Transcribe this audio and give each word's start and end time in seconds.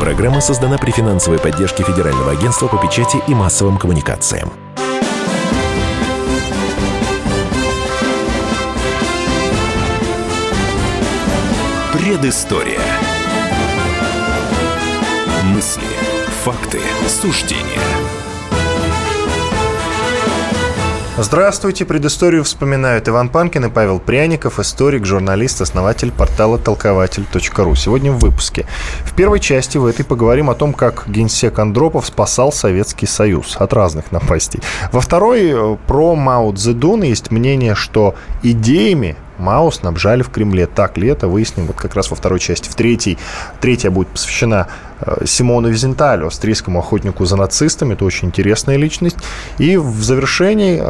Программа 0.00 0.40
создана 0.40 0.78
при 0.78 0.92
финансовой 0.92 1.40
поддержке 1.40 1.82
Федерального 1.82 2.30
агентства 2.30 2.68
по 2.68 2.76
печати 2.76 3.20
и 3.26 3.34
массовым 3.34 3.78
коммуникациям. 3.78 4.52
Предыстория. 11.92 12.80
Мысли, 15.44 15.82
факты, 16.44 16.80
суждения– 17.08 17.82
Здравствуйте, 21.20 21.84
предысторию 21.84 22.44
вспоминают 22.44 23.08
Иван 23.08 23.28
Панкин 23.28 23.64
и 23.64 23.68
Павел 23.68 23.98
Пряников, 23.98 24.60
историк, 24.60 25.04
журналист, 25.04 25.60
основатель 25.60 26.12
портала 26.12 26.58
толкователь.ру. 26.58 27.74
Сегодня 27.74 28.12
в 28.12 28.18
выпуске. 28.20 28.66
В 29.04 29.14
первой 29.14 29.40
части 29.40 29.78
в 29.78 29.86
этой 29.86 30.04
поговорим 30.04 30.48
о 30.48 30.54
том, 30.54 30.72
как 30.72 31.08
генсек 31.08 31.58
Андропов 31.58 32.06
спасал 32.06 32.52
Советский 32.52 33.06
Союз 33.06 33.56
от 33.56 33.72
разных 33.72 34.12
напастей. 34.12 34.60
Во 34.92 35.00
второй 35.00 35.50
э, 35.50 35.76
про 35.88 36.14
Мао 36.14 36.52
Цзэдун 36.52 37.02
есть 37.02 37.32
мнение, 37.32 37.74
что 37.74 38.14
идеями 38.44 39.16
Мао 39.38 39.70
снабжали 39.70 40.22
в 40.22 40.30
Кремле. 40.30 40.66
Так 40.66 40.96
ли 40.98 41.08
это, 41.08 41.28
выясним 41.28 41.66
вот 41.66 41.76
как 41.76 41.94
раз 41.94 42.10
во 42.10 42.16
второй 42.16 42.40
части. 42.40 42.68
В 42.68 42.74
третьей, 42.74 43.18
третья 43.60 43.90
будет 43.90 44.08
посвящена 44.08 44.68
э, 45.00 45.24
Симону 45.26 45.68
Визенталю, 45.68 46.26
австрийскому 46.26 46.80
охотнику 46.80 47.24
за 47.24 47.36
нацистами. 47.36 47.94
Это 47.94 48.04
очень 48.04 48.28
интересная 48.28 48.76
личность. 48.76 49.16
И 49.58 49.76
в 49.76 50.02
завершении 50.02 50.82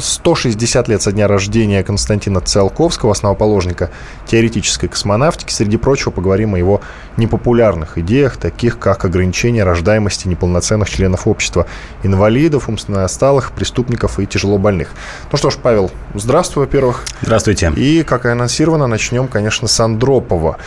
160 0.00 0.88
э, 0.88 0.92
лет 0.92 1.02
со 1.02 1.12
дня 1.12 1.28
рождения 1.28 1.82
Константина 1.82 2.40
Циолковского, 2.40 3.12
основоположника 3.12 3.90
теоретической 4.26 4.88
космонавтики. 4.88 5.52
Среди 5.52 5.76
прочего 5.76 6.10
поговорим 6.10 6.54
о 6.54 6.58
его 6.58 6.80
непопулярных 7.16 7.98
идеях, 7.98 8.36
таких 8.36 8.78
как 8.78 9.04
ограничение 9.04 9.64
рождаемости 9.64 10.28
неполноценных 10.28 10.90
членов 10.90 11.26
общества, 11.26 11.66
инвалидов, 12.02 12.68
умственно 12.68 13.04
отсталых, 13.04 13.52
преступников 13.52 14.18
и 14.18 14.26
тяжелобольных. 14.26 14.90
Ну 15.30 15.38
что 15.38 15.50
ж, 15.50 15.56
Павел, 15.62 15.90
здравствуй, 16.14 16.64
во-первых. 16.64 17.04
Здравствуйте. 17.22 17.72
И, 17.76 17.83
как 18.06 18.26
и 18.26 18.28
анонсировано, 18.28 18.86
начнем, 18.86 19.28
конечно, 19.28 19.68
с 19.68 19.80
Андропова. 19.80 20.58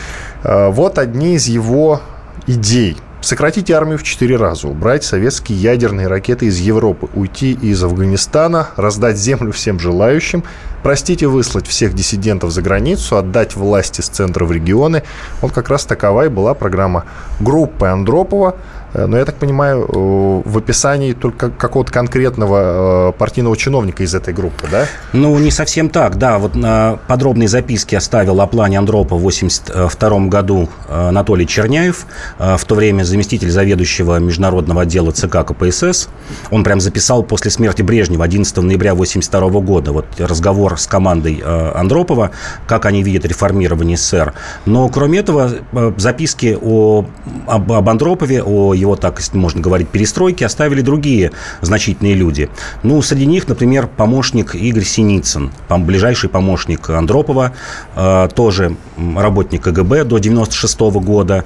Э, 0.43 0.69
вот 0.69 0.97
одни 0.97 1.35
из 1.35 1.47
его 1.47 2.01
идей. 2.47 2.97
Сократить 3.21 3.71
армию 3.71 3.97
в 3.97 4.03
четыре 4.03 4.37
раза, 4.37 4.67
убрать 4.67 5.03
советские 5.03 5.57
ядерные 5.57 6.07
ракеты 6.07 6.45
из 6.45 6.59
Европы, 6.59 7.09
уйти 7.15 7.51
из 7.51 7.83
Афганистана, 7.83 8.69
раздать 8.77 9.17
землю 9.17 9.51
всем 9.51 9.79
желающим, 9.79 10.43
простить 10.87 11.21
и 11.21 11.25
выслать 11.25 11.67
всех 11.67 11.93
диссидентов 11.93 12.51
за 12.51 12.61
границу, 12.61 13.17
отдать 13.17 13.57
власти 13.57 13.99
с 13.99 14.07
центра 14.07 14.45
в 14.45 14.53
регионы. 14.53 15.03
Вот 15.41 15.51
как 15.51 15.67
раз 15.67 15.83
такова 15.83 16.23
и 16.23 16.29
была 16.29 16.53
программа 16.53 17.03
группы 17.41 17.87
Андропова– 17.87 18.55
Э, 18.93 19.05
но 19.05 19.17
я 19.17 19.25
так 19.25 19.35
понимаю, 19.35 19.85
э, 19.87 20.49
в 20.49 20.57
описании 20.57 21.13
только 21.13 21.49
какого-то 21.49 21.91
конкретного 21.91 23.09
э, 23.09 23.11
партийного 23.17 23.55
чиновника 23.57 24.03
из 24.03 24.15
этой 24.15 24.33
группы, 24.33 24.67
да? 24.71 24.85
Ну, 25.13 25.37
не 25.39 25.51
совсем 25.51 25.89
так, 25.89 26.17
да. 26.17 26.37
Вот 26.39 26.55
на 26.55 26.99
подробные 27.07 27.47
записки 27.47 27.95
оставил 27.95 28.41
о 28.41 28.47
плане 28.47 28.79
Андропа 28.79 29.15
в 29.15 29.19
1982 29.19 30.27
году 30.27 30.69
Анатолий 30.89 31.47
Черняев, 31.47 32.05
в 32.39 32.63
то 32.65 32.75
время 32.75 33.03
заместитель 33.03 33.49
заведующего 33.49 34.17
международного 34.19 34.83
отдела 34.83 35.11
ЦК 35.11 35.45
КПСС. 35.45 36.09
Он 36.51 36.63
прям 36.63 36.79
записал 36.79 37.23
после 37.23 37.51
смерти 37.51 37.81
Брежнева 37.81 38.23
11 38.23 38.57
ноября 38.57 38.91
1982 38.91 39.61
года 39.61 39.91
вот 39.91 40.05
разговор 40.17 40.76
с 40.77 40.87
командой 40.87 41.43
Андропова, 41.43 42.31
как 42.67 42.85
они 42.85 43.03
видят 43.03 43.25
реформирование 43.25 43.97
СССР. 43.97 44.33
Но, 44.65 44.89
кроме 44.89 45.19
этого, 45.19 45.51
записки 45.97 46.57
о, 46.61 47.05
об, 47.47 47.71
об 47.71 47.89
Андропове, 47.89 48.43
о 48.43 48.73
его, 48.73 48.95
так 48.95 49.21
можно 49.33 49.61
говорить, 49.61 49.89
перестройки, 49.89 50.43
оставили 50.43 50.81
другие 50.81 51.31
значительные 51.61 52.13
люди. 52.13 52.49
Ну, 52.83 53.01
среди 53.01 53.25
них, 53.25 53.47
например, 53.47 53.87
помощник 53.87 54.55
Игорь 54.55 54.83
Синицын, 54.83 55.51
ближайший 55.69 56.29
помощник 56.29 56.89
Андропова, 56.89 57.53
э, 57.95 58.29
тоже 58.35 58.75
работник 58.97 59.63
КГБ 59.63 60.03
до 60.03 60.17
96 60.17 60.79
года. 60.99 61.43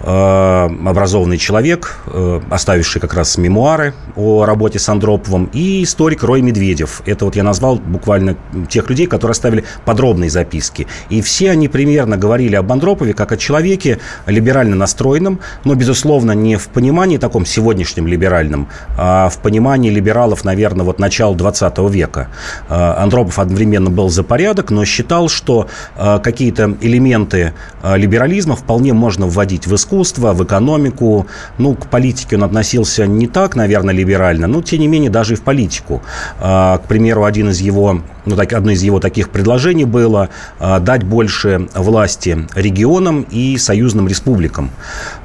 Э, 0.00 0.68
образованный 0.86 1.38
человек, 1.38 1.98
э, 2.06 2.40
оставивший 2.50 3.00
как 3.00 3.14
раз 3.14 3.36
мемуары 3.36 3.94
о 4.14 4.44
работе 4.44 4.78
с 4.78 4.88
Андроповым, 4.88 5.50
и 5.52 5.82
историк 5.82 6.22
Рой 6.22 6.40
Медведев. 6.40 7.02
Это 7.04 7.24
вот 7.24 7.34
я 7.34 7.42
назвал 7.42 7.76
буквально 7.76 8.36
тех 8.68 8.88
людей, 8.90 9.06
которые 9.08 9.32
оставили 9.32 9.64
подробные 9.84 10.30
записки. 10.30 10.86
И 11.10 11.20
все 11.20 11.50
они 11.50 11.66
примерно 11.66 12.16
говорили 12.16 12.54
об 12.54 12.70
Андропове 12.70 13.12
как 13.12 13.32
о 13.32 13.36
человеке 13.36 13.98
либерально 14.26 14.76
настроенном, 14.76 15.40
но, 15.64 15.74
безусловно, 15.74 16.30
не 16.30 16.56
в 16.56 16.68
понимании 16.68 17.16
таком 17.16 17.44
сегодняшнем 17.44 18.06
либеральном, 18.06 18.68
а 18.96 19.28
в 19.28 19.38
понимании 19.38 19.90
либералов, 19.90 20.44
наверное, 20.44 20.86
вот 20.86 21.00
начала 21.00 21.34
20 21.34 21.78
века. 21.90 22.28
Э, 22.68 22.94
Андропов 22.98 23.40
одновременно 23.40 23.90
был 23.90 24.10
за 24.10 24.22
порядок, 24.22 24.70
но 24.70 24.84
считал, 24.84 25.28
что 25.28 25.66
какие-то 25.96 26.76
элементы 26.80 27.52
либерализма 27.82 28.54
вполне 28.54 28.92
можно 28.92 29.26
вводить 29.26 29.66
в 29.66 29.74
искусство, 29.74 29.88
искусство, 29.98 30.32
в 30.32 30.44
экономику. 30.44 31.26
Ну, 31.58 31.74
к 31.74 31.86
политике 31.86 32.36
он 32.36 32.44
относился 32.44 33.06
не 33.06 33.26
так, 33.26 33.56
наверное, 33.56 33.94
либерально, 33.94 34.46
но, 34.46 34.62
тем 34.62 34.80
не 34.80 34.88
менее, 34.88 35.10
даже 35.10 35.34
и 35.34 35.36
в 35.36 35.42
политику. 35.42 36.02
А, 36.40 36.78
к 36.78 36.82
примеру, 36.82 37.24
один 37.24 37.48
из 37.50 37.60
его 37.60 38.00
ну, 38.28 38.36
так, 38.36 38.52
одно 38.52 38.72
из 38.72 38.82
его 38.82 39.00
таких 39.00 39.30
предложений 39.30 39.84
было 39.86 40.28
э, 40.60 40.80
дать 40.80 41.02
больше 41.02 41.68
власти 41.74 42.46
регионам 42.54 43.26
и 43.30 43.56
союзным 43.58 44.08
республикам. 44.08 44.70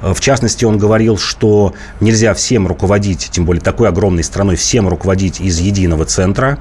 В 0.02 0.20
частности, 0.20 0.64
он 0.64 0.78
говорил, 0.78 1.18
что 1.18 1.74
нельзя 2.00 2.34
всем 2.34 2.66
руководить, 2.66 3.28
тем 3.30 3.44
более 3.44 3.62
такой 3.62 3.88
огромной 3.88 4.24
страной, 4.24 4.56
всем 4.56 4.88
руководить 4.88 5.40
из 5.40 5.58
единого 5.60 6.04
центра. 6.04 6.58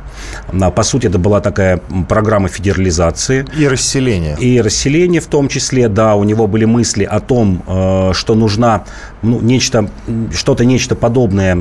А, 0.52 0.72
по 0.72 0.84
сути, 0.84 1.08
это 1.08 1.18
была 1.18 1.40
такая 1.42 1.82
программа 2.08 2.50
федерализации. 2.50 3.46
И 3.58 3.68
расселения. 3.68 4.36
И 4.40 4.60
расселения 4.62 5.20
в 5.20 5.28
том 5.28 5.48
числе, 5.48 5.90
да. 5.90 6.16
У 6.16 6.24
него 6.24 6.48
были 6.48 6.66
мысли 6.66 7.04
о 7.04 7.20
том, 7.20 7.64
э, 7.68 8.12
что 8.14 8.36
нужна 8.36 8.84
ну, 9.22 9.40
нечто, 9.40 9.90
что-то 10.34 10.66
нечто 10.66 10.96
подобное 10.96 11.58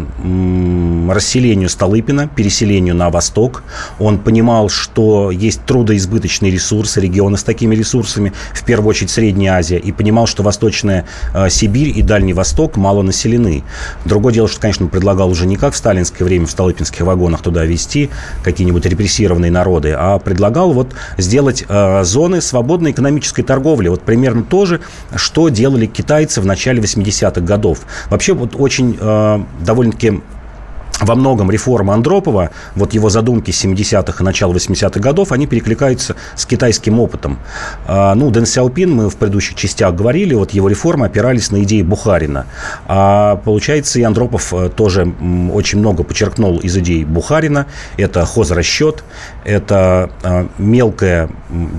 расселению 1.09 1.69
Столыпина, 1.69 2.29
переселению 2.29 2.95
на 2.95 3.11
восток. 3.11 3.63
Он 3.99 4.19
понимал, 4.19 4.69
что 4.73 5.31
есть 5.31 5.65
трудоизбыточные 5.65 6.51
ресурсы, 6.51 7.01
регионы 7.01 7.37
с 7.37 7.43
такими 7.43 7.75
ресурсами, 7.75 8.33
в 8.55 8.65
первую 8.65 8.91
очередь 8.91 9.11
Средняя 9.11 9.55
Азия, 9.55 9.79
и 9.79 9.93
понимал, 9.93 10.27
что 10.27 10.43
Восточная 10.43 11.05
э, 11.35 11.49
Сибирь 11.51 11.97
и 11.97 12.03
Дальний 12.03 12.33
Восток 12.33 12.77
мало 12.77 13.03
населены. 13.03 13.65
Другое 14.05 14.33
дело, 14.35 14.49
что, 14.49 14.61
конечно, 14.61 14.87
он 14.87 14.91
предлагал 14.91 15.31
уже 15.31 15.47
не 15.47 15.57
как 15.57 15.75
в 15.75 15.77
сталинское 15.77 16.27
время 16.27 16.47
в 16.47 16.51
столыпинских 16.51 17.01
вагонах 17.03 17.43
туда 17.43 17.65
везти 17.65 18.11
какие-нибудь 18.43 18.85
репрессированные 18.87 19.51
народы, 19.51 19.95
а 19.97 20.19
предлагал 20.19 20.73
вот 20.73 20.93
сделать 21.19 21.65
э, 21.69 22.05
зоны 22.05 22.41
свободной 22.41 22.93
экономической 22.93 23.43
торговли. 23.43 23.89
Вот 23.89 24.03
примерно 24.03 24.43
то 24.43 24.67
же, 24.67 24.81
что 25.15 25.49
делали 25.49 25.87
китайцы 25.87 26.41
в 26.41 26.47
начале 26.47 26.81
80-х 26.81 27.41
годов. 27.41 27.81
Вообще 28.11 28.35
вот 28.35 28.55
очень 28.57 28.97
э, 28.99 29.41
довольно-таки 29.61 30.21
во 31.01 31.15
многом 31.15 31.51
реформы 31.51 31.95
Андропова, 31.95 32.51
вот 32.75 32.95
его 32.95 33.11
задумки 33.11 33.51
70-х 33.51 34.23
и 34.23 34.25
начала 34.25 34.53
80-х 34.53 35.01
годов, 35.01 35.33
они 35.33 35.47
перекликаются 35.47 36.17
с 36.37 36.47
китайским 36.47 37.01
опытом. 37.01 37.39
А, 37.87 38.15
ну, 38.15 38.31
Дэн 38.31 38.47
Сяопин, 38.47 38.95
мы 38.95 39.11
в 39.11 39.17
предыдущих 39.17 39.57
частях 39.57 39.95
говорили, 39.95 40.35
вот 40.35 40.53
его 40.53 40.69
реформы 40.69 41.07
опирались 41.07 41.51
на 41.51 41.63
идеи 41.63 41.83
Бухарина. 41.83 42.47
А 42.87 43.37
получается, 43.37 43.99
и 43.99 44.03
Андропов 44.03 44.53
э, 44.55 44.69
тоже 44.69 45.13
очень 45.53 45.79
много 45.79 46.03
подчеркнул 46.05 46.59
из 46.59 46.77
идей 46.77 47.05
Бухарина. 47.05 47.67
Это 47.97 48.25
хозрасчет, 48.25 49.03
это 49.45 50.11
э, 50.23 50.47
мелкая 50.59 51.31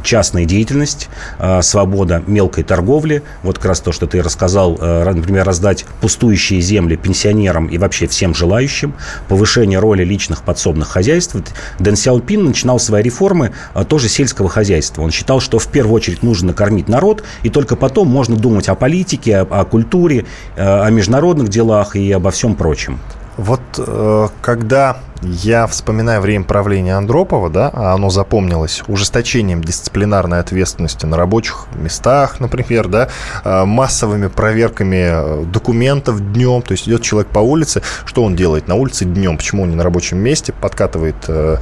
частная 0.03 0.45
деятельность, 0.45 1.09
э, 1.39 1.61
свобода 1.61 2.23
мелкой 2.27 2.63
торговли. 2.63 3.23
Вот 3.43 3.57
как 3.57 3.67
раз 3.67 3.79
то, 3.79 3.91
что 3.91 4.07
ты 4.07 4.21
рассказал, 4.21 4.77
например, 4.77 5.45
раздать 5.45 5.85
пустующие 6.01 6.61
земли 6.61 6.95
пенсионерам 6.95 7.67
и 7.67 7.77
вообще 7.77 8.07
всем 8.07 8.33
желающим 8.35 8.93
повышение 9.27 9.79
роли 9.79 10.03
личных 10.03 10.43
подсобных 10.43 10.87
хозяйств. 10.87 11.35
Дэн 11.79 11.95
Сяопин 11.95 12.45
начинал 12.45 12.79
свои 12.79 13.03
реформы 13.03 13.51
а, 13.73 13.83
тоже 13.83 14.09
сельского 14.09 14.49
хозяйства. 14.49 15.01
Он 15.01 15.11
считал, 15.11 15.39
что 15.39 15.59
в 15.59 15.67
первую 15.67 15.95
очередь 15.95 16.23
нужно 16.23 16.47
накормить 16.47 16.87
народ, 16.87 17.23
и 17.43 17.49
только 17.49 17.75
потом 17.75 18.07
можно 18.07 18.35
думать 18.35 18.69
о 18.69 18.75
политике, 18.75 19.37
о, 19.37 19.61
о 19.61 19.65
культуре, 19.65 20.25
э, 20.55 20.63
о 20.63 20.89
международных 20.89 21.49
делах 21.49 21.95
и 21.95 22.11
обо 22.11 22.31
всем 22.31 22.55
прочем. 22.55 22.99
Вот 23.37 23.61
э, 23.77 24.27
когда 24.41 24.97
я 25.23 25.67
вспоминаю 25.67 26.21
время 26.21 26.43
правления 26.43 26.95
Андропова, 26.95 27.49
да, 27.49 27.69
а 27.73 27.93
оно 27.93 28.09
запомнилось 28.09 28.83
ужесточением 28.87 29.63
дисциплинарной 29.63 30.39
ответственности 30.39 31.05
на 31.05 31.17
рабочих 31.17 31.67
местах, 31.75 32.39
например, 32.39 32.87
да, 32.87 33.09
а, 33.43 33.65
массовыми 33.65 34.27
проверками 34.27 35.09
э, 35.11 35.45
документов 35.45 36.33
днем, 36.33 36.61
то 36.61 36.73
есть 36.73 36.87
идет 36.87 37.01
человек 37.01 37.31
по 37.31 37.39
улице, 37.39 37.81
что 38.05 38.23
он 38.23 38.35
делает 38.35 38.67
на 38.67 38.75
улице 38.75 39.05
днем, 39.05 39.37
почему 39.37 39.63
он 39.63 39.69
не 39.69 39.75
на 39.75 39.83
рабочем 39.83 40.17
месте, 40.17 40.53
подкатывает 40.53 41.15
э, 41.27 41.57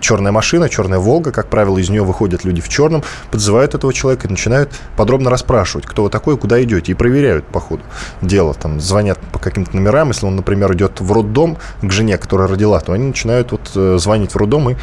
черная 0.00 0.32
машина, 0.32 0.68
черная 0.68 0.98
Волга, 0.98 1.32
как 1.32 1.48
правило, 1.48 1.78
из 1.78 1.88
нее 1.88 2.02
выходят 2.02 2.44
люди 2.44 2.60
в 2.60 2.68
черном, 2.68 3.02
подзывают 3.30 3.74
этого 3.74 3.92
человека 3.92 4.28
и 4.28 4.30
начинают 4.30 4.72
подробно 4.96 5.30
расспрашивать, 5.30 5.86
кто 5.86 6.04
вы 6.04 6.10
такой, 6.10 6.36
куда 6.36 6.62
идете, 6.62 6.92
и 6.92 6.94
проверяют 6.94 7.46
по 7.46 7.60
ходу 7.60 7.82
дела, 8.20 8.54
там, 8.54 8.80
звонят 8.80 9.18
по 9.32 9.38
каким-то 9.38 9.76
номерам, 9.76 10.08
если 10.08 10.26
он, 10.26 10.36
например, 10.36 10.72
идет 10.74 11.00
в 11.00 11.12
роддом 11.12 11.56
к 11.80 11.90
жене, 11.90 12.18
которая 12.18 12.48
родила, 12.48 12.80
то 12.80 12.97
они 12.98 13.08
начинают 13.08 13.52
вот 13.52 13.70
э, 13.74 13.96
звонить 13.98 14.32
в 14.32 14.36
роддом 14.36 14.70
и 14.70 14.76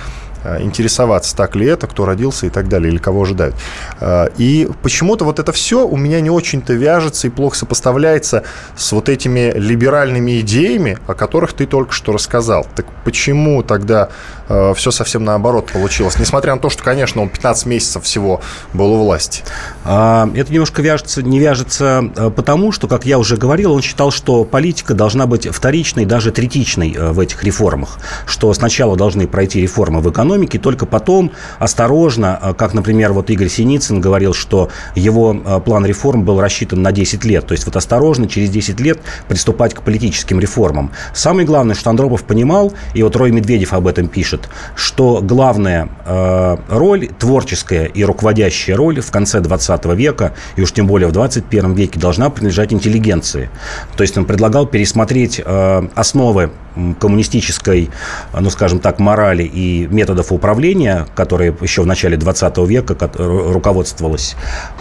интересоваться, 0.59 1.35
так 1.35 1.55
ли 1.55 1.65
это, 1.65 1.87
кто 1.87 2.05
родился 2.05 2.45
и 2.45 2.49
так 2.49 2.67
далее, 2.67 2.91
или 2.91 2.97
кого 2.97 3.23
ожидают. 3.23 3.55
Э, 3.99 4.27
и 4.37 4.69
почему-то 4.81 5.25
вот 5.25 5.39
это 5.39 5.51
все 5.51 5.87
у 5.87 5.97
меня 5.97 6.21
не 6.21 6.29
очень-то 6.29 6.73
вяжется 6.73 7.27
и 7.27 7.29
плохо 7.29 7.57
сопоставляется 7.57 8.43
с 8.75 8.91
вот 8.91 9.09
этими 9.09 9.51
либеральными 9.55 10.39
идеями, 10.41 10.97
о 11.07 11.13
которых 11.13 11.53
ты 11.53 11.65
только 11.65 11.93
что 11.93 12.11
рассказал. 12.11 12.65
Так 12.75 12.85
почему 13.03 13.63
тогда 13.63 14.09
э, 14.47 14.73
все 14.75 14.91
совсем 14.91 15.23
наоборот 15.23 15.71
получилось? 15.71 16.17
Несмотря 16.19 16.55
на 16.55 16.61
то, 16.61 16.69
что, 16.69 16.83
конечно, 16.83 17.21
он 17.21 17.29
15 17.29 17.65
месяцев 17.65 18.03
всего 18.03 18.41
был 18.73 18.93
у 18.93 19.03
власти. 19.03 19.43
А, 19.83 20.29
это 20.35 20.51
немножко 20.51 20.81
вяжется, 20.81 21.23
не 21.23 21.39
вяжется 21.39 22.03
потому, 22.35 22.71
что, 22.71 22.87
как 22.87 23.05
я 23.05 23.17
уже 23.19 23.37
говорил, 23.37 23.73
он 23.73 23.81
считал, 23.81 24.11
что 24.11 24.43
политика 24.43 24.93
должна 24.93 25.25
быть 25.25 25.47
вторичной, 25.47 26.05
даже 26.05 26.31
третичной 26.31 26.95
в 26.97 27.19
этих 27.19 27.43
реформах. 27.43 27.99
Что 28.25 28.53
сначала 28.53 28.95
должны 28.95 29.27
пройти 29.27 29.61
реформы 29.61 30.01
в 30.01 30.09
экономике, 30.09 30.34
экономики, 30.35 30.57
только 30.57 30.85
потом 30.85 31.31
осторожно, 31.59 32.37
а, 32.41 32.53
как, 32.53 32.73
например, 32.73 33.13
вот 33.13 33.29
Игорь 33.29 33.47
Синицын 33.47 34.01
говорил, 34.01 34.33
что 34.33 34.69
его 34.95 35.35
а, 35.45 35.59
план 35.59 35.85
реформ 35.85 36.23
был 36.23 36.41
рассчитан 36.41 36.81
на 36.81 36.91
10 36.91 37.25
лет. 37.25 37.47
То 37.47 37.53
есть 37.53 37.65
вот 37.65 37.75
осторожно, 37.75 38.27
через 38.27 38.49
10 38.49 38.79
лет 38.79 38.99
приступать 39.27 39.73
к 39.73 39.81
политическим 39.81 40.39
реформам. 40.39 40.91
Самое 41.13 41.47
главное, 41.47 41.75
что 41.75 41.89
Андропов 41.89 42.23
понимал, 42.23 42.73
и 42.93 43.03
вот 43.03 43.15
Рой 43.15 43.31
Медведев 43.31 43.73
об 43.73 43.87
этом 43.87 44.07
пишет, 44.07 44.49
что 44.75 45.21
главная 45.21 45.89
э, 46.05 46.57
роль, 46.69 47.07
творческая 47.07 47.85
и 47.85 48.03
руководящая 48.03 48.75
роль 48.75 48.99
в 48.99 49.11
конце 49.11 49.39
20 49.39 49.85
века, 49.85 50.33
и 50.57 50.61
уж 50.61 50.71
тем 50.71 50.87
более 50.87 51.07
в 51.07 51.11
21 51.11 51.73
веке, 51.73 51.99
должна 51.99 52.29
принадлежать 52.29 52.73
интеллигенции. 52.73 53.49
То 53.95 54.03
есть 54.03 54.17
он 54.17 54.25
предлагал 54.25 54.65
пересмотреть 54.65 55.41
э, 55.43 55.87
основы 55.95 56.51
коммунистической, 56.99 57.89
ну, 58.37 58.49
скажем 58.49 58.79
так, 58.79 58.99
морали 58.99 59.43
и 59.43 59.87
методов 59.89 60.14
управления, 60.31 61.07
которые 61.15 61.55
еще 61.61 61.81
в 61.81 61.85
начале 61.85 62.17
20 62.17 62.57
века 62.67 62.95
руководствовалась 63.17 64.35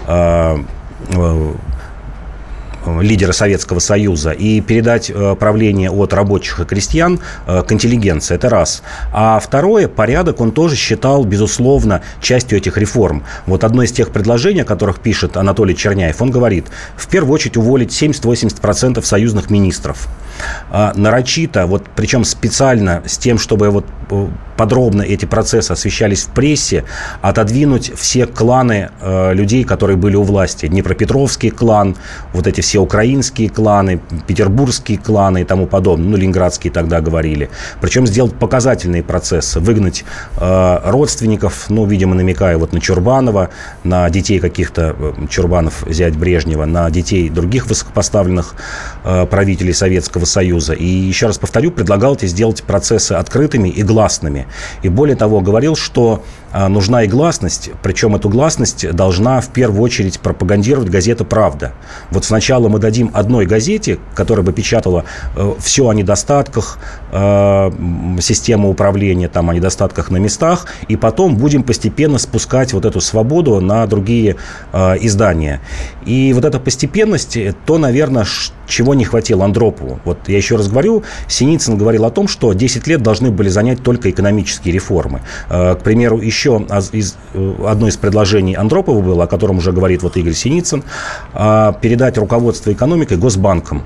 э, 0.06 0.56
э, 1.10 1.52
лидера 3.00 3.32
Советского 3.32 3.78
Союза 3.78 4.30
и 4.30 4.60
передать 4.60 5.10
э, 5.10 5.36
правление 5.38 5.90
от 5.90 6.12
рабочих 6.12 6.60
и 6.60 6.64
крестьян 6.64 7.20
к 7.46 7.70
интеллигенции. 7.70 8.34
Это 8.34 8.48
раз. 8.48 8.82
А 9.12 9.38
второе, 9.38 9.88
порядок 9.88 10.40
он 10.40 10.52
тоже 10.52 10.76
считал, 10.76 11.24
безусловно, 11.24 12.02
частью 12.20 12.58
этих 12.58 12.76
реформ. 12.78 13.24
Вот 13.46 13.64
одно 13.64 13.82
из 13.82 13.92
тех 13.92 14.10
предложений, 14.10 14.62
о 14.62 14.64
которых 14.64 15.00
пишет 15.00 15.36
Анатолий 15.36 15.76
Черняев, 15.76 16.20
он 16.22 16.30
говорит, 16.30 16.66
в 16.96 17.08
первую 17.08 17.34
очередь 17.34 17.56
уволить 17.56 17.90
70-80% 17.90 19.02
союзных 19.02 19.50
министров. 19.50 20.08
А, 20.70 20.92
нарочито, 20.96 21.66
вот 21.66 21.84
причем 21.94 22.24
специально 22.24 23.02
с 23.06 23.18
тем, 23.18 23.38
чтобы 23.38 23.70
вот 23.70 23.86
э, 24.10 24.28
подробно 24.56 25.02
эти 25.02 25.24
процессы 25.24 25.72
освещались 25.72 26.24
в 26.24 26.30
прессе, 26.30 26.84
отодвинуть 27.22 27.92
все 27.94 28.26
кланы 28.26 28.90
э, 29.00 29.34
людей, 29.34 29.64
которые 29.64 29.96
были 29.96 30.16
у 30.16 30.22
власти. 30.22 30.66
Днепропетровский 30.66 31.50
клан, 31.50 31.96
вот 32.32 32.46
эти 32.46 32.60
все 32.60 32.73
украинские 32.80 33.50
кланы, 33.50 34.00
петербургские 34.26 34.98
кланы 34.98 35.42
и 35.42 35.44
тому 35.44 35.66
подобное, 35.66 36.08
ну, 36.08 36.16
ленинградские 36.16 36.72
тогда 36.72 37.00
говорили. 37.00 37.50
Причем 37.80 38.06
сделать 38.06 38.34
показательные 38.34 39.02
процессы, 39.02 39.60
выгнать 39.60 40.04
э, 40.38 40.80
родственников, 40.84 41.66
ну, 41.68 41.84
видимо, 41.84 42.14
намекая 42.14 42.56
вот 42.58 42.72
на 42.72 42.80
Чурбанова, 42.80 43.50
на 43.84 44.08
детей 44.10 44.40
каких-то, 44.40 44.96
э, 44.98 45.12
Чурбанов, 45.28 45.84
зять 45.88 46.16
Брежнева, 46.16 46.64
на 46.64 46.90
детей 46.90 47.28
других 47.28 47.66
высокопоставленных 47.66 48.54
э, 49.04 49.26
правителей 49.26 49.74
Советского 49.74 50.24
Союза. 50.24 50.72
И 50.72 50.86
еще 50.86 51.26
раз 51.26 51.38
повторю, 51.38 51.70
предлагал 51.70 52.14
сделать 52.20 52.62
процессы 52.62 53.12
открытыми 53.12 53.68
и 53.68 53.82
гласными. 53.82 54.46
И 54.82 54.88
более 54.88 55.16
того, 55.16 55.40
говорил, 55.40 55.74
что 55.74 56.22
нужна 56.54 57.02
и 57.02 57.08
гласность, 57.08 57.70
причем 57.82 58.14
эту 58.14 58.28
гласность 58.28 58.90
должна 58.92 59.40
в 59.40 59.48
первую 59.48 59.82
очередь 59.82 60.20
пропагандировать 60.20 60.88
газета 60.88 61.24
«Правда». 61.24 61.72
Вот 62.10 62.24
сначала 62.24 62.68
мы 62.68 62.78
дадим 62.78 63.10
одной 63.12 63.46
газете, 63.46 63.98
которая 64.14 64.44
бы 64.44 64.52
печатала 64.52 65.04
э, 65.36 65.54
все 65.58 65.88
о 65.88 65.94
недостатках 65.94 66.78
э, 67.12 67.70
системы 68.20 68.68
управления, 68.68 69.28
там, 69.28 69.50
о 69.50 69.54
недостатках 69.54 70.10
на 70.10 70.18
местах, 70.18 70.66
и 70.88 70.96
потом 70.96 71.36
будем 71.36 71.62
постепенно 71.62 72.18
спускать 72.18 72.72
вот 72.72 72.84
эту 72.84 73.00
свободу 73.00 73.60
на 73.60 73.86
другие 73.86 74.36
э, 74.72 74.96
издания. 75.00 75.60
И 76.06 76.32
вот 76.32 76.44
эта 76.44 76.60
постепенность, 76.60 77.36
то, 77.66 77.78
наверное, 77.78 78.26
чего 78.66 78.94
не 78.94 79.04
хватило 79.04 79.44
Андропову. 79.44 80.00
Вот 80.04 80.28
я 80.28 80.36
еще 80.36 80.56
раз 80.56 80.68
говорю, 80.68 81.02
Синицын 81.28 81.76
говорил 81.76 82.04
о 82.04 82.10
том, 82.10 82.28
что 82.28 82.52
10 82.52 82.86
лет 82.86 83.02
должны 83.02 83.30
были 83.30 83.48
занять 83.48 83.82
только 83.82 84.10
экономические 84.10 84.72
реформы. 84.72 85.20
К 85.48 85.78
примеру, 85.82 86.20
еще 86.20 86.43
еще 86.44 86.64
из, 86.92 87.16
э, 87.32 87.54
одно 87.66 87.88
из 87.88 87.96
предложений 87.96 88.54
Андропова 88.54 89.00
было, 89.00 89.24
о 89.24 89.26
котором 89.26 89.58
уже 89.58 89.72
говорит 89.72 90.02
вот 90.02 90.16
Игорь 90.16 90.34
Синицын, 90.34 90.84
а, 91.32 91.72
передать 91.72 92.18
руководство 92.18 92.72
экономикой 92.72 93.16
госбанкам 93.16 93.82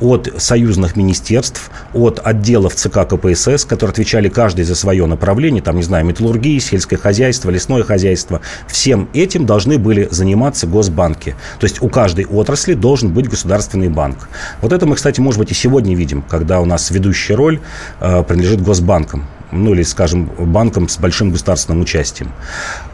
от 0.00 0.32
союзных 0.38 0.96
министерств, 0.96 1.70
от 1.92 2.20
отделов 2.24 2.74
ЦК 2.74 3.06
КПСС, 3.06 3.64
которые 3.66 3.92
отвечали 3.92 4.28
каждый 4.28 4.64
за 4.64 4.74
свое 4.74 5.04
направление, 5.06 5.62
там, 5.62 5.76
не 5.76 5.82
знаю, 5.82 6.06
металлургии, 6.06 6.58
сельское 6.58 6.96
хозяйство, 6.96 7.50
лесное 7.50 7.82
хозяйство. 7.82 8.40
Всем 8.66 9.08
этим 9.12 9.44
должны 9.44 9.78
были 9.78 10.08
заниматься 10.10 10.66
госбанки. 10.66 11.36
То 11.58 11.64
есть 11.64 11.82
у 11.82 11.88
каждой 11.88 12.24
отрасли 12.24 12.72
должен 12.72 13.12
быть 13.12 13.28
государственный 13.28 13.88
банк. 13.88 14.28
Вот 14.62 14.72
это 14.72 14.86
мы, 14.86 14.96
кстати, 14.96 15.20
может 15.20 15.38
быть, 15.38 15.50
и 15.50 15.54
сегодня 15.54 15.94
видим, 15.94 16.22
когда 16.22 16.60
у 16.60 16.64
нас 16.64 16.90
ведущая 16.90 17.34
роль 17.34 17.60
э, 18.00 18.22
принадлежит 18.22 18.62
госбанкам 18.62 19.26
ну 19.52 19.74
или, 19.74 19.82
скажем, 19.82 20.30
банком 20.38 20.88
с 20.88 20.98
большим 20.98 21.30
государственным 21.30 21.82
участием. 21.82 22.32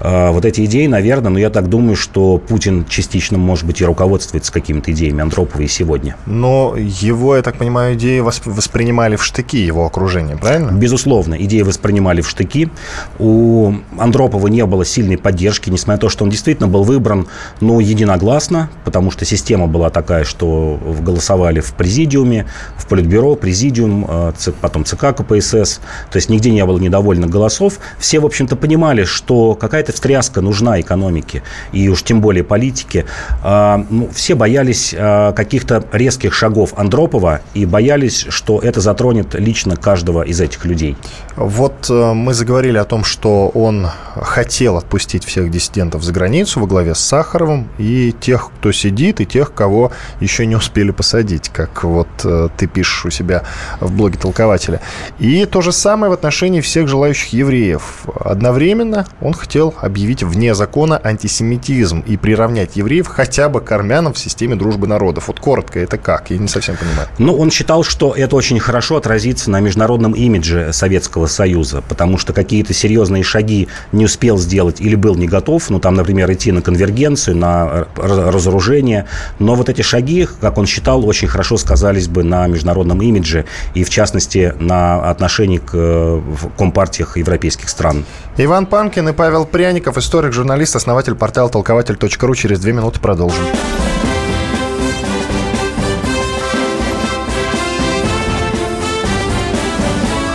А, 0.00 0.30
вот 0.30 0.44
эти 0.44 0.64
идеи, 0.64 0.86
наверное, 0.86 1.30
но 1.30 1.38
я 1.38 1.50
так 1.50 1.68
думаю, 1.68 1.96
что 1.96 2.38
Путин 2.38 2.84
частично, 2.88 3.38
может 3.38 3.66
быть, 3.66 3.80
и 3.80 3.84
руководствуется 3.84 4.52
какими-то 4.52 4.92
идеями 4.92 5.22
Андропова 5.22 5.62
и 5.62 5.66
сегодня. 5.66 6.16
Но 6.26 6.74
его, 6.76 7.36
я 7.36 7.42
так 7.42 7.56
понимаю, 7.56 7.94
идеи 7.94 8.20
воспринимали 8.20 9.16
в 9.16 9.24
штыки 9.24 9.58
его 9.58 9.86
окружение, 9.86 10.36
правильно? 10.36 10.70
Безусловно, 10.72 11.34
идеи 11.34 11.62
воспринимали 11.62 12.20
в 12.20 12.28
штыки. 12.28 12.70
У 13.18 13.74
Андропова 13.98 14.46
не 14.48 14.64
было 14.66 14.84
сильной 14.84 15.18
поддержки, 15.18 15.70
несмотря 15.70 15.96
на 15.96 16.00
то, 16.00 16.08
что 16.08 16.24
он 16.24 16.30
действительно 16.30 16.68
был 16.68 16.84
выбран, 16.84 17.26
ну, 17.60 17.80
единогласно, 17.80 18.70
потому 18.84 19.10
что 19.10 19.24
система 19.24 19.66
была 19.66 19.90
такая, 19.90 20.24
что 20.24 20.78
голосовали 21.00 21.60
в 21.60 21.72
президиуме, 21.74 22.46
в 22.76 22.86
политбюро, 22.86 23.34
президиум, 23.36 24.06
а, 24.08 24.34
потом 24.60 24.84
ЦК 24.84 25.14
КПСС, 25.16 25.80
то 26.10 26.16
есть 26.16 26.28
нигде 26.28 26.45
нигде 26.46 26.50
не 26.50 26.64
было 26.64 26.78
недовольных 26.78 27.30
голосов. 27.30 27.78
Все, 27.98 28.20
в 28.20 28.26
общем-то, 28.26 28.56
понимали, 28.56 29.04
что 29.04 29.54
какая-то 29.54 29.92
встряска 29.92 30.40
нужна 30.40 30.80
экономике, 30.80 31.42
и 31.72 31.88
уж 31.88 32.02
тем 32.02 32.20
более 32.20 32.44
политике. 32.44 33.04
А, 33.42 33.84
ну, 33.90 34.08
все 34.14 34.34
боялись 34.34 34.94
а, 34.96 35.32
каких-то 35.32 35.84
резких 35.92 36.34
шагов 36.34 36.74
Андропова 36.76 37.40
и 37.54 37.66
боялись, 37.66 38.26
что 38.28 38.60
это 38.60 38.80
затронет 38.80 39.34
лично 39.34 39.76
каждого 39.76 40.22
из 40.22 40.40
этих 40.40 40.64
людей. 40.64 40.96
Вот 41.36 41.90
э, 41.90 42.12
мы 42.12 42.32
заговорили 42.34 42.78
о 42.78 42.84
том, 42.84 43.04
что 43.04 43.48
он 43.48 43.88
хотел 44.14 44.76
отпустить 44.76 45.24
всех 45.24 45.50
диссидентов 45.50 46.02
за 46.02 46.12
границу 46.12 46.60
во 46.60 46.66
главе 46.66 46.94
с 46.94 47.00
Сахаровым 47.00 47.68
и 47.78 48.14
тех, 48.18 48.50
кто 48.58 48.72
сидит, 48.72 49.20
и 49.20 49.26
тех, 49.26 49.52
кого 49.52 49.92
еще 50.20 50.46
не 50.46 50.56
успели 50.56 50.92
посадить, 50.92 51.50
как 51.50 51.84
вот 51.84 52.08
э, 52.24 52.48
ты 52.56 52.66
пишешь 52.66 53.04
у 53.04 53.10
себя 53.10 53.42
в 53.80 53.92
блоге 53.92 54.18
толкователя. 54.18 54.80
И 55.18 55.44
то 55.44 55.60
же 55.60 55.72
самое 55.72 56.10
в 56.10 56.14
отношении 56.14 56.35
отношении 56.36 56.60
всех 56.60 56.86
желающих 56.86 57.32
евреев. 57.32 58.04
Одновременно 58.20 59.06
он 59.22 59.32
хотел 59.32 59.74
объявить 59.80 60.22
вне 60.22 60.54
закона 60.54 61.00
антисемитизм 61.02 62.00
и 62.00 62.18
приравнять 62.18 62.76
евреев 62.76 63.06
хотя 63.06 63.48
бы 63.48 63.62
к 63.62 63.72
армянам 63.72 64.12
в 64.12 64.18
системе 64.18 64.54
дружбы 64.54 64.86
народов. 64.86 65.28
Вот 65.28 65.40
коротко, 65.40 65.80
это 65.80 65.96
как? 65.96 66.28
Я 66.30 66.36
не 66.36 66.48
совсем 66.48 66.76
понимаю. 66.76 67.08
Ну, 67.16 67.34
он 67.34 67.50
считал, 67.50 67.84
что 67.84 68.12
это 68.14 68.36
очень 68.36 68.58
хорошо 68.58 68.96
отразится 68.96 69.50
на 69.50 69.60
международном 69.60 70.12
имидже 70.12 70.74
Советского 70.74 71.26
Союза, 71.26 71.82
потому 71.88 72.18
что 72.18 72.34
какие-то 72.34 72.74
серьезные 72.74 73.22
шаги 73.22 73.68
не 73.92 74.04
успел 74.04 74.36
сделать 74.36 74.78
или 74.78 74.94
был 74.94 75.14
не 75.14 75.28
готов, 75.28 75.70
ну, 75.70 75.80
там, 75.80 75.94
например, 75.94 76.30
идти 76.30 76.52
на 76.52 76.60
конвергенцию, 76.60 77.38
на 77.38 77.86
разоружение, 77.96 79.06
но 79.38 79.54
вот 79.54 79.70
эти 79.70 79.80
шаги, 79.80 80.28
как 80.42 80.58
он 80.58 80.66
считал, 80.66 81.06
очень 81.06 81.28
хорошо 81.28 81.56
сказались 81.56 82.08
бы 82.08 82.24
на 82.24 82.46
международном 82.46 83.00
имидже 83.00 83.46
и, 83.72 83.84
в 83.84 83.88
частности, 83.88 84.52
на 84.60 85.08
отношении 85.10 85.56
к 85.56 86.20
э, 86.26 86.48
компартиях 86.56 87.16
европейских 87.16 87.68
стран. 87.68 88.04
Иван 88.36 88.66
Панкин 88.66 89.08
и 89.08 89.12
Павел 89.12 89.46
Пряников, 89.46 89.96
историк, 89.98 90.32
журналист, 90.32 90.76
основатель 90.76 91.14
портала 91.14 91.48
толкователь.ру. 91.48 92.34
Через 92.34 92.60
две 92.60 92.72
минуты 92.72 93.00
продолжим. 93.00 93.44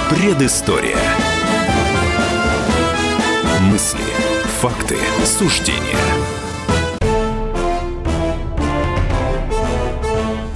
Предыстория. 0.10 0.98
Мысли, 3.62 4.00
факты, 4.60 4.98
суждения. 5.26 6.01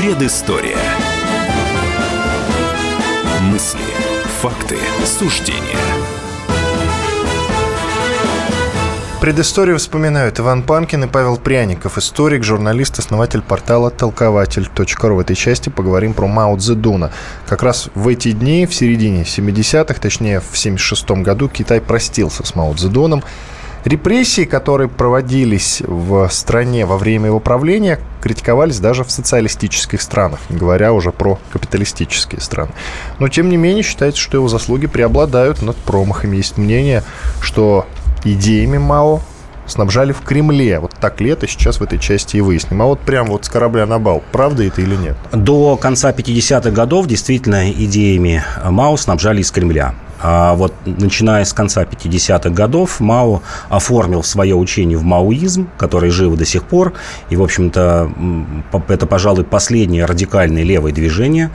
Предыстория. 0.00 0.78
Мысли, 3.42 3.80
факты, 4.40 4.78
суждения. 5.04 5.60
Предысторию 9.20 9.76
вспоминают 9.76 10.40
Иван 10.40 10.62
Панкин 10.62 11.04
и 11.04 11.06
Павел 11.06 11.36
Пряников, 11.36 11.98
историк, 11.98 12.44
журналист, 12.44 12.98
основатель 12.98 13.42
портала 13.42 13.90
толкователь.ру. 13.90 15.16
В 15.16 15.18
этой 15.18 15.36
части 15.36 15.68
поговорим 15.68 16.14
про 16.14 16.26
Мао 16.26 16.56
Цзэдуна. 16.56 17.12
Как 17.46 17.62
раз 17.62 17.90
в 17.94 18.08
эти 18.08 18.32
дни, 18.32 18.64
в 18.64 18.74
середине 18.74 19.24
70-х, 19.24 20.00
точнее 20.00 20.40
в 20.40 20.56
76 20.56 21.10
году, 21.10 21.50
Китай 21.50 21.82
простился 21.82 22.46
с 22.46 22.54
Мао 22.54 22.72
Цзэдуном. 22.72 23.22
Репрессии, 23.84 24.44
которые 24.44 24.88
проводились 24.88 25.82
в 25.86 26.28
стране 26.28 26.84
во 26.84 26.98
время 26.98 27.26
его 27.26 27.40
правления, 27.40 27.98
критиковались 28.20 28.78
даже 28.78 29.04
в 29.04 29.10
социалистических 29.10 30.02
странах, 30.02 30.40
не 30.50 30.58
говоря 30.58 30.92
уже 30.92 31.12
про 31.12 31.38
капиталистические 31.52 32.40
страны. 32.40 32.72
Но, 33.18 33.28
тем 33.28 33.48
не 33.48 33.56
менее, 33.56 33.82
считается, 33.82 34.20
что 34.20 34.36
его 34.36 34.48
заслуги 34.48 34.86
преобладают 34.86 35.62
над 35.62 35.76
промахами. 35.76 36.36
Есть 36.36 36.58
мнение, 36.58 37.02
что 37.40 37.86
идеями 38.24 38.78
Мао 38.78 39.20
снабжали 39.66 40.12
в 40.12 40.20
Кремле. 40.20 40.78
Вот 40.80 40.94
так 41.00 41.20
ли 41.20 41.30
это 41.30 41.46
сейчас 41.46 41.80
в 41.80 41.82
этой 41.82 41.98
части 41.98 42.36
и 42.36 42.40
выясним. 42.40 42.82
А 42.82 42.86
вот 42.86 43.00
прям 43.00 43.28
вот 43.28 43.44
с 43.44 43.48
корабля 43.48 43.86
на 43.86 43.98
бал, 43.98 44.22
правда 44.32 44.64
это 44.64 44.82
или 44.82 44.96
нет? 44.96 45.16
До 45.32 45.76
конца 45.76 46.10
50-х 46.10 46.70
годов 46.70 47.06
действительно 47.06 47.70
идеями 47.70 48.44
Мао 48.64 48.96
снабжали 48.96 49.40
из 49.40 49.50
Кремля. 49.50 49.94
А 50.22 50.54
вот 50.54 50.74
начиная 50.84 51.44
с 51.44 51.52
конца 51.52 51.84
50-х 51.84 52.50
годов 52.50 53.00
Мао 53.00 53.42
оформил 53.68 54.22
свое 54.22 54.54
учение 54.54 54.98
в 54.98 55.02
маоизм, 55.02 55.68
который 55.78 56.10
жив 56.10 56.36
до 56.36 56.44
сих 56.44 56.64
пор. 56.64 56.92
И, 57.30 57.36
в 57.36 57.42
общем-то, 57.42 58.10
это, 58.88 59.06
пожалуй, 59.06 59.44
последнее 59.44 60.04
радикальное 60.04 60.62
левое 60.62 60.92
движение. 60.92 61.50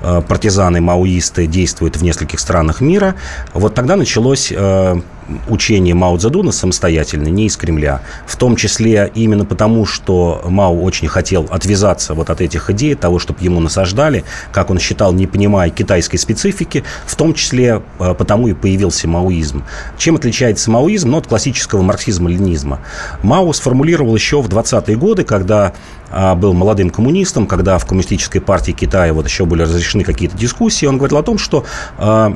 А, 0.00 0.20
партизаны-маоисты 0.20 1.46
действуют 1.46 1.96
в 1.96 2.02
нескольких 2.02 2.40
странах 2.40 2.80
мира. 2.80 3.16
Вот 3.52 3.74
тогда 3.74 3.96
началось 3.96 4.52
а, 4.54 5.00
учение 5.48 5.94
Мао 5.94 6.16
Цзэдуна 6.16 6.52
самостоятельно, 6.52 7.28
не 7.28 7.46
из 7.46 7.56
Кремля. 7.56 8.02
В 8.26 8.36
том 8.36 8.56
числе 8.56 9.10
именно 9.14 9.44
потому, 9.44 9.86
что 9.86 10.42
Мао 10.44 10.74
очень 10.82 11.08
хотел 11.08 11.46
отвязаться 11.50 12.14
вот 12.14 12.30
от 12.30 12.40
этих 12.40 12.70
идей, 12.70 12.94
того, 12.94 13.18
чтобы 13.18 13.40
ему 13.42 13.60
насаждали, 13.60 14.24
как 14.52 14.70
он 14.70 14.78
считал, 14.78 15.12
не 15.12 15.26
понимая 15.26 15.70
китайской 15.70 16.16
специфики, 16.16 16.84
в 17.06 17.16
том 17.16 17.34
числе 17.34 17.82
э, 17.98 18.14
потому 18.14 18.48
и 18.48 18.54
появился 18.54 19.08
маоизм. 19.08 19.64
Чем 19.98 20.16
отличается 20.16 20.70
маоизм 20.70 21.10
ну, 21.10 21.18
от 21.18 21.26
классического 21.26 21.82
марксизма-ленизма? 21.82 22.80
Мао 23.22 23.52
сформулировал 23.52 24.14
еще 24.14 24.40
в 24.40 24.48
20-е 24.48 24.96
годы, 24.96 25.24
когда 25.24 25.72
э, 26.10 26.34
был 26.34 26.52
молодым 26.52 26.90
коммунистом, 26.90 27.46
когда 27.46 27.78
в 27.78 27.86
коммунистической 27.86 28.40
партии 28.40 28.72
Китая 28.72 29.12
вот 29.12 29.26
еще 29.26 29.44
были 29.44 29.62
разрешены 29.62 30.04
какие-то 30.04 30.36
дискуссии, 30.36 30.86
он 30.86 30.98
говорил 30.98 31.18
о 31.18 31.22
том, 31.22 31.38
что 31.38 31.64
э, 31.98 32.34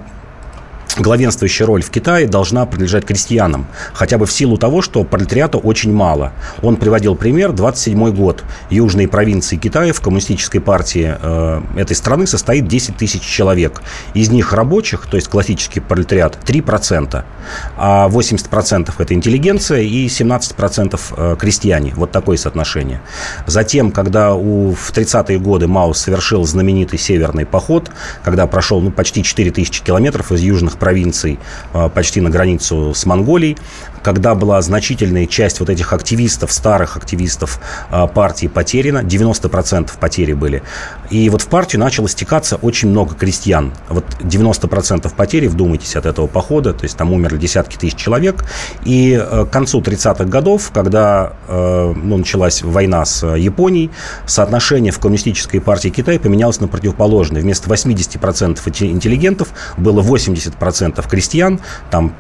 главенствующая 0.97 1.67
роль 1.67 1.83
в 1.83 1.91
Китае 1.91 2.27
должна 2.27 2.67
принадлежать 2.67 3.05
крестьянам, 3.05 3.67
хотя 3.93 4.19
бы 4.19 4.27
в 4.27 4.33
силу 4.33 4.57
того, 4.57 4.83
что 4.83 5.05
пролетариата 5.05 5.59
очень 5.59 5.93
мало. 5.93 6.33
Он 6.63 6.77
приводил 6.77 7.15
пример, 7.15 7.53
27 7.53 8.15
год, 8.15 8.45
южные 8.71 9.09
провинции 9.09 9.57
Китая 9.57 9.93
в 9.93 10.01
коммунистической 10.01 10.61
партии 10.61 11.17
э, 11.21 11.63
этой 11.77 11.97
страны 11.97 12.27
состоит 12.27 12.67
10 12.69 12.97
тысяч 12.97 13.23
человек. 13.23 13.83
Из 14.15 14.31
них 14.31 14.53
рабочих, 14.53 15.07
то 15.07 15.17
есть 15.17 15.29
классический 15.29 15.81
пролетариат, 15.81 16.39
3%, 16.45 17.25
а 17.77 18.09
80% 18.09 18.93
это 18.99 19.15
интеллигенция 19.15 19.81
и 19.83 20.07
17% 20.07 21.01
э, 21.17 21.37
крестьяне. 21.39 21.93
Вот 21.95 22.13
такое 22.13 22.37
соотношение. 22.37 23.01
Затем, 23.47 23.93
когда 23.93 24.35
у, 24.35 24.73
в 24.73 24.93
30-е 24.93 25.39
годы 25.39 25.69
Мао 25.69 25.93
совершил 25.93 26.45
знаменитый 26.45 26.99
северный 26.99 27.47
поход, 27.47 27.91
когда 28.23 28.47
прошел 28.47 28.81
ну, 28.81 28.91
почти 28.91 29.23
4 29.23 29.51
тысячи 29.51 29.83
километров 29.83 30.33
из 30.33 30.41
южных 30.41 30.78
провинций 30.79 31.39
а, 31.73 31.89
почти 31.89 32.21
на 32.21 32.31
границу 32.31 32.93
с 32.95 33.07
Монголией 33.07 33.57
когда 34.03 34.35
была 34.35 34.61
значительная 34.63 35.27
часть 35.27 35.61
вот 35.61 35.71
этих 35.71 35.93
активистов, 35.93 36.53
старых 36.53 36.97
активистов 36.97 37.61
а, 37.91 38.07
партии 38.07 38.47
потеряна, 38.47 38.99
90% 38.99 39.91
потери 39.99 40.33
были. 40.33 40.63
И 41.11 41.29
вот 41.31 41.43
в 41.43 41.49
партию 41.49 41.81
начало 41.81 42.09
стекаться 42.09 42.57
очень 42.57 42.89
много 42.89 43.15
крестьян. 43.15 43.73
Вот 43.89 44.05
90% 44.21 45.15
потери, 45.15 45.47
вдумайтесь, 45.47 45.97
от 45.97 46.07
этого 46.07 46.27
похода, 46.27 46.73
то 46.73 46.85
есть 46.85 46.97
там 46.97 47.13
умерли 47.13 47.37
десятки 47.37 47.77
тысяч 47.77 47.97
человек. 47.97 48.45
И 48.85 49.13
э, 49.13 49.45
к 49.45 49.51
концу 49.51 49.81
30-х 49.81 50.25
годов, 50.25 50.71
когда 50.73 51.33
ну, 51.49 52.19
началась 52.19 52.63
война 52.63 53.05
с 53.05 53.27
Японией, 53.27 53.91
соотношение 54.27 54.93
в 54.93 54.99
коммунистической 54.99 55.61
партии 55.61 55.89
Китая 55.89 56.19
поменялось 56.19 56.61
на 56.61 56.69
противоположное. 56.69 57.43
Вместо 57.43 57.69
80% 57.69 58.61
интеллигентов 58.87 59.49
было 59.77 60.03
80% 60.03 60.59
крестьян, 61.09 61.61
там 61.91 62.15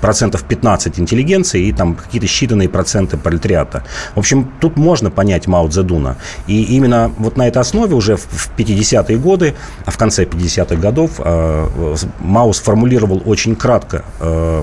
процентов 0.00 0.44
15 0.44 0.98
интеллигентов, 1.00 1.14
интеллигенции 1.14 1.68
и 1.68 1.72
там 1.72 1.94
какие-то 1.94 2.26
считанные 2.26 2.68
проценты 2.68 3.16
пролетариата. 3.16 3.82
В 4.14 4.18
общем, 4.18 4.50
тут 4.60 4.76
можно 4.76 5.10
понять 5.10 5.46
Мао 5.46 5.68
Цзэдуна. 5.68 6.16
И 6.46 6.76
именно 6.76 7.10
вот 7.18 7.36
на 7.36 7.46
этой 7.48 7.58
основе 7.58 7.94
уже 7.94 8.16
в 8.16 8.50
50-е 8.56 9.18
годы, 9.18 9.54
а 9.86 9.90
в 9.90 9.96
конце 9.96 10.24
50-х 10.24 10.76
годов 10.76 11.10
э, 11.18 11.96
Мао 12.20 12.52
сформулировал 12.52 13.22
очень 13.26 13.56
кратко 13.56 14.04
э, 14.20 14.62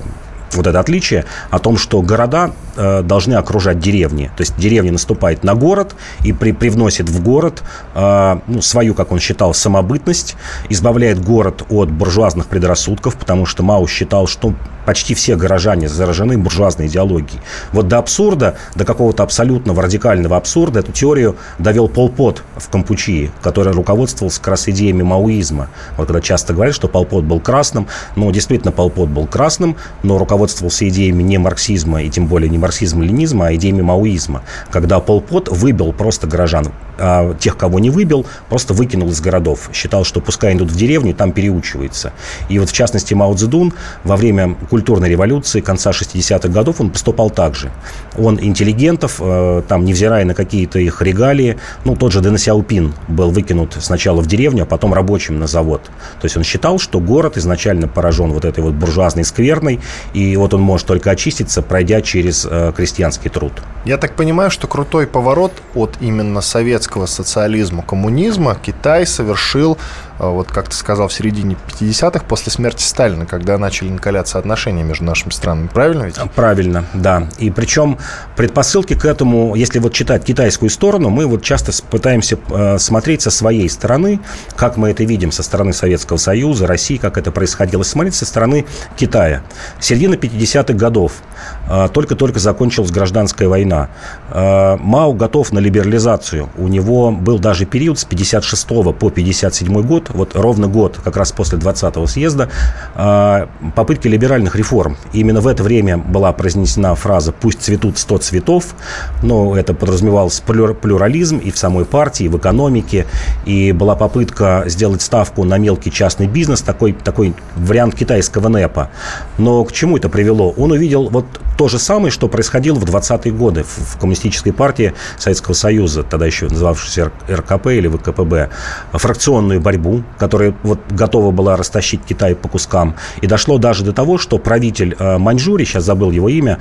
вот 0.54 0.66
это 0.66 0.80
отличие 0.80 1.24
о 1.50 1.58
том, 1.58 1.76
что 1.76 2.02
города 2.02 2.52
э, 2.76 3.02
должны 3.02 3.34
окружать 3.34 3.78
деревни. 3.78 4.30
То 4.36 4.42
есть 4.42 4.56
деревня 4.56 4.92
наступает 4.92 5.44
на 5.44 5.54
город 5.54 5.94
и 6.24 6.32
при, 6.32 6.52
привносит 6.52 7.08
в 7.08 7.22
город 7.22 7.62
э, 7.94 8.38
ну, 8.46 8.62
свою, 8.62 8.94
как 8.94 9.12
он 9.12 9.18
считал, 9.18 9.54
самобытность, 9.54 10.36
избавляет 10.68 11.22
город 11.22 11.64
от 11.68 11.90
буржуазных 11.90 12.46
предрассудков, 12.46 13.16
потому 13.16 13.46
что 13.46 13.62
Мао 13.62 13.86
считал, 13.86 14.26
что 14.26 14.54
почти 14.84 15.14
все 15.14 15.36
горожане 15.36 15.88
заражены 15.88 16.36
буржуазной 16.38 16.86
идеологией. 16.86 17.40
Вот 17.72 17.88
до 17.88 17.98
абсурда, 17.98 18.56
до 18.74 18.84
какого-то 18.84 19.22
абсолютного 19.22 19.82
радикального 19.82 20.36
абсурда 20.36 20.80
эту 20.80 20.92
теорию 20.92 21.36
довел 21.58 21.88
Полпот 21.88 22.42
в 22.56 22.68
Кампучии, 22.68 23.30
который 23.42 23.72
руководствовался 23.72 24.38
как 24.40 24.48
раз 24.48 24.68
идеями 24.68 25.02
маоизма. 25.02 25.68
Вот 25.96 26.08
когда 26.08 26.20
часто 26.20 26.52
говорят, 26.52 26.74
что 26.74 26.88
Полпот 26.88 27.24
был 27.24 27.40
красным, 27.40 27.86
ну, 28.16 28.30
действительно, 28.32 28.72
Полпот 28.72 29.08
был 29.08 29.26
красным, 29.26 29.76
но 30.02 30.18
руководствовался 30.18 30.41
идеями 30.88 31.22
не 31.22 31.38
марксизма 31.38 32.02
и 32.02 32.10
тем 32.10 32.26
более 32.26 32.48
не 32.48 32.58
марксизма-ленизма, 32.58 33.48
а 33.48 33.54
идеями 33.54 33.82
маоизма. 33.82 34.42
Когда 34.70 35.00
Полпот 35.00 35.48
выбил 35.48 35.92
просто 35.92 36.26
горожан 36.26 36.72
а 37.04 37.34
тех, 37.34 37.56
кого 37.56 37.80
не 37.80 37.90
выбил, 37.90 38.24
просто 38.48 38.74
выкинул 38.74 39.08
из 39.10 39.20
городов. 39.20 39.70
Считал, 39.72 40.04
что 40.04 40.20
пускай 40.20 40.54
идут 40.54 40.70
в 40.70 40.76
деревню, 40.76 41.14
там 41.14 41.32
переучивается. 41.32 42.12
И 42.48 42.60
вот 42.60 42.70
в 42.70 42.72
частности 42.72 43.12
Мао 43.12 43.34
Цзэдун 43.34 43.72
во 44.04 44.16
время 44.16 44.54
культурной 44.70 45.08
революции 45.08 45.60
конца 45.60 45.90
60-х 45.90 46.48
годов 46.48 46.80
он 46.80 46.90
поступал 46.90 47.28
так 47.28 47.56
же. 47.56 47.72
Он 48.16 48.38
интеллигентов, 48.40 49.16
э, 49.18 49.62
там, 49.66 49.84
невзирая 49.84 50.24
на 50.24 50.34
какие-то 50.34 50.78
их 50.78 51.02
регалии, 51.02 51.58
ну, 51.84 51.96
тот 51.96 52.12
же 52.12 52.20
Дэн 52.20 52.38
Сяопин 52.38 52.94
был 53.08 53.32
выкинут 53.32 53.76
сначала 53.80 54.20
в 54.20 54.28
деревню, 54.28 54.62
а 54.62 54.66
потом 54.66 54.94
рабочим 54.94 55.40
на 55.40 55.48
завод. 55.48 55.82
То 56.20 56.26
есть 56.26 56.36
он 56.36 56.44
считал, 56.44 56.78
что 56.78 57.00
город 57.00 57.36
изначально 57.36 57.88
поражен 57.88 58.32
вот 58.32 58.44
этой 58.44 58.62
вот 58.62 58.74
буржуазной 58.74 59.24
скверной, 59.24 59.80
и 60.14 60.36
вот 60.36 60.54
он 60.54 60.60
может 60.60 60.86
только 60.86 61.10
очиститься, 61.10 61.62
пройдя 61.62 62.00
через 62.00 62.46
э, 62.48 62.72
крестьянский 62.76 63.28
труд. 63.28 63.52
Я 63.84 63.98
так 63.98 64.14
понимаю, 64.14 64.52
что 64.52 64.68
крутой 64.68 65.08
поворот 65.08 65.52
от 65.74 65.96
именно 66.00 66.40
советского 66.40 66.91
социализма, 67.06 67.82
коммунизма 67.82 68.54
Китай 68.54 69.06
совершил 69.06 69.78
вот 70.18 70.50
как 70.50 70.68
ты 70.68 70.76
сказал, 70.76 71.08
в 71.08 71.12
середине 71.12 71.56
50-х, 71.68 72.24
после 72.28 72.52
смерти 72.52 72.82
Сталина, 72.82 73.26
когда 73.26 73.58
начали 73.58 73.88
накаляться 73.90 74.38
отношения 74.38 74.82
между 74.82 75.04
нашими 75.04 75.30
странами. 75.30 75.68
Правильно 75.68 76.04
ведь? 76.04 76.16
Правильно, 76.34 76.84
да. 76.94 77.28
И 77.38 77.50
причем 77.50 77.98
предпосылки 78.36 78.94
к 78.94 79.04
этому, 79.04 79.54
если 79.54 79.78
вот 79.78 79.92
читать 79.92 80.24
китайскую 80.24 80.70
сторону, 80.70 81.10
мы 81.10 81.26
вот 81.26 81.42
часто 81.42 81.72
пытаемся 81.90 82.38
э, 82.50 82.78
смотреть 82.78 83.22
со 83.22 83.30
своей 83.30 83.68
стороны, 83.68 84.20
как 84.56 84.76
мы 84.76 84.90
это 84.90 85.04
видим 85.04 85.32
со 85.32 85.42
стороны 85.42 85.72
Советского 85.72 86.16
Союза, 86.16 86.66
России, 86.66 86.96
как 86.96 87.18
это 87.18 87.32
происходило, 87.32 87.82
смотреть 87.82 88.14
со 88.14 88.26
стороны 88.26 88.66
Китая. 88.96 89.42
Середина 89.80 90.14
50-х 90.14 90.74
годов. 90.74 91.22
Э, 91.68 91.88
только-только 91.92 92.38
закончилась 92.38 92.90
гражданская 92.90 93.48
война. 93.48 93.88
Э, 94.30 94.76
Мао 94.76 95.12
готов 95.12 95.52
на 95.52 95.58
либерализацию. 95.58 96.50
У 96.56 96.68
него 96.68 97.10
был 97.10 97.38
даже 97.38 97.64
период 97.64 97.98
с 97.98 98.04
56 98.04 98.66
по 98.98 99.10
57 99.10 99.82
год, 99.82 100.01
вот 100.10 100.34
ровно 100.34 100.68
год, 100.68 100.98
как 101.02 101.16
раз 101.16 101.32
после 101.32 101.58
20-го 101.58 102.06
съезда, 102.06 102.48
а, 102.94 103.48
попытки 103.74 104.08
либеральных 104.08 104.56
реформ. 104.56 104.96
И 105.12 105.20
именно 105.20 105.40
в 105.40 105.46
это 105.46 105.62
время 105.62 105.98
была 105.98 106.32
произнесена 106.32 106.94
фраза 106.94 107.32
«пусть 107.32 107.62
цветут 107.62 107.98
100 107.98 108.18
цветов», 108.18 108.74
но 109.22 109.56
это 109.56 109.74
подразумевалось 109.74 110.40
плюрализм 110.40 111.38
и 111.38 111.50
в 111.50 111.58
самой 111.58 111.84
партии, 111.84 112.24
и 112.24 112.28
в 112.28 112.36
экономике, 112.38 113.06
и 113.44 113.72
была 113.72 113.96
попытка 113.96 114.64
сделать 114.66 115.02
ставку 115.02 115.44
на 115.44 115.58
мелкий 115.58 115.90
частный 115.90 116.26
бизнес, 116.26 116.62
такой, 116.62 116.92
такой 116.92 117.34
вариант 117.56 117.94
китайского 117.94 118.48
НЭПа. 118.48 118.90
Но 119.38 119.64
к 119.64 119.72
чему 119.72 119.96
это 119.96 120.08
привело? 120.08 120.50
Он 120.56 120.72
увидел 120.72 121.08
вот 121.08 121.26
то 121.58 121.68
же 121.68 121.78
самое, 121.78 122.10
что 122.10 122.28
происходило 122.28 122.76
в 122.76 122.84
20-е 122.84 123.32
годы 123.32 123.64
в 123.64 123.98
коммунистической 123.98 124.52
партии 124.52 124.94
Советского 125.18 125.54
Союза, 125.54 126.02
тогда 126.02 126.26
еще 126.26 126.48
называвшейся 126.48 127.12
РКП 127.28 127.68
или 127.68 127.88
ВКПБ, 127.88 128.50
фракционную 128.92 129.60
борьбу, 129.60 129.91
которая 130.18 130.54
вот 130.62 130.80
готова 130.90 131.30
была 131.30 131.56
растащить 131.56 132.00
Китай 132.08 132.34
по 132.34 132.48
кускам. 132.48 132.94
И 133.20 133.26
дошло 133.26 133.58
даже 133.58 133.84
до 133.84 133.92
того, 133.92 134.18
что 134.18 134.38
правитель 134.38 134.96
э, 134.98 135.18
Маньчжурии, 135.18 135.64
сейчас 135.64 135.84
забыл 135.84 136.10
его 136.10 136.28
имя, 136.28 136.58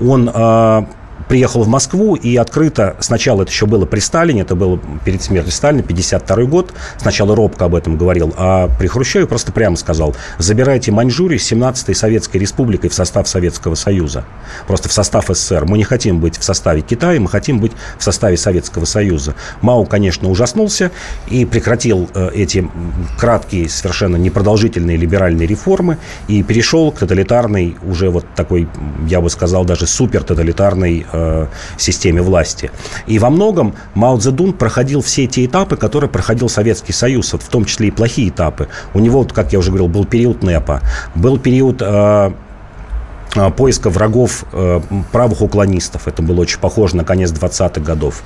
он 0.00 0.30
э, 0.32 0.82
приехал 1.28 1.62
в 1.62 1.68
Москву 1.68 2.14
и 2.14 2.36
открыто, 2.36 2.96
сначала 3.00 3.42
это 3.42 3.50
еще 3.50 3.66
было 3.66 3.86
при 3.86 4.00
Сталине, 4.00 4.42
это 4.42 4.54
было 4.54 4.78
перед 5.04 5.22
смертью 5.22 5.52
Сталина, 5.52 5.82
52 5.82 6.44
год, 6.44 6.72
сначала 6.98 7.34
робко 7.34 7.64
об 7.64 7.74
этом 7.74 7.96
говорил, 7.96 8.32
а 8.36 8.68
при 8.78 8.86
Хрущеве 8.86 9.26
просто 9.26 9.52
прямо 9.52 9.76
сказал, 9.76 10.14
забирайте 10.38 10.92
Маньчжурию 10.92 11.38
17-й 11.38 11.94
Советской 11.94 12.38
Республикой 12.38 12.90
в 12.90 12.94
состав 12.94 13.28
Советского 13.28 13.74
Союза, 13.74 14.24
просто 14.66 14.88
в 14.88 14.92
состав 14.92 15.26
СССР. 15.28 15.64
Мы 15.66 15.78
не 15.78 15.84
хотим 15.84 16.20
быть 16.20 16.38
в 16.38 16.44
составе 16.44 16.82
Китая, 16.82 17.20
мы 17.20 17.28
хотим 17.28 17.60
быть 17.60 17.72
в 17.98 18.02
составе 18.02 18.36
Советского 18.36 18.84
Союза. 18.84 19.34
Мао, 19.60 19.84
конечно, 19.84 20.28
ужаснулся 20.28 20.90
и 21.28 21.44
прекратил 21.44 22.08
э, 22.14 22.30
эти 22.34 22.68
краткие, 23.18 23.68
совершенно 23.68 24.16
непродолжительные 24.16 24.96
либеральные 24.96 25.46
реформы 25.46 25.98
и 26.28 26.42
перешел 26.42 26.92
к 26.92 26.98
тоталитарной, 26.98 27.76
уже 27.82 28.10
вот 28.10 28.26
такой, 28.34 28.68
я 29.08 29.20
бы 29.20 29.30
сказал, 29.30 29.64
даже 29.64 29.86
супертоталитарной 29.86 31.06
э, 31.16 31.46
системе 31.78 32.22
власти. 32.22 32.70
И 33.06 33.18
во 33.18 33.30
многом 33.30 33.74
Мао 33.94 34.18
Цзэдун 34.18 34.52
проходил 34.52 35.00
все 35.00 35.26
те 35.26 35.44
этапы, 35.44 35.76
которые 35.76 36.10
проходил 36.10 36.48
Советский 36.48 36.92
Союз, 36.92 37.32
вот 37.32 37.42
в 37.42 37.48
том 37.48 37.64
числе 37.64 37.88
и 37.88 37.90
плохие 37.90 38.28
этапы. 38.28 38.68
У 38.94 39.00
него, 39.00 39.20
вот, 39.20 39.32
как 39.32 39.52
я 39.52 39.58
уже 39.58 39.70
говорил, 39.70 39.88
был 39.88 40.04
период 40.04 40.42
НЭПа, 40.42 40.82
был 41.14 41.38
период 41.38 41.80
э, 41.80 42.32
поиска 43.56 43.90
врагов 43.90 44.44
э, 44.52 44.80
правых 45.12 45.42
уклонистов. 45.42 46.08
Это 46.08 46.22
было 46.22 46.40
очень 46.40 46.58
похоже 46.58 46.96
на 46.96 47.04
конец 47.04 47.32
20-х 47.32 47.80
годов. 47.80 48.22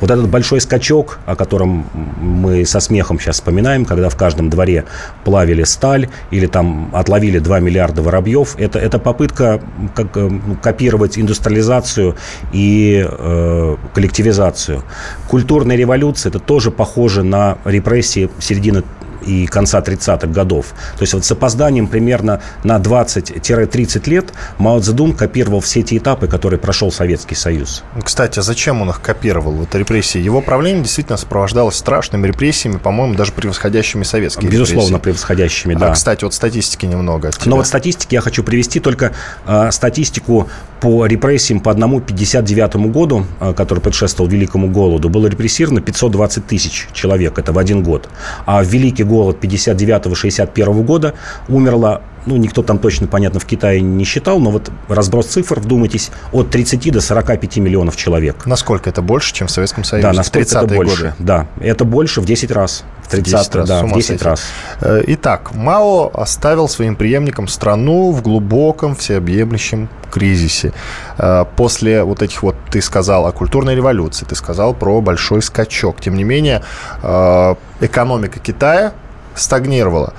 Вот 0.00 0.10
этот 0.10 0.28
большой 0.28 0.60
скачок, 0.60 1.18
о 1.26 1.36
котором 1.36 1.86
мы 2.20 2.64
со 2.64 2.80
смехом 2.80 3.18
сейчас 3.18 3.36
вспоминаем, 3.36 3.84
когда 3.84 4.08
в 4.08 4.16
каждом 4.16 4.50
дворе 4.50 4.84
плавили 5.24 5.64
сталь 5.64 6.08
или 6.30 6.46
там 6.46 6.90
отловили 6.92 7.38
2 7.38 7.60
миллиарда 7.60 8.02
воробьев, 8.02 8.56
это, 8.58 8.78
это 8.78 8.98
попытка 8.98 9.60
как, 9.94 10.16
э, 10.16 10.30
копировать 10.62 11.18
индустриализацию 11.18 12.16
и 12.52 13.06
э, 13.08 13.76
коллективизацию. 13.94 14.82
Культурная 15.28 15.76
революция– 15.76 16.30
это 16.30 16.38
тоже 16.38 16.70
похоже 16.70 17.22
на 17.22 17.58
репрессии 17.64 18.30
середины 18.38 18.82
и 19.24 19.46
конца 19.46 19.80
30-х 19.80 20.26
годов. 20.28 20.74
То 20.96 21.02
есть 21.02 21.14
вот 21.14 21.24
с 21.24 21.32
опозданием 21.32 21.86
примерно 21.86 22.40
на 22.64 22.78
20-30 22.78 24.10
лет 24.10 24.32
Мао 24.58 24.80
Цзэдун 24.80 25.14
копировал 25.14 25.60
все 25.60 25.80
эти 25.80 25.98
этапы, 25.98 26.26
которые 26.28 26.58
прошел 26.58 26.92
Советский 26.92 27.34
Союз. 27.34 27.82
Кстати, 28.02 28.38
а 28.38 28.42
зачем 28.42 28.82
он 28.82 28.90
их 28.90 29.00
копировал, 29.00 29.52
вот 29.52 29.74
репрессии? 29.74 30.18
Его 30.20 30.40
правление 30.40 30.82
действительно 30.82 31.16
сопровождалось 31.16 31.76
страшными 31.76 32.26
репрессиями, 32.26 32.78
по-моему, 32.78 33.14
даже 33.14 33.32
превосходящими 33.32 34.02
советские 34.02 34.50
Безусловно, 34.50 34.96
репрессии. 34.96 35.02
превосходящими, 35.02 35.74
да. 35.74 35.90
А, 35.90 35.92
кстати, 35.92 36.24
вот 36.24 36.34
статистики 36.34 36.86
немного. 36.86 37.30
Но 37.44 37.56
вот 37.56 37.66
статистики 37.66 38.14
я 38.14 38.20
хочу 38.20 38.42
привести 38.42 38.80
только 38.80 39.12
э, 39.46 39.70
статистику 39.70 40.48
по 40.82 41.06
репрессиям 41.06 41.60
по 41.60 41.70
одному 41.70 42.00
59 42.00 42.90
году, 42.90 43.24
э, 43.40 43.52
который 43.54 43.78
предшествовал 43.78 44.28
Великому 44.28 44.68
голоду, 44.68 45.08
было 45.08 45.28
репрессировано 45.28 45.80
520 45.80 46.44
тысяч 46.44 46.88
человек, 46.92 47.38
это 47.38 47.52
в 47.52 47.58
один 47.58 47.84
год. 47.84 48.08
А 48.46 48.64
в 48.64 48.66
Великий 48.66 49.04
голод 49.04 49.36
59-61 49.40 50.82
года 50.82 51.14
умерло 51.48 52.02
ну, 52.26 52.36
никто 52.36 52.62
там 52.62 52.78
точно, 52.78 53.06
понятно, 53.06 53.40
в 53.40 53.44
Китае 53.44 53.80
не 53.80 54.04
считал, 54.04 54.38
но 54.38 54.50
вот 54.50 54.70
разброс 54.88 55.26
цифр, 55.26 55.60
вдумайтесь, 55.60 56.10
от 56.32 56.50
30 56.50 56.92
до 56.92 57.00
45 57.00 57.56
миллионов 57.58 57.96
человек. 57.96 58.46
Насколько 58.46 58.90
это 58.90 59.02
больше, 59.02 59.34
чем 59.34 59.46
в 59.46 59.50
Советском 59.50 59.84
Союзе? 59.84 60.08
Да, 60.08 60.12
насколько 60.12 60.48
это 60.48 60.66
больше. 60.66 61.02
Годы? 61.02 61.14
Да, 61.18 61.46
это 61.60 61.84
больше 61.84 62.20
в 62.20 62.24
10 62.24 62.50
раз. 62.50 62.84
В 63.02 63.08
30 63.08 63.32
10 63.32 63.54
раз, 63.54 63.68
да, 63.68 63.82
в 63.82 63.92
10 63.92 64.22
раз. 64.22 64.42
Э, 64.80 65.02
итак, 65.06 65.52
Мао 65.54 66.10
оставил 66.14 66.68
своим 66.68 66.96
преемникам 66.96 67.48
страну 67.48 68.12
в 68.12 68.22
глубоком 68.22 68.94
всеобъемлющем 68.94 69.88
кризисе. 70.10 70.72
Э, 71.18 71.44
после 71.56 72.04
вот 72.04 72.22
этих 72.22 72.42
вот, 72.42 72.56
ты 72.70 72.80
сказал 72.80 73.26
о 73.26 73.32
культурной 73.32 73.74
революции, 73.74 74.24
ты 74.24 74.34
сказал 74.36 74.74
про 74.74 75.00
большой 75.00 75.42
скачок. 75.42 76.00
Тем 76.00 76.16
не 76.16 76.24
менее, 76.24 76.62
э, 77.02 77.54
экономика 77.80 78.38
Китая 78.38 78.92
стагнировала. 79.34 80.14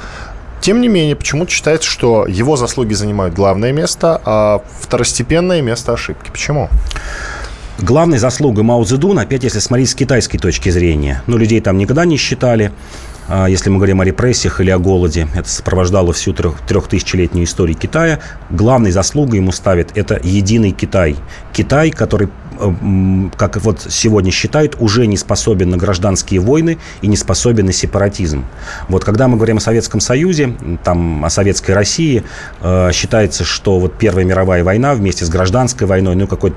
Тем 0.64 0.80
не 0.80 0.88
менее, 0.88 1.18
почему-то 1.18 1.52
считается, 1.52 1.90
что 1.90 2.26
его 2.26 2.56
заслуги 2.56 2.94
занимают 2.94 3.36
главное 3.36 3.74
место, 3.74 4.22
а 4.24 4.64
второстепенное 4.80 5.62
место 5.62 5.92
ошибки. 5.92 6.32
Почему? 6.32 6.70
Главной 7.80 8.18
заслугой 8.18 8.64
Мао 8.64 8.82
Цзэдуна, 8.86 9.24
опять 9.24 9.44
если 9.44 9.60
смотреть 9.60 9.90
с 9.90 9.96
китайской 9.96 10.38
точки 10.38 10.70
зрения, 10.70 11.22
ну, 11.28 11.36
людей 11.36 11.60
там 11.60 11.78
никогда 11.78 12.06
не 12.06 12.16
считали, 12.16 12.72
а, 13.28 13.48
если 13.48 13.70
мы 13.70 13.76
говорим 13.76 14.00
о 14.00 14.06
репрессиях 14.06 14.62
или 14.62 14.70
о 14.70 14.80
голоде, 14.80 15.28
это 15.36 15.50
сопровождало 15.50 16.14
всю 16.14 16.32
трех, 16.32 16.62
трехтысячелетнюю 16.62 17.44
историю 17.44 17.78
Китая. 17.78 18.20
Главной 18.50 18.92
заслугой 18.92 19.40
ему 19.40 19.52
ставят 19.52 19.98
это 19.98 20.18
единый 20.24 20.72
Китай. 20.72 21.18
Китай, 21.52 21.92
который 21.92 22.30
как 23.38 23.58
вот 23.58 23.86
сегодня 23.90 24.32
считают, 24.32 24.78
уже 24.80 25.08
не 25.08 25.18
способен 25.18 25.70
на 25.70 25.78
гражданские 25.78 26.40
войны 26.40 26.78
и 27.02 27.08
не 27.08 27.18
способен 27.18 27.66
на 27.66 27.74
сепаратизм. 27.74 28.46
Вот 28.90 29.04
когда 29.04 29.28
мы 29.28 29.38
говорим 29.38 29.58
о 29.58 29.60
Советском 29.60 30.00
Союзе, 30.00 30.54
там, 30.84 31.24
о 31.26 31.30
Советской 31.30 31.72
России, 31.72 32.24
э, 32.62 32.92
считается, 32.94 33.44
что 33.44 33.80
вот 33.80 33.98
Первая 33.98 34.26
мировая 34.26 34.64
война 34.64 34.94
вместе 34.94 35.26
с 35.26 35.30
гражданской 35.30 35.88
войной, 35.88 36.16
ну, 36.16 36.28
какой 36.28 36.54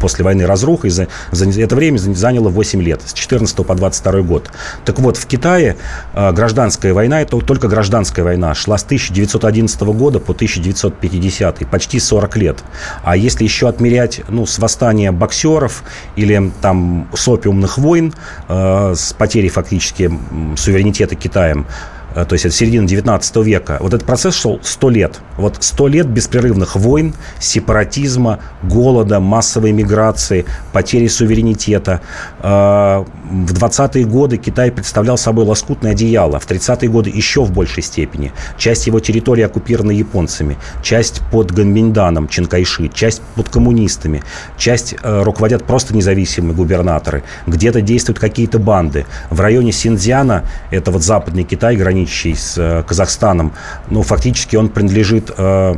после 0.00 0.24
войны 0.24 0.46
разрухой, 0.46 0.90
за, 0.90 1.08
за 1.30 1.60
это 1.60 1.76
время 1.76 1.98
заняло 1.98 2.48
8 2.48 2.82
лет, 2.82 3.02
с 3.04 3.12
14 3.12 3.66
по 3.66 3.74
22 3.74 4.22
год. 4.22 4.50
Так 4.84 4.98
вот, 4.98 5.16
в 5.16 5.26
Китае 5.26 5.76
э, 6.14 6.32
гражданская 6.32 6.94
война, 6.94 7.20
это 7.20 7.38
только 7.38 7.68
гражданская 7.68 8.24
война, 8.24 8.54
шла 8.54 8.78
с 8.78 8.84
1911 8.84 9.80
года 9.82 10.18
по 10.18 10.32
1950, 10.32 11.70
почти 11.70 12.00
40 12.00 12.36
лет. 12.36 12.58
А 13.02 13.16
если 13.16 13.44
еще 13.44 13.68
отмерять, 13.68 14.22
ну, 14.28 14.46
с 14.46 14.58
восстания 14.58 15.11
боксеров 15.18 15.84
или 16.16 16.52
там 16.60 17.08
с 17.14 17.28
опиумных 17.28 17.78
войн, 17.78 18.14
э, 18.48 18.94
с 18.96 19.12
потерей 19.12 19.48
фактически 19.48 20.10
суверенитета 20.56 21.14
Китаем, 21.14 21.66
то 22.14 22.32
есть 22.32 22.44
это 22.44 22.54
середина 22.54 22.86
19 22.86 23.36
века, 23.36 23.78
вот 23.80 23.94
этот 23.94 24.06
процесс 24.06 24.34
шел 24.34 24.60
100 24.62 24.90
лет. 24.90 25.20
Вот 25.36 25.56
100 25.60 25.88
лет 25.88 26.06
беспрерывных 26.06 26.76
войн, 26.76 27.14
сепаратизма, 27.38 28.40
голода, 28.62 29.20
массовой 29.20 29.72
миграции, 29.72 30.44
потери 30.72 31.08
суверенитета. 31.08 32.00
В 32.40 33.04
20-е 33.30 34.04
годы 34.04 34.36
Китай 34.36 34.70
представлял 34.70 35.16
собой 35.16 35.44
лоскутное 35.44 35.92
одеяло, 35.92 36.38
в 36.38 36.46
30-е 36.46 36.88
годы 36.88 37.10
еще 37.10 37.44
в 37.44 37.52
большей 37.52 37.82
степени. 37.82 38.32
Часть 38.58 38.86
его 38.86 39.00
территории 39.00 39.42
оккупирована 39.42 39.92
японцами, 39.92 40.58
часть 40.82 41.22
под 41.30 41.52
Гамбинданом 41.52 42.28
Чинкайши, 42.28 42.88
часть 42.88 43.22
под 43.34 43.48
коммунистами, 43.48 44.22
часть 44.58 44.94
руководят 45.02 45.64
просто 45.64 45.94
независимые 45.94 46.54
губернаторы, 46.54 47.22
где-то 47.46 47.80
действуют 47.80 48.18
какие-то 48.18 48.58
банды. 48.58 49.06
В 49.30 49.40
районе 49.40 49.72
Синьцзяна, 49.72 50.44
это 50.70 50.90
вот 50.90 51.02
западный 51.02 51.44
Китай, 51.44 51.76
граничащий 52.02 52.34
с 52.34 52.58
э, 52.58 52.82
Казахстаном, 52.86 53.52
ну, 53.90 54.02
фактически 54.02 54.56
он 54.56 54.68
принадлежит 54.68 55.30
э, 55.36 55.74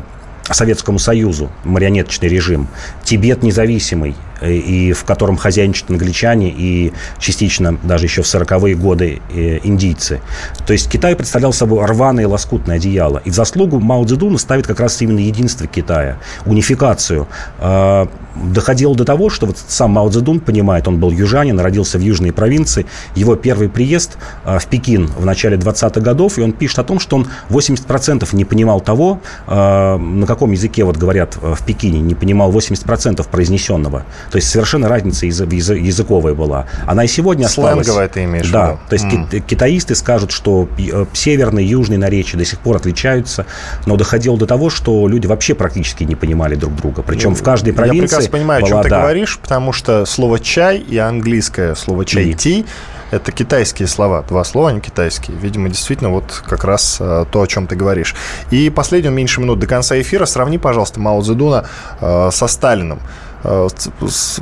Советскому 0.51 0.99
Союзу, 0.99 1.51
марионеточный 1.65 2.29
режим. 2.29 2.69
Тибет 3.03 3.43
независимый, 3.43 4.15
и 4.49 4.93
в 4.93 5.05
котором 5.05 5.37
хозяйничают 5.37 5.91
англичане 5.91 6.51
и 6.51 6.93
частично 7.19 7.79
даже 7.83 8.07
еще 8.07 8.23
в 8.23 8.27
40-е 8.27 8.75
годы 8.75 9.21
э, 9.31 9.59
индийцы. 9.63 10.21
То 10.67 10.73
есть 10.73 10.91
Китай 10.91 11.17
представлял 11.17 11.53
собой 11.53 11.85
рваное 11.85 12.27
лоскутное 12.27 12.77
одеяло. 12.77 13.23
И 13.25 13.31
в 13.31 13.35
заслугу 13.35 13.81
Мао 13.81 14.05
Цзэдуна 14.05 14.39
ставит 14.39 14.67
как 14.67 14.81
раз 14.81 15.01
именно 15.03 15.19
единство 15.19 15.67
Китая, 15.67 16.19
унификацию. 16.47 17.27
Э, 17.59 18.07
доходило 18.35 18.95
до 18.95 19.05
того, 19.05 19.31
что 19.31 19.47
вот 19.47 19.59
сам 19.69 19.93
Мао 19.93 20.09
Цзэдун 20.09 20.41
понимает, 20.41 20.89
он 20.89 20.99
был 20.99 21.11
южанин, 21.11 21.59
родился 21.61 21.99
в 21.99 22.03
южной 22.03 22.33
провинции, 22.33 22.87
его 23.15 23.37
первый 23.37 23.69
приезд 23.69 24.19
в 24.45 24.67
Пекин 24.67 25.07
в 25.07 25.25
начале 25.25 25.57
20-х 25.57 26.01
годов, 26.01 26.39
и 26.39 26.43
он 26.43 26.53
пишет 26.53 26.81
о 26.81 26.85
том, 26.85 26.99
что 26.99 27.17
он 27.17 27.29
80% 27.49 28.35
не 28.35 28.45
понимал 28.45 28.81
того, 28.81 29.21
на 29.47 30.25
каком 30.27 30.51
языке 30.51 30.83
вот 30.85 30.97
говорят 30.97 31.37
в 31.41 31.65
Пекине, 31.65 32.01
не 32.01 32.15
понимал 32.15 32.51
80% 32.51 33.25
произнесенного. 33.29 34.05
То 34.35 34.39
есть 34.39 34.51
совершенно 34.51 34.89
разница 34.89 35.27
языковая 35.27 36.35
была. 36.35 36.67
Она 36.89 37.05
и 37.05 37.07
сегодня 37.07 37.47
осталась. 37.47 37.87
Сленговая 37.87 38.09
ты 38.09 38.25
имеешь 38.25 38.51
да, 38.51 38.67
в 38.67 38.71
виду? 38.71 38.81
То 38.89 38.95
есть 38.95 39.05
mm. 39.05 39.41
китаисты 39.47 39.95
скажут, 39.95 40.33
что 40.33 40.69
э, 40.77 41.07
северные 41.13 41.65
и 41.65 41.69
южные 41.69 41.99
наречия 41.99 42.37
до 42.37 42.45
сих 42.45 42.59
пор 42.59 42.75
отличаются, 42.75 43.47
но 43.87 43.95
доходило 43.95 44.37
до 44.37 44.49
того, 44.49 44.71
что 44.71 45.07
люди 45.07 45.29
вообще 45.29 45.55
практически 45.55 46.03
не 46.03 46.17
понимали 46.17 46.57
друг 46.57 46.75
друга. 46.75 47.03
Причем 47.03 47.31
ну, 47.31 47.37
в 47.37 47.45
каждой 47.45 47.75
провинции... 47.75 47.97
Я 47.97 48.03
прекрасно 48.09 48.31
понимаю, 48.33 48.61
была, 48.63 48.69
о 48.69 48.73
чем 48.73 48.83
ты 48.83 48.89
да, 48.89 49.03
говоришь, 49.03 49.39
потому 49.39 49.73
что 49.73 50.05
слово 50.05 50.41
«чай» 50.41 50.79
и 50.79 50.99
английское 50.99 51.77
слово 51.77 52.05
«чай-ти» 52.05 52.67
это 53.13 53.31
китайские 53.31 53.87
слова, 53.87 54.23
два 54.23 54.43
слова, 54.43 54.71
они 54.71 54.81
китайские. 54.81 55.37
Видимо, 55.37 55.69
действительно, 55.69 56.11
вот 56.11 56.43
как 56.45 56.65
раз 56.65 56.97
э, 56.99 57.25
то, 57.31 57.43
о 57.43 57.47
чем 57.47 57.69
ты 57.69 57.77
говоришь. 57.77 58.17
И 58.51 58.69
последнюю 58.71 59.15
меньше 59.15 59.41
минут 59.41 59.61
до 59.61 59.69
конца 59.69 60.01
эфира 60.01 60.27
сравни, 60.27 60.59
пожалуйста, 60.59 60.99
Мао 60.99 61.21
Цзэдуна 61.23 61.69
э, 62.01 62.31
со 62.33 62.49
Сталиным. 62.49 62.99
Э, 63.45 63.69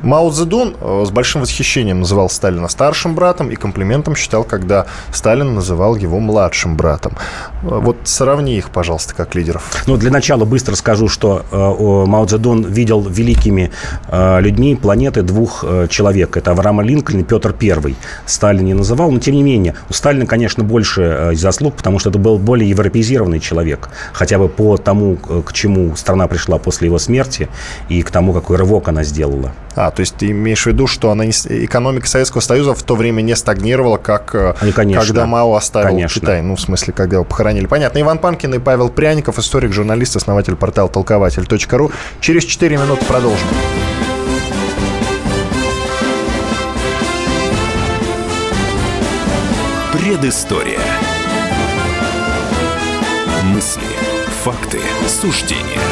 Мао 0.02 0.30
Цзэдун 0.30 0.76
э, 0.80 1.04
с 1.06 1.10
большим 1.10 1.42
восхищением 1.42 2.00
называл 2.00 2.30
Сталина 2.30 2.68
старшим 2.68 3.14
братом 3.14 3.50
и 3.50 3.56
комплиментом 3.56 4.14
считал, 4.14 4.44
когда 4.44 4.86
Сталин 5.12 5.54
называл 5.54 5.96
его 5.96 6.20
младшим 6.20 6.76
братом. 6.76 7.16
Э, 7.62 7.80
вот 7.82 7.96
сравни 8.04 8.56
их, 8.56 8.70
пожалуйста, 8.70 9.14
как 9.14 9.34
лидеров. 9.34 9.84
Ну, 9.86 9.96
для 9.96 10.10
начала 10.10 10.44
быстро 10.44 10.76
скажу, 10.76 11.08
что 11.08 11.44
Мао 12.06 12.24
Цзэдун 12.26 12.64
видел 12.64 13.02
великими 13.02 13.70
людьми 14.10 14.76
планеты 14.76 15.22
двух 15.22 15.64
человек. 15.88 16.36
Это 16.36 16.52
Авраама 16.52 16.82
Линкольн 16.82 17.20
и 17.20 17.24
Петр 17.24 17.52
Первый. 17.52 17.96
Сталин 18.26 18.64
не 18.64 18.74
называл, 18.74 19.10
но 19.10 19.18
тем 19.18 19.34
не 19.34 19.42
менее, 19.42 19.74
у 19.88 19.92
Сталина, 19.92 20.26
конечно, 20.26 20.62
больше 20.62 21.32
заслуг, 21.34 21.74
потому 21.74 21.98
что 21.98 22.10
это 22.10 22.18
был 22.18 22.38
более 22.38 22.68
европеизированный 22.68 23.40
человек. 23.40 23.88
Хотя 24.12 24.38
бы 24.38 24.48
по 24.48 24.76
тому, 24.76 25.16
к 25.16 25.52
чему 25.52 25.96
страна 25.96 26.28
пришла 26.28 26.58
после 26.58 26.86
его 26.86 26.98
смерти 26.98 27.48
и 27.88 28.02
к 28.02 28.10
тому, 28.10 28.32
какой 28.32 28.56
рывок 28.56 28.88
она 28.92 29.02
сделала. 29.04 29.52
А, 29.74 29.90
то 29.90 30.00
есть 30.00 30.16
ты 30.16 30.30
имеешь 30.30 30.62
в 30.62 30.66
виду, 30.66 30.86
что 30.86 31.10
она 31.10 31.24
не, 31.24 31.32
экономика 31.32 32.06
Советского 32.06 32.40
Союза 32.40 32.74
в 32.74 32.82
то 32.82 32.94
время 32.94 33.22
не 33.22 33.34
стагнировала, 33.34 33.96
как 33.96 34.34
э, 34.34 34.54
ну, 34.60 34.72
конечно, 34.72 35.04
когда 35.04 35.26
Мао 35.26 35.54
оставил 35.54 35.88
конечно. 35.88 36.20
Китай? 36.20 36.42
Ну, 36.42 36.56
в 36.56 36.60
смысле, 36.60 36.92
когда 36.92 37.16
его 37.16 37.24
похоронили. 37.24 37.66
Понятно. 37.66 38.00
Иван 38.00 38.18
Панкин 38.18 38.54
и 38.54 38.58
Павел 38.58 38.90
Пряников, 38.90 39.38
историк, 39.38 39.72
журналист, 39.72 40.14
основатель 40.16 40.56
портала 40.56 40.88
толкователь.ру. 40.88 41.90
Через 42.20 42.44
4 42.44 42.76
минуты 42.76 43.04
продолжим. 43.06 43.48
Предыстория. 49.92 50.80
Мысли, 53.44 53.82
факты, 54.42 54.80
суждения– 55.08 55.80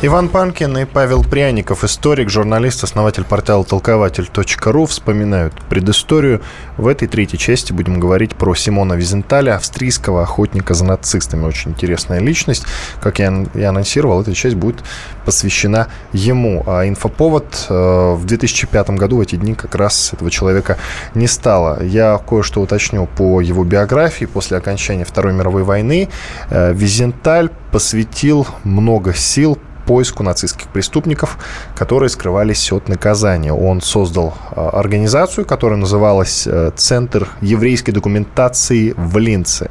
Иван 0.00 0.28
Панкин 0.28 0.78
и 0.78 0.84
Павел 0.84 1.24
Пряников, 1.24 1.82
историк, 1.82 2.30
журналист, 2.30 2.84
основатель 2.84 3.24
портала 3.24 3.64
толкователь.ру, 3.64 4.86
вспоминают 4.86 5.54
предысторию. 5.68 6.40
В 6.76 6.86
этой 6.86 7.08
третьей 7.08 7.40
части 7.40 7.72
будем 7.72 7.98
говорить 7.98 8.36
про 8.36 8.54
Симона 8.54 8.92
Визенталя, 8.92 9.56
австрийского 9.56 10.22
охотника 10.22 10.74
за 10.74 10.84
нацистами. 10.84 11.46
Очень 11.46 11.72
интересная 11.72 12.20
личность. 12.20 12.62
Как 13.00 13.18
я 13.18 13.44
и 13.52 13.62
анонсировал, 13.64 14.22
эта 14.22 14.32
часть 14.36 14.54
будет 14.54 14.84
посвящена 15.24 15.88
ему. 16.12 16.62
А 16.68 16.86
инфоповод 16.86 17.66
э, 17.68 18.12
в 18.12 18.24
2005 18.24 18.90
году, 18.90 19.16
в 19.16 19.20
эти 19.22 19.34
дни, 19.34 19.54
как 19.54 19.74
раз 19.74 20.12
этого 20.12 20.30
человека 20.30 20.78
не 21.16 21.26
стало. 21.26 21.82
Я 21.82 22.18
кое-что 22.18 22.60
уточню 22.60 23.08
по 23.16 23.40
его 23.40 23.64
биографии. 23.64 24.26
После 24.26 24.58
окончания 24.58 25.04
Второй 25.04 25.32
мировой 25.32 25.64
войны 25.64 26.08
э, 26.50 26.72
Визенталь 26.72 27.50
посвятил 27.72 28.46
много 28.62 29.12
сил 29.12 29.58
поиску 29.88 30.22
нацистских 30.22 30.68
преступников, 30.68 31.38
которые 31.74 32.10
скрывались 32.10 32.70
от 32.72 32.88
наказания. 32.88 33.54
Он 33.54 33.80
создал 33.80 34.34
а, 34.50 34.68
организацию, 34.68 35.46
которая 35.46 35.78
называлась 35.78 36.46
э, 36.46 36.72
Центр 36.76 37.26
еврейской 37.40 37.92
документации 37.92 38.92
в 38.98 39.16
Линце. 39.16 39.70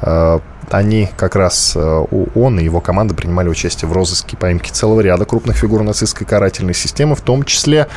А, 0.00 0.40
они 0.70 1.10
как 1.16 1.36
раз, 1.36 1.74
э, 1.76 2.04
он 2.34 2.58
и 2.58 2.64
его 2.64 2.80
команда 2.80 3.14
принимали 3.14 3.48
участие 3.48 3.88
в 3.88 3.92
розыске 3.92 4.36
поимки 4.36 4.70
целого 4.70 5.00
ряда 5.02 5.26
крупных 5.26 5.58
фигур 5.58 5.82
нацистской 5.82 6.26
карательной 6.26 6.74
системы, 6.74 7.14
в 7.14 7.20
том 7.20 7.42
числе 7.42 7.88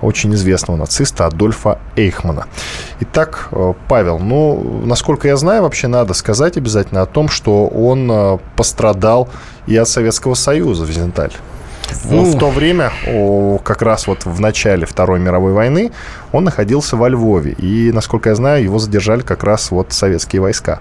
очень 0.00 0.34
известного 0.34 0.76
нациста 0.76 1.26
Адольфа 1.26 1.78
Эйхмана. 1.96 2.46
Итак, 3.00 3.48
э, 3.52 3.74
Павел, 3.88 4.18
ну, 4.18 4.82
насколько 4.84 5.28
я 5.28 5.36
знаю, 5.36 5.62
вообще 5.62 5.88
надо 5.88 6.14
сказать 6.14 6.56
обязательно 6.56 7.02
о 7.02 7.06
том, 7.06 7.28
что 7.28 7.66
он 7.66 8.10
э, 8.10 8.38
пострадал 8.56 9.28
и 9.66 9.76
от 9.76 9.88
Советского 9.88 10.34
Союза, 10.34 10.84
Визенталь. 10.84 11.32
Ну, 12.04 12.24
в 12.24 12.38
то 12.38 12.50
время, 12.50 12.92
как 13.62 13.82
раз 13.82 14.06
вот 14.06 14.24
в 14.24 14.40
начале 14.40 14.86
Второй 14.86 15.20
мировой 15.20 15.52
войны, 15.52 15.92
он 16.32 16.44
находился 16.44 16.96
во 16.96 17.08
Львове. 17.08 17.52
И, 17.52 17.92
насколько 17.92 18.30
я 18.30 18.34
знаю, 18.34 18.64
его 18.64 18.78
задержали 18.78 19.20
как 19.20 19.44
раз 19.44 19.70
вот 19.70 19.92
советские 19.92 20.42
войска. 20.42 20.80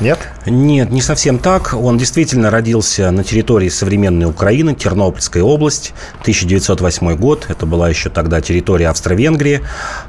Нет? 0.00 0.18
Нет, 0.46 0.90
не 0.90 1.00
совсем 1.00 1.38
так. 1.38 1.74
Он 1.74 1.98
действительно 1.98 2.50
родился 2.50 3.10
на 3.10 3.22
территории 3.22 3.68
современной 3.68 4.26
Украины, 4.26 4.74
Тернопольская 4.74 5.42
область, 5.42 5.94
1908 6.22 7.16
год. 7.16 7.46
Это 7.48 7.66
была 7.66 7.88
еще 7.88 8.10
тогда 8.10 8.40
территория 8.40 8.88
Австро-Венгрии. 8.88 9.60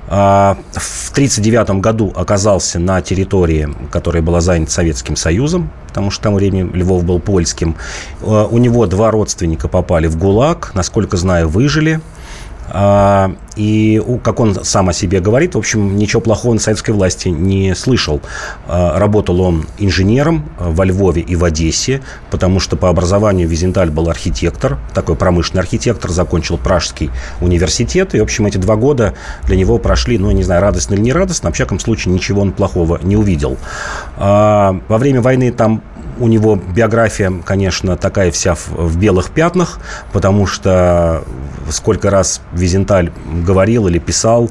А, 0.08 0.58
в 0.72 1.12
1939 1.12 1.82
году 1.82 2.12
оказался 2.16 2.80
на 2.80 3.02
территории, 3.02 3.70
которая 3.92 4.24
была 4.24 4.42
занята 4.42 4.72
Советским 4.72 5.16
Союзом, 5.16 5.72
потому 5.88 6.10
что 6.10 6.24
там 6.24 6.36
время 6.36 6.64
Львов 6.74 7.04
был 7.04 7.20
польским. 7.20 7.76
А, 8.22 8.46
у 8.46 8.58
него 8.58 8.88
два 8.88 9.12
родственника 9.12 9.68
попали 9.68 10.08
в 10.08 10.18
ГУЛАГ, 10.18 10.72
насколько 10.74 11.18
знаю, 11.18 11.50
выжили. 11.50 12.02
А, 12.70 13.36
и, 13.56 14.02
как 14.24 14.40
он 14.40 14.64
сам 14.64 14.90
о 14.90 14.94
себе 14.94 15.20
говорит, 15.20 15.56
в 15.56 15.58
общем, 15.58 15.98
ничего 15.98 16.22
плохого 16.22 16.54
на 16.54 16.60
советской 16.60 16.92
власти 16.92 17.28
не 17.28 17.76
слышал. 17.76 18.22
А, 18.68 18.98
работал 18.98 19.42
он 19.42 19.66
инженером 19.78 20.50
во 20.58 20.86
Львове 20.86 21.22
и 21.22 21.36
в 21.36 21.44
Одессе, 21.44 22.02
потому 22.32 22.60
что 22.60 22.76
по 22.76 22.90
образованию 22.90 23.48
Визенталь 23.48 23.90
был 23.90 24.10
архитектор, 24.10 24.78
такой 24.94 25.16
промышленный 25.16 25.62
архитектор, 25.62 26.12
закончил 26.12 26.58
Пражский 26.58 27.12
университет. 27.42 28.16
И, 28.16 28.20
в 28.20 28.24
общем, 28.24 28.46
эти 28.46 28.58
два 28.58 28.76
года 28.76 29.14
для 29.46 29.56
него 29.56 29.78
прошли, 29.78 30.18
ну, 30.18 30.32
не 30.32 30.44
знаю, 30.44 30.62
радостно 30.62 30.96
или 30.96 31.02
не 31.02 31.14
радостно, 31.14 31.52
в 31.52 31.54
всяком 31.54 31.80
случае, 31.80 32.14
ничего 32.14 32.42
он 32.42 32.52
плохого 32.52 33.00
не 33.04 33.16
увидел. 33.16 33.58
А, 34.18 34.80
во 34.88 34.98
время 34.98 35.22
войны 35.22 35.52
там 35.52 35.84
у 36.24 36.28
него 36.30 36.56
биография, 36.56 37.34
конечно, 37.46 37.98
такая 37.98 38.32
вся 38.32 38.56
в, 38.56 38.70
в 38.70 38.98
белых 38.98 39.30
пятнах, 39.32 39.80
потому 40.14 40.48
что 40.48 41.24
сколько 41.70 42.10
раз 42.10 42.40
Визенталь 42.54 43.12
говорил 43.46 43.90
или 43.90 44.00
писал 44.00 44.50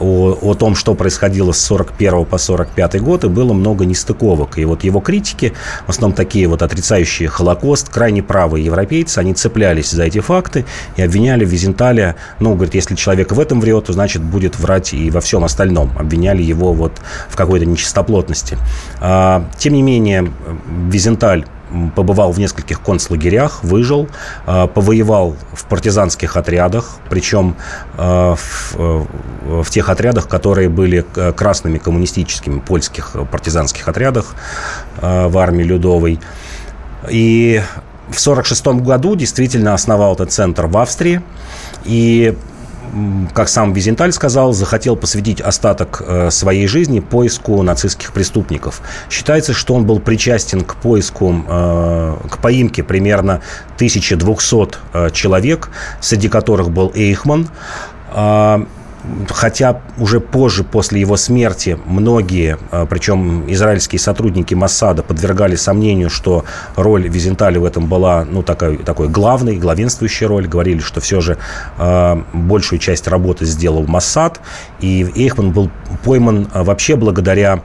о, 0.00 0.36
о 0.40 0.54
том, 0.54 0.74
что 0.74 0.94
происходило 0.94 1.52
с 1.52 1.60
41 1.60 2.24
по 2.24 2.38
45 2.38 3.00
год, 3.00 3.24
и 3.24 3.28
было 3.28 3.52
много 3.52 3.84
нестыковок. 3.84 4.58
И 4.58 4.64
вот 4.64 4.82
его 4.82 5.00
критики, 5.00 5.52
в 5.86 5.90
основном 5.90 6.16
такие 6.16 6.48
вот 6.48 6.62
отрицающие 6.62 7.28
Холокост, 7.28 7.88
крайне 7.88 8.22
правые 8.22 8.64
европейцы, 8.64 9.18
они 9.18 9.34
цеплялись 9.34 9.90
за 9.90 10.04
эти 10.04 10.20
факты 10.20 10.64
и 10.96 11.02
обвиняли 11.02 11.44
Визенталя, 11.44 12.16
ну, 12.40 12.54
говорит, 12.54 12.74
если 12.74 12.94
человек 12.94 13.32
в 13.32 13.38
этом 13.38 13.60
врет, 13.60 13.86
то 13.86 13.92
значит 13.92 14.22
будет 14.22 14.58
врать 14.58 14.92
и 14.94 15.10
во 15.10 15.20
всем 15.20 15.44
остальном. 15.44 15.92
Обвиняли 15.98 16.42
его 16.42 16.72
вот 16.72 16.92
в 17.28 17.36
какой-то 17.36 17.66
нечистоплотности. 17.66 18.58
А, 19.00 19.46
тем 19.58 19.74
не 19.74 19.82
менее, 19.82 20.32
Визенталь 20.88 21.44
побывал 21.94 22.32
в 22.32 22.38
нескольких 22.38 22.80
концлагерях, 22.80 23.62
выжил, 23.62 24.08
а, 24.46 24.66
повоевал 24.66 25.36
в 25.52 25.64
партизанских 25.66 26.36
отрядах, 26.36 26.96
причем 27.08 27.56
в, 27.96 28.38
э, 28.74 29.04
в 29.62 29.70
тех 29.70 29.88
отрядах, 29.88 30.28
которые 30.28 30.68
были 30.68 31.04
красными 31.36 31.78
коммунистическими 31.78 32.60
польских 32.60 33.16
партизанских 33.30 33.88
отрядах 33.88 34.34
в 35.00 35.38
армии 35.38 35.64
Людовой. 35.64 36.20
И 37.08 37.62
в 38.10 38.18
1946 38.18 38.82
году 38.82 39.14
действительно 39.14 39.74
основал 39.74 40.14
этот 40.14 40.32
центр 40.32 40.66
в 40.66 40.76
Австрии. 40.76 41.22
И 41.84 42.36
как 43.34 43.48
сам 43.48 43.72
Визенталь 43.72 44.12
сказал, 44.12 44.52
захотел 44.52 44.96
посвятить 44.96 45.40
остаток 45.40 46.02
э, 46.06 46.30
своей 46.30 46.66
жизни 46.66 47.00
поиску 47.00 47.62
нацистских 47.62 48.12
преступников. 48.12 48.80
Считается, 49.10 49.52
что 49.52 49.74
он 49.74 49.84
был 49.84 50.00
причастен 50.00 50.62
к 50.62 50.76
поиску, 50.76 51.44
э, 51.48 52.16
к 52.30 52.38
поимке 52.38 52.82
примерно 52.82 53.42
1200 53.76 54.78
э, 54.92 55.10
человек, 55.10 55.70
среди 56.00 56.28
которых 56.28 56.70
был 56.70 56.92
Эйхман. 56.94 57.48
А, 59.02 59.26
хотя 59.28 59.80
уже 59.98 60.20
позже, 60.20 60.64
после 60.64 61.00
его 61.00 61.16
смерти, 61.16 61.78
многие, 61.86 62.58
а, 62.70 62.86
причем 62.86 63.50
израильские 63.50 63.98
сотрудники 63.98 64.54
Массада, 64.54 65.02
подвергали 65.02 65.56
сомнению, 65.56 66.10
что 66.10 66.44
роль 66.76 67.08
Визенталя 67.08 67.60
в 67.60 67.64
этом 67.64 67.86
была 67.86 68.24
ну, 68.24 68.42
такой, 68.42 68.78
такой 68.78 69.08
главной, 69.08 69.56
главенствующей 69.56 70.26
роль. 70.26 70.46
Говорили, 70.46 70.80
что 70.80 71.00
все 71.00 71.20
же 71.20 71.38
э, 71.78 72.22
большую 72.32 72.78
часть 72.78 73.08
работы 73.08 73.44
сделал 73.44 73.86
Массад. 73.86 74.40
И 74.80 75.06
Эйхман 75.14 75.52
был 75.52 75.70
пойман 76.04 76.48
вообще 76.52 76.96
благодаря 76.96 77.62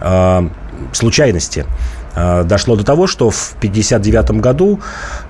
э, 0.00 0.48
случайности. 0.92 1.66
Э, 2.14 2.44
дошло 2.44 2.76
до 2.76 2.84
того, 2.84 3.06
что 3.06 3.30
в 3.30 3.54
1959 3.58 4.40
году 4.40 4.80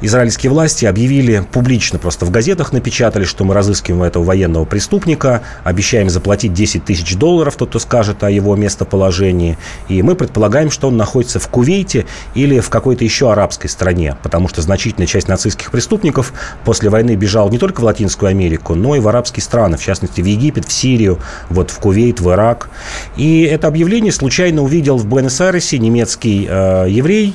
израильские 0.00 0.50
власти 0.50 0.84
объявили 0.84 1.44
публично, 1.50 1.98
просто 1.98 2.24
в 2.24 2.30
газетах 2.30 2.72
напечатали, 2.72 3.24
что 3.24 3.44
мы 3.44 3.54
разыскиваем 3.54 4.02
этого 4.02 4.24
военного 4.24 4.64
преступника, 4.64 5.42
обещаем 5.64 6.10
заплатить 6.10 6.52
10 6.52 6.84
тысяч 6.84 7.16
долларов, 7.16 7.56
тот, 7.56 7.70
кто 7.70 7.78
скажет 7.78 8.22
о 8.22 8.30
его 8.30 8.56
местоположении. 8.56 9.58
И 9.88 10.02
мы 10.02 10.14
предполагаем, 10.14 10.70
что 10.70 10.88
он 10.88 10.96
находится 10.96 11.38
в 11.38 11.48
Кувейте 11.48 12.06
или 12.34 12.60
в 12.60 12.70
какой-то 12.70 13.04
еще 13.04 13.32
арабской 13.32 13.68
стране, 13.68 14.16
потому 14.22 14.48
что 14.48 14.62
значительная 14.62 15.06
часть 15.06 15.28
нацистских 15.28 15.70
преступников 15.70 16.32
после 16.64 16.90
войны 16.90 17.14
бежала 17.16 17.50
не 17.50 17.58
только 17.58 17.80
в 17.80 17.84
Латинскую 17.84 18.30
Америку, 18.30 18.74
но 18.74 18.96
и 18.96 19.00
в 19.00 19.08
арабские 19.08 19.42
страны, 19.42 19.76
в 19.76 19.82
частности, 19.82 20.20
в 20.20 20.24
Египет, 20.24 20.66
в 20.66 20.72
Сирию, 20.72 21.18
вот 21.48 21.70
в 21.70 21.78
Кувейт, 21.78 22.20
в 22.20 22.30
Ирак. 22.30 22.70
И 23.16 23.42
это 23.42 23.68
объявление 23.68 24.12
случайно 24.12 24.62
увидел 24.62 24.96
в 24.96 25.06
Буэнос-Айресе 25.06 25.78
немецкий 25.78 26.48
Э, 26.48 26.71
еврей, 26.88 27.34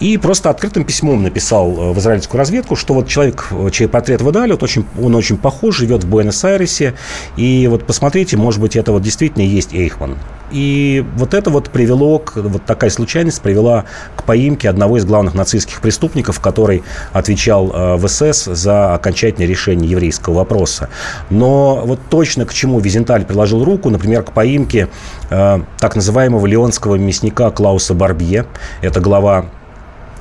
и 0.00 0.16
просто 0.16 0.50
открытым 0.50 0.84
письмом 0.84 1.22
написал 1.22 1.70
э, 1.70 1.92
в 1.92 1.98
израильскую 1.98 2.38
разведку, 2.38 2.74
что 2.74 2.94
вот 2.94 3.06
человек, 3.06 3.48
э, 3.50 3.68
чей 3.70 3.86
портрет 3.86 4.22
выдали, 4.22 4.52
вот 4.52 4.62
очень, 4.62 4.84
он 5.00 5.14
очень 5.14 5.36
похож, 5.36 5.76
живет 5.76 6.04
в 6.04 6.08
Буэнос-Айресе, 6.08 6.94
и 7.36 7.68
вот 7.70 7.86
посмотрите, 7.86 8.36
может 8.36 8.60
быть, 8.60 8.76
это 8.76 8.92
вот 8.92 9.02
действительно 9.02 9.42
есть 9.42 9.74
Эйхман. 9.74 10.16
И 10.50 11.04
вот 11.16 11.32
это 11.34 11.50
вот 11.50 11.70
привело, 11.70 12.18
к, 12.18 12.36
вот 12.36 12.64
такая 12.64 12.90
случайность 12.90 13.40
привела 13.40 13.84
к 14.16 14.24
поимке 14.24 14.68
одного 14.68 14.96
из 14.96 15.04
главных 15.04 15.34
нацистских 15.34 15.80
преступников, 15.80 16.40
который 16.40 16.82
отвечал 17.12 17.68
в 17.68 18.08
СС 18.08 18.46
за 18.46 18.94
окончательное 18.94 19.46
решение 19.46 19.88
еврейского 19.88 20.34
вопроса. 20.34 20.88
Но 21.30 21.82
вот 21.84 22.00
точно 22.10 22.46
к 22.46 22.52
чему 22.52 22.80
Визенталь 22.80 23.24
приложил 23.24 23.62
руку, 23.62 23.90
например, 23.90 24.24
к 24.24 24.32
поимке 24.32 24.88
э, 25.30 25.60
так 25.78 25.94
называемого 25.94 26.46
леонского 26.46 26.96
мясника 26.96 27.50
Клауса 27.50 27.94
Барбье, 27.94 28.46
это 28.82 28.98
глава 29.00 29.46
э, 29.46 29.59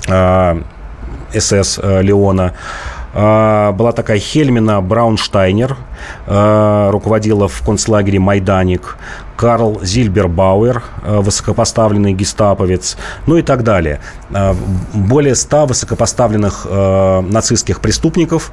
СС 0.07 1.79
э, 1.81 2.01
Леона. 2.01 2.53
Э, 3.13 3.71
была 3.71 3.91
такая 3.91 4.19
Хельмина 4.19 4.81
Браунштайнер, 4.81 5.77
руководила 6.25 7.47
в 7.47 7.61
концлагере 7.61 8.19
«Майданик». 8.19 8.97
Карл 9.39 9.79
Зильбербауэр, 9.81 10.83
э, 11.01 11.19
высокопоставленный 11.21 12.11
гестаповец, 12.11 12.97
ну 13.25 13.37
и 13.37 13.41
так 13.41 13.63
далее. 13.63 14.01
Э, 14.31 14.53
более 14.93 15.33
ста 15.33 15.65
высокопоставленных 15.65 16.67
э, 16.69 17.21
нацистских 17.21 17.79
преступников 17.79 18.51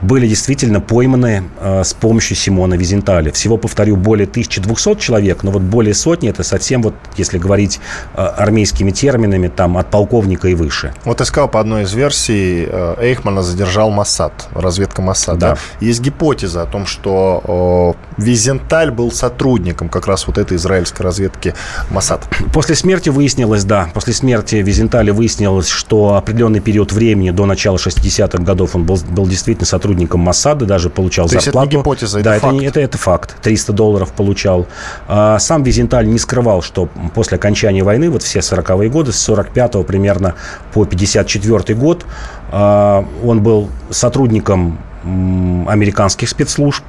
были 0.00 0.26
действительно 0.26 0.80
пойманы 0.80 1.42
с 1.60 1.92
помощью 1.92 2.36
Симона 2.36 2.74
Визенталя. 2.74 3.30
Всего, 3.30 3.58
повторю, 3.58 3.96
более 3.96 4.26
1200 4.26 4.98
человек, 4.98 5.42
но 5.42 5.50
вот 5.50 5.62
более 5.62 5.92
сотни, 5.92 6.30
это 6.30 6.42
совсем 6.42 6.82
вот, 6.82 6.94
если 7.18 7.36
говорить 7.38 7.80
армейскими 8.14 8.90
терминами, 8.90 9.48
там 9.48 9.76
от 9.76 9.90
полковника 9.90 10.48
и 10.48 10.54
выше. 10.54 10.94
Вот 11.04 11.20
я 11.20 11.26
сказал, 11.26 11.48
по 11.48 11.60
одной 11.60 11.82
из 11.82 11.92
версий, 11.92 12.66
Эйхмана 12.98 13.42
задержал 13.42 13.90
Моссад, 13.90 14.48
разведка 14.54 15.02
Моссад. 15.02 15.38
Да. 15.38 15.50
Да? 15.50 15.58
Есть 15.80 16.00
гипотеза 16.00 16.62
о 16.62 16.66
том, 16.66 16.81
что 16.86 17.96
Визенталь 18.16 18.90
был 18.90 19.10
сотрудником 19.10 19.88
как 19.88 20.06
раз 20.06 20.12
раз 20.12 20.26
вот 20.26 20.38
этой 20.38 20.56
израильской 20.56 21.04
разведки 21.04 21.54
Масад. 21.90 22.28
После 22.52 22.74
смерти 22.74 23.08
выяснилось, 23.08 23.64
да, 23.64 23.88
после 23.94 24.12
смерти 24.12 24.56
Визенталя 24.56 25.12
выяснилось, 25.12 25.68
что 25.68 26.16
определенный 26.16 26.60
период 26.60 26.92
времени 26.92 27.30
до 27.30 27.46
начала 27.46 27.76
60-х 27.76 28.42
годов 28.42 28.76
он 28.76 28.84
был, 28.84 28.98
был 29.10 29.26
действительно 29.26 29.66
сотрудником 29.66 30.20
Масада, 30.20 30.66
даже 30.66 30.90
получал 30.90 31.28
То 31.28 31.40
зарплату. 31.40 31.66
это 31.66 31.76
не 31.76 31.80
гипотеза, 31.80 32.20
это 32.20 32.30
да, 32.30 32.38
факт. 32.38 32.54
Это, 32.56 32.64
это, 32.64 32.80
это 32.80 32.98
факт. 32.98 33.36
300 33.42 33.72
долларов 33.72 34.12
получал. 34.12 34.66
А 35.08 35.38
сам 35.38 35.62
Визенталь 35.62 36.06
не 36.06 36.18
скрывал, 36.18 36.62
что 36.62 36.88
после 37.14 37.36
окончания 37.36 37.82
войны, 37.82 38.10
вот 38.10 38.22
все 38.22 38.40
40-е 38.40 38.90
годы, 38.90 39.12
с 39.12 39.18
45 39.22 39.86
примерно 39.86 40.34
по 40.74 40.84
54 40.84 41.74
год, 41.78 42.04
а, 42.50 43.06
он 43.24 43.42
был 43.42 43.70
сотрудником 43.90 44.78
американских 45.04 46.28
спецслужб. 46.28 46.84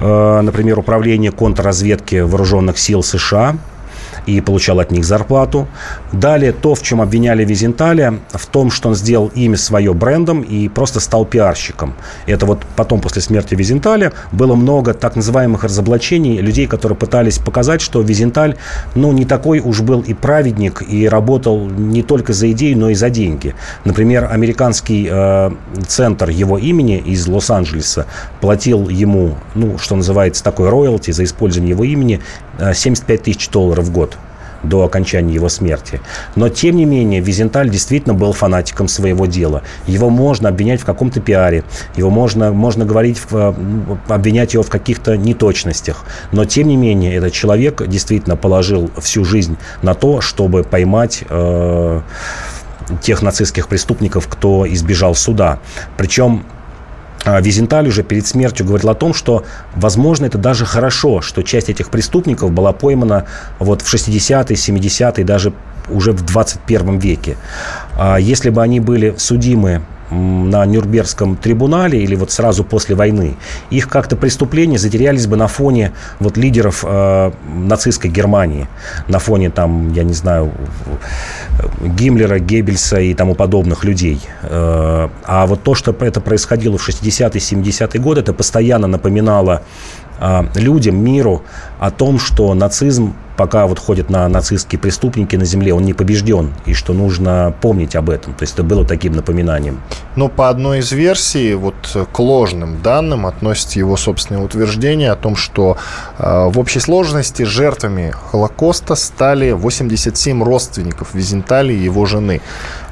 Э, 0.00 0.40
например, 0.42 0.78
управление 0.78 1.32
контрразведки 1.32 2.20
вооруженных 2.20 2.78
сил 2.78 3.02
США– 3.02 3.56
и 4.36 4.40
получал 4.40 4.80
от 4.80 4.90
них 4.90 5.04
зарплату. 5.04 5.68
Далее 6.12 6.52
то, 6.52 6.74
в 6.74 6.82
чем 6.82 7.00
обвиняли 7.00 7.44
Визенталя, 7.44 8.14
в 8.30 8.46
том, 8.46 8.70
что 8.70 8.88
он 8.88 8.94
сделал 8.94 9.30
имя 9.34 9.56
свое 9.56 9.92
брендом 9.92 10.42
и 10.42 10.68
просто 10.68 11.00
стал 11.00 11.24
пиарщиком. 11.24 11.94
Это 12.26 12.46
вот 12.46 12.62
потом, 12.76 13.00
после 13.00 13.22
смерти 13.22 13.54
Визенталя, 13.54 14.12
было 14.32 14.54
много 14.54 14.94
так 14.94 15.16
называемых 15.16 15.64
разоблачений, 15.64 16.38
людей, 16.38 16.66
которые 16.66 16.96
пытались 16.96 17.38
показать, 17.38 17.80
что 17.80 18.00
Визенталь, 18.02 18.56
ну, 18.94 19.12
не 19.12 19.24
такой 19.24 19.60
уж 19.60 19.80
был 19.80 20.00
и 20.00 20.14
праведник, 20.14 20.82
и 20.88 21.08
работал 21.08 21.66
не 21.66 22.02
только 22.02 22.32
за 22.32 22.50
идею, 22.52 22.78
но 22.78 22.90
и 22.90 22.94
за 22.94 23.10
деньги. 23.10 23.54
Например, 23.84 24.28
американский 24.30 25.08
э, 25.10 25.50
центр 25.86 26.30
его 26.30 26.58
имени 26.58 26.98
из 26.98 27.26
Лос-Анджелеса 27.26 28.06
платил 28.40 28.88
ему, 28.88 29.36
ну, 29.54 29.78
что 29.78 29.96
называется, 29.96 30.44
такой 30.44 30.68
роялти 30.68 31.10
за 31.10 31.24
использование 31.24 31.70
его 31.70 31.84
имени 31.84 32.20
75 32.58 33.20
э, 33.20 33.22
тысяч 33.22 33.48
долларов 33.48 33.86
в 33.86 33.92
год. 33.92 34.16
До 34.62 34.84
окончания 34.84 35.34
его 35.34 35.48
смерти. 35.48 36.00
Но, 36.36 36.48
тем 36.48 36.76
не 36.76 36.84
менее, 36.84 37.20
Визенталь 37.20 37.70
действительно 37.70 38.14
был 38.14 38.32
фанатиком 38.32 38.88
своего 38.88 39.26
дела. 39.26 39.62
Его 39.86 40.10
можно 40.10 40.48
обвинять 40.48 40.80
в 40.80 40.84
каком-то 40.84 41.20
пиаре, 41.20 41.64
его 41.96 42.10
можно, 42.10 42.52
можно 42.52 42.84
говорить, 42.84 43.18
в, 43.30 43.54
ну, 43.58 43.98
обвинять 44.08 44.54
его 44.54 44.62
в 44.62 44.70
каких-то 44.70 45.16
неточностях. 45.16 46.04
Но, 46.32 46.44
тем 46.44 46.68
не 46.68 46.76
менее, 46.76 47.14
этот 47.14 47.32
человек 47.32 47.86
действительно 47.86 48.36
положил 48.36 48.90
всю 48.98 49.24
жизнь 49.24 49.56
на 49.82 49.94
то, 49.94 50.20
чтобы 50.20 50.62
поймать 50.62 51.24
э, 51.28 52.00
тех 53.00 53.22
нацистских 53.22 53.68
преступников, 53.68 54.28
кто 54.28 54.66
избежал 54.66 55.14
суда. 55.14 55.60
Причем 55.96 56.44
Визенталь 57.24 57.88
уже 57.88 58.02
перед 58.02 58.26
смертью 58.26 58.66
говорил 58.66 58.90
о 58.90 58.94
том, 58.94 59.12
что, 59.12 59.44
возможно, 59.74 60.26
это 60.26 60.38
даже 60.38 60.64
хорошо, 60.64 61.20
что 61.20 61.42
часть 61.42 61.68
этих 61.68 61.90
преступников 61.90 62.50
была 62.50 62.72
поймана 62.72 63.26
вот 63.58 63.82
в 63.82 63.94
60-е, 63.94 64.56
70-е, 64.56 65.24
даже 65.24 65.52
уже 65.88 66.12
в 66.12 66.22
21 66.24 66.98
веке. 66.98 67.36
А, 67.96 68.16
если 68.16 68.50
бы 68.50 68.62
они 68.62 68.80
были 68.80 69.14
судимы 69.18 69.82
на 70.10 70.66
Нюрнбергском 70.66 71.36
трибунале 71.36 72.02
или 72.02 72.14
вот 72.14 72.30
сразу 72.30 72.64
после 72.64 72.94
войны, 72.94 73.36
их 73.70 73.88
как-то 73.88 74.16
преступления 74.16 74.78
затерялись 74.78 75.26
бы 75.26 75.36
на 75.36 75.46
фоне 75.46 75.92
вот 76.18 76.36
лидеров 76.36 76.84
э, 76.86 77.32
нацистской 77.54 78.10
Германии, 78.10 78.68
на 79.08 79.18
фоне 79.18 79.50
там, 79.50 79.92
я 79.92 80.02
не 80.02 80.14
знаю, 80.14 80.52
Гиммлера, 81.80 82.38
Геббельса 82.38 83.00
и 83.00 83.14
тому 83.14 83.34
подобных 83.34 83.84
людей. 83.84 84.20
Э, 84.42 85.08
а 85.24 85.46
вот 85.46 85.62
то, 85.62 85.74
что 85.74 85.94
это 86.00 86.20
происходило 86.20 86.76
в 86.76 86.88
60-е, 86.88 87.40
70-е 87.40 88.00
годы, 88.00 88.20
это 88.20 88.32
постоянно 88.32 88.86
напоминало 88.86 89.62
людям, 90.54 91.02
миру 91.02 91.42
о 91.78 91.90
том, 91.90 92.18
что 92.18 92.54
нацизм 92.54 93.14
пока 93.40 93.66
вот 93.66 93.78
ходят 93.78 94.10
на 94.10 94.28
нацистские 94.28 94.78
преступники 94.78 95.34
на 95.34 95.46
земле, 95.46 95.72
он 95.72 95.82
не 95.82 95.94
побежден, 95.94 96.52
и 96.66 96.74
что 96.74 96.92
нужно 96.92 97.54
помнить 97.62 97.96
об 97.96 98.10
этом. 98.10 98.34
То 98.34 98.42
есть 98.42 98.52
это 98.52 98.62
было 98.62 98.84
таким 98.84 99.14
напоминанием. 99.14 99.80
Но 100.14 100.28
по 100.28 100.50
одной 100.50 100.80
из 100.80 100.92
версий, 100.92 101.54
вот 101.54 101.74
к 102.12 102.18
ложным 102.18 102.82
данным 102.82 103.24
относится 103.24 103.78
его 103.78 103.96
собственное 103.96 104.42
утверждение 104.42 105.10
о 105.10 105.16
том, 105.16 105.36
что 105.36 105.78
э, 106.18 106.50
в 106.50 106.58
общей 106.58 106.80
сложности 106.80 107.44
жертвами 107.44 108.12
Холокоста 108.30 108.94
стали 108.94 109.52
87 109.52 110.44
родственников 110.44 111.14
Визентали 111.14 111.72
и 111.72 111.82
его 111.82 112.04
жены. 112.04 112.42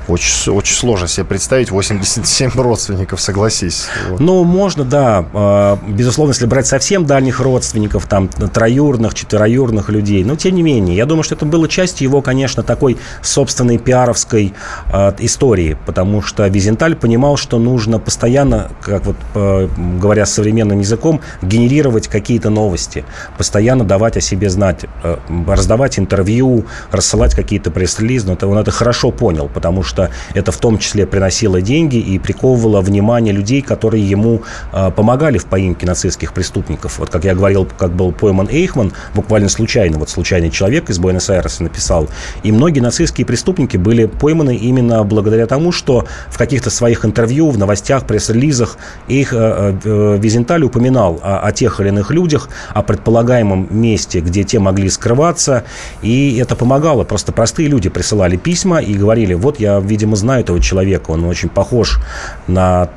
Очень, 0.08 0.52
очень 0.52 0.74
сложно 0.74 1.06
себе 1.06 1.26
представить 1.26 1.70
87 1.70 2.50
родственников, 2.54 3.20
согласись. 3.20 3.86
Ну, 4.18 4.42
можно, 4.44 4.84
да. 4.84 5.26
А, 5.34 5.78
безусловно, 5.86 6.32
если 6.32 6.46
брать 6.46 6.66
совсем 6.66 7.04
дальних 7.04 7.40
родственников, 7.40 8.06
там, 8.06 8.28
троюрных, 8.28 9.14
четвероюрных 9.14 9.90
людей. 9.90 10.24
Но, 10.24 10.34
тем 10.34 10.54
не 10.54 10.62
менее, 10.62 10.96
я 10.96 11.04
думаю, 11.04 11.24
что 11.24 11.34
это 11.34 11.44
было 11.44 11.68
частью 11.68 12.08
его, 12.08 12.22
конечно, 12.22 12.62
такой 12.62 12.96
собственной 13.20 13.76
пиаровской 13.76 14.54
э, 14.90 15.12
истории. 15.18 15.76
Потому 15.84 16.22
что 16.22 16.46
Визенталь 16.48 16.96
понимал, 16.96 17.36
что 17.36 17.58
нужно 17.58 17.98
постоянно, 17.98 18.70
как 18.80 19.04
вот 19.04 19.16
э, 19.34 19.68
говоря 20.00 20.24
современным 20.24 20.80
языком, 20.80 21.20
генерировать 21.42 22.08
какие-то 22.08 22.48
новости. 22.48 23.04
Постоянно 23.36 23.84
давать 23.84 24.16
о 24.16 24.22
себе 24.22 24.48
знать. 24.48 24.86
Э, 25.02 25.18
раздавать 25.46 25.98
интервью, 25.98 26.64
рассылать 26.90 27.34
какие-то 27.34 27.70
пресс-релизы. 27.70 28.38
Он 28.40 28.58
это 28.58 28.70
хорошо 28.70 29.10
понял, 29.10 29.50
потому 29.52 29.82
что 29.82 29.97
что 29.98 30.10
это 30.34 30.52
в 30.52 30.56
том 30.58 30.78
числе 30.78 31.06
приносило 31.06 31.60
деньги 31.60 31.96
и 31.96 32.18
приковывало 32.18 32.80
внимание 32.80 33.32
людей, 33.34 33.62
которые 33.62 34.08
ему 34.08 34.42
э, 34.72 34.90
помогали 34.94 35.38
в 35.38 35.46
поимке 35.46 35.86
нацистских 35.86 36.32
преступников. 36.32 36.98
Вот 36.98 37.10
как 37.10 37.24
я 37.24 37.34
говорил, 37.34 37.66
как 37.78 37.92
был 37.92 38.12
пойман 38.12 38.48
Эйхман, 38.48 38.92
буквально 39.14 39.48
случайно, 39.48 39.98
вот 39.98 40.10
случайный 40.10 40.50
человек 40.50 40.90
из 40.90 40.98
Буэнос-Айреса 40.98 41.62
написал. 41.64 42.08
И 42.44 42.52
многие 42.52 42.80
нацистские 42.80 43.26
преступники 43.26 43.76
были 43.76 44.06
пойманы 44.06 44.54
именно 44.56 45.02
благодаря 45.02 45.46
тому, 45.46 45.72
что 45.72 46.06
в 46.28 46.38
каких-то 46.38 46.70
своих 46.70 47.04
интервью, 47.04 47.50
в 47.50 47.58
новостях, 47.58 48.06
пресс-релизах 48.06 48.78
их 49.08 49.32
э, 49.32 49.76
э, 49.82 50.18
Визенталь 50.20 50.62
упоминал 50.62 51.20
о, 51.22 51.40
о 51.40 51.52
тех 51.52 51.80
или 51.80 51.88
иных 51.88 52.10
людях, 52.10 52.48
о 52.72 52.82
предполагаемом 52.82 53.66
месте, 53.70 54.20
где 54.20 54.44
те 54.44 54.58
могли 54.58 54.90
скрываться, 54.90 55.64
и 56.02 56.38
это 56.40 56.54
помогало. 56.54 57.04
Просто 57.04 57.32
простые 57.32 57.68
люди 57.68 57.88
присылали 57.88 58.36
письма 58.36 58.78
и 58.78 58.94
говорили, 58.94 59.34
вот 59.34 59.58
я 59.58 59.80
видимо, 59.88 60.16
знаю 60.16 60.42
этого 60.42 60.60
человека, 60.60 61.10
он 61.10 61.24
очень 61.24 61.48
похож 61.48 61.98
на 62.46 62.90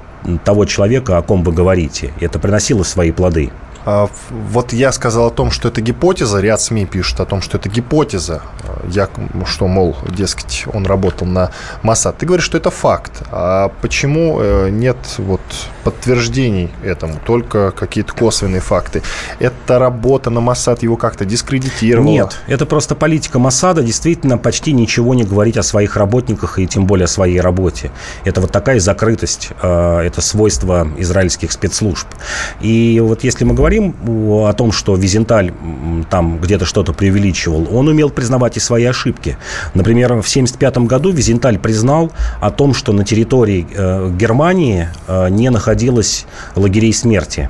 того 0.43 0.65
человека, 0.65 1.17
о 1.17 1.21
ком 1.21 1.43
вы 1.43 1.51
говорите. 1.51 2.13
И 2.19 2.25
это 2.25 2.37
приносило 2.39 2.83
свои 2.83 3.11
плоды. 3.11 3.49
А, 3.85 4.09
вот 4.29 4.73
я 4.73 4.91
сказал 4.91 5.27
о 5.27 5.31
том, 5.31 5.51
что 5.51 5.67
это 5.67 5.81
гипотеза, 5.81 6.39
ряд 6.39 6.61
СМИ 6.61 6.85
пишет 6.85 7.19
о 7.19 7.25
том, 7.25 7.41
что 7.41 7.57
это 7.57 7.69
гипотеза, 7.69 8.41
я, 8.87 9.09
что, 9.45 9.67
мол, 9.67 9.97
дескать, 10.07 10.65
он 10.71 10.85
работал 10.85 11.27
на 11.27 11.51
Масад. 11.81 12.17
Ты 12.17 12.25
говоришь, 12.25 12.45
что 12.45 12.57
это 12.57 12.69
факт. 12.69 13.23
А 13.31 13.71
почему 13.81 14.39
э, 14.39 14.69
нет 14.69 14.97
вот 15.17 15.41
подтверждений 15.83 16.69
этому, 16.83 17.19
только 17.25 17.71
какие-то 17.71 18.13
косвенные 18.13 18.61
факты? 18.61 19.01
Это 19.39 19.79
работа 19.79 20.29
на 20.29 20.41
Масад 20.41 20.83
его 20.83 20.97
как-то 20.97 21.25
дискредитировала? 21.25 22.07
Нет, 22.07 22.37
это 22.47 22.65
просто 22.65 22.95
политика 22.95 23.39
Масада 23.39 23.83
действительно 23.83 24.37
почти 24.37 24.73
ничего 24.73 25.13
не 25.13 25.23
говорить 25.23 25.57
о 25.57 25.63
своих 25.63 25.97
работниках 25.97 26.59
и 26.59 26.67
тем 26.67 26.85
более 26.85 27.05
о 27.05 27.07
своей 27.07 27.39
работе. 27.39 27.91
Это 28.25 28.41
вот 28.41 28.51
такая 28.51 28.79
закрытость, 28.79 29.49
э, 29.61 29.99
это 29.99 30.21
свойство 30.21 30.87
израильских 30.97 31.51
спецслужб. 31.51 32.07
И 32.59 32.99
вот 33.03 33.23
если 33.23 33.43
мы 33.43 33.53
говорим 33.53 33.70
говорим 33.71 33.95
о 34.45 34.53
том, 34.53 34.71
что 34.71 34.95
Визенталь 34.95 35.53
там 36.09 36.39
где-то 36.39 36.65
что-то 36.65 36.93
преувеличивал, 36.93 37.67
он 37.71 37.87
умел 37.87 38.09
признавать 38.09 38.57
и 38.57 38.59
свои 38.59 38.83
ошибки. 38.85 39.37
Например, 39.73 40.09
в 40.09 40.27
1975 40.27 40.77
году 40.79 41.11
Визенталь 41.11 41.57
признал 41.57 42.11
о 42.41 42.51
том, 42.51 42.73
что 42.73 42.91
на 42.91 43.05
территории 43.05 43.65
э, 43.73 44.11
Германии 44.17 44.89
э, 45.07 45.29
не 45.29 45.49
находилось 45.49 46.25
лагерей 46.55 46.93
смерти 46.93 47.49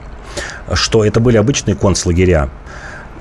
что 0.73 1.03
это 1.03 1.19
были 1.19 1.35
обычные 1.35 1.75
концлагеря. 1.75 2.49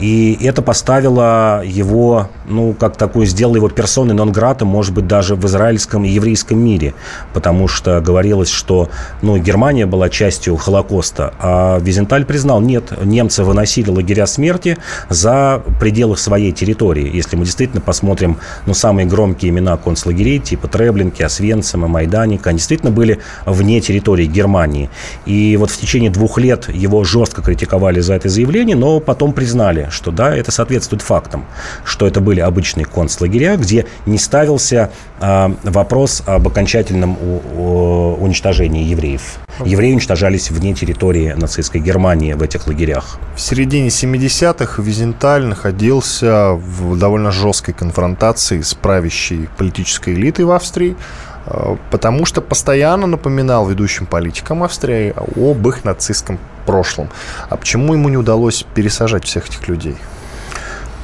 И 0.00 0.38
это 0.42 0.62
поставило 0.62 1.62
его, 1.64 2.28
ну, 2.48 2.72
как 2.72 2.96
такую, 2.96 3.26
сделало 3.26 3.56
его 3.56 3.68
персоной 3.68 4.14
нон-грата, 4.14 4.64
может 4.64 4.94
быть, 4.94 5.06
даже 5.06 5.34
в 5.34 5.44
израильском 5.46 6.04
и 6.04 6.08
еврейском 6.08 6.58
мире. 6.58 6.94
Потому 7.34 7.68
что 7.68 8.00
говорилось, 8.00 8.48
что, 8.48 8.88
ну, 9.20 9.36
Германия 9.36 9.84
была 9.84 10.08
частью 10.08 10.56
Холокоста. 10.56 11.34
А 11.38 11.78
Визенталь 11.80 12.24
признал, 12.24 12.60
нет, 12.62 12.92
немцы 13.04 13.44
выносили 13.44 13.90
лагеря 13.90 14.26
смерти 14.26 14.78
за 15.10 15.62
пределы 15.78 16.16
своей 16.16 16.52
территории. 16.52 17.14
Если 17.14 17.36
мы 17.36 17.44
действительно 17.44 17.82
посмотрим, 17.82 18.38
ну, 18.64 18.72
самые 18.72 19.06
громкие 19.06 19.50
имена 19.50 19.76
концлагерей, 19.76 20.38
типа 20.38 20.66
Треблинки, 20.66 21.22
Освенцима, 21.22 21.88
Майданика, 21.88 22.50
они 22.50 22.56
действительно 22.56 22.90
были 22.90 23.18
вне 23.44 23.80
территории 23.82 24.24
Германии. 24.24 24.88
И 25.26 25.56
вот 25.58 25.70
в 25.70 25.78
течение 25.78 26.10
двух 26.10 26.38
лет 26.38 26.68
его 26.72 27.04
жестко 27.04 27.42
критиковали 27.42 28.00
за 28.00 28.14
это 28.14 28.30
заявление, 28.30 28.76
но 28.76 29.00
потом 29.00 29.32
признали, 29.32 29.89
что 29.90 30.10
да, 30.10 30.34
это 30.34 30.50
соответствует 30.50 31.02
фактам, 31.02 31.44
что 31.84 32.06
это 32.06 32.20
были 32.20 32.40
обычные 32.40 32.86
концлагеря, 32.86 33.56
где 33.56 33.86
не 34.06 34.18
ставился 34.18 34.90
э, 35.20 35.54
вопрос 35.64 36.22
об 36.26 36.48
окончательном 36.48 37.16
у, 37.20 37.42
у, 37.56 38.24
уничтожении 38.24 38.84
евреев. 38.84 39.38
Евреи 39.64 39.92
уничтожались 39.92 40.50
вне 40.50 40.74
территории 40.74 41.32
нацистской 41.32 41.80
Германии 41.80 42.32
в 42.32 42.42
этих 42.42 42.66
лагерях. 42.66 43.18
В 43.36 43.40
середине 43.40 43.88
70-х 43.88 44.82
Визенталь 44.82 45.44
находился 45.44 46.52
в 46.52 46.98
довольно 46.98 47.30
жесткой 47.30 47.74
конфронтации 47.74 48.62
с 48.62 48.74
правящей 48.74 49.48
политической 49.58 50.14
элитой 50.14 50.44
в 50.46 50.50
Австрии, 50.50 50.96
потому 51.90 52.26
что 52.26 52.40
постоянно 52.40 53.06
напоминал 53.06 53.66
ведущим 53.68 54.06
политикам 54.06 54.62
Австрии 54.62 55.14
об 55.36 55.66
их 55.68 55.84
нацистском 55.84 56.38
прошлом. 56.66 57.08
А 57.48 57.56
почему 57.56 57.94
ему 57.94 58.08
не 58.08 58.16
удалось 58.16 58.64
пересажать 58.74 59.24
всех 59.24 59.48
этих 59.48 59.68
людей? 59.68 59.96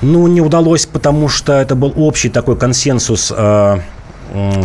Ну, 0.02 0.26
не 0.26 0.40
удалось, 0.40 0.87
потому 0.87 1.28
что 1.28 1.54
это 1.54 1.74
был 1.74 1.92
общий 1.96 2.28
такой 2.28 2.56
консенсус 2.56 3.32
э, 3.35 3.78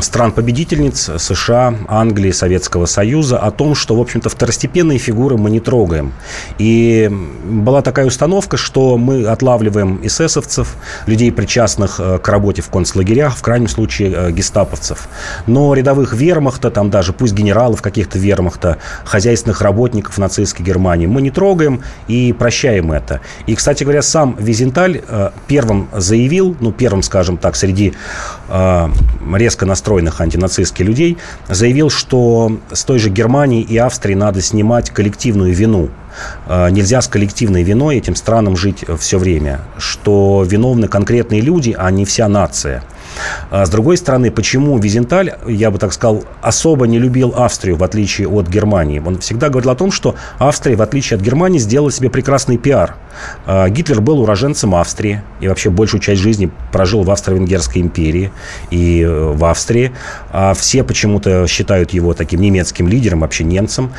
стран-победительниц 0.02 1.12
США, 1.18 1.76
Англии, 1.88 2.32
Советского 2.32 2.86
Союза 2.86 3.38
о 3.38 3.52
том, 3.52 3.76
что, 3.76 3.96
в 3.96 4.02
общем-то, 4.02 4.30
второстепенные 4.30 4.98
фигуры 4.98 5.38
мы 5.38 5.52
не 5.52 5.60
трогаем. 5.60 6.14
И 6.58 7.10
была 7.44 7.82
такая 7.82 8.06
установка, 8.06 8.58
что 8.58 8.98
мы 8.98 9.26
отлавливаем 9.26 10.00
эсэсовцев, 10.04 10.76
людей, 11.06 11.32
причастных 11.32 12.00
э, 12.00 12.20
к 12.20 12.28
работе 12.28 12.62
в 12.62 12.70
концлагерях, 12.70 13.36
в 13.38 13.42
крайнем 13.42 13.68
случае 13.68 14.14
э, 14.14 14.32
гестаповцев. 14.32 15.08
Но 15.48 15.74
рядовых 15.74 16.14
вермахта, 16.14 16.72
там 16.72 16.90
даже 16.90 17.14
пусть 17.14 17.34
генералов 17.34 17.82
каких-то 17.82 18.20
вермахта, 18.20 18.78
хозяйственных 19.06 19.62
работников 19.62 20.18
нацистской 20.18 20.66
Германии 20.66 21.06
мы 21.06 21.22
не 21.22 21.32
трогаем 21.32 21.82
и 22.08 22.34
прощаем 22.34 22.92
это. 22.92 23.22
И, 23.48 23.56
кстати 23.56 23.84
говоря, 23.84 24.02
сам 24.02 24.36
Визенталь 24.40 25.02
э, 25.08 25.32
первым 25.48 25.88
заявил, 25.94 26.56
ну, 26.60 26.72
первым, 26.72 27.04
скажем 27.04 27.38
так, 27.38 27.56
среди 27.56 27.94
резко 29.52 29.66
настроенных 29.66 30.22
антинацистских 30.22 30.86
людей, 30.86 31.18
заявил, 31.50 31.90
что 31.90 32.58
с 32.72 32.86
той 32.86 33.00
же 33.00 33.10
Германии 33.10 33.62
и 33.62 33.78
Австрии 33.78 34.16
надо 34.16 34.42
снимать 34.42 34.92
коллективную 34.92 35.54
вину. 35.54 35.90
Э, 36.48 36.70
нельзя 36.70 37.02
с 37.02 37.08
коллективной 37.08 37.64
виной 37.64 37.98
этим 37.98 38.16
странам 38.16 38.56
жить 38.56 38.86
все 39.00 39.18
время, 39.18 39.60
что 39.78 40.46
виновны 40.48 40.88
конкретные 40.88 41.42
люди, 41.42 41.76
а 41.78 41.92
не 41.92 42.06
вся 42.06 42.30
нация. 42.30 42.82
А 43.50 43.66
с 43.66 43.70
другой 43.70 43.98
стороны, 43.98 44.32
почему 44.32 44.78
Визенталь, 44.78 45.34
я 45.48 45.72
бы 45.72 45.78
так 45.78 45.94
сказал, 45.94 46.24
особо 46.42 46.88
не 46.88 47.00
любил 47.00 47.34
Австрию, 47.36 47.76
в 47.76 47.84
отличие 47.84 48.28
от 48.28 48.48
Германии? 48.48 49.00
Он 49.00 49.20
всегда 49.20 49.50
говорил 49.50 49.72
о 49.72 49.76
том, 49.76 49.92
что 49.92 50.16
Австрия, 50.40 50.76
в 50.76 50.82
отличие 50.82 51.18
от 51.18 51.24
Германии, 51.24 51.60
сделала 51.60 51.92
себе 51.92 52.10
прекрасный 52.10 52.58
пиар. 52.58 52.96
А, 53.46 53.68
Гитлер 53.70 54.02
был 54.02 54.22
уроженцем 54.22 54.76
Австрии 54.76 55.22
и 55.40 55.48
вообще 55.48 55.70
большую 55.70 56.02
часть 56.02 56.22
жизни 56.22 56.52
прожил 56.72 57.04
в 57.04 57.12
Австро-Венгерской 57.12 57.82
империи 57.82 58.32
и 58.70 59.02
э, 59.02 59.34
в 59.34 59.44
Австрии. 59.46 59.92
А 60.32 60.54
все 60.54 60.84
почему-то 60.84 61.48
считают 61.48 61.92
его 61.92 62.14
таким 62.14 62.42
немецким 62.42 62.88
лидером, 62.88 63.22
вообще 63.22 63.44
немцем. 63.44 63.92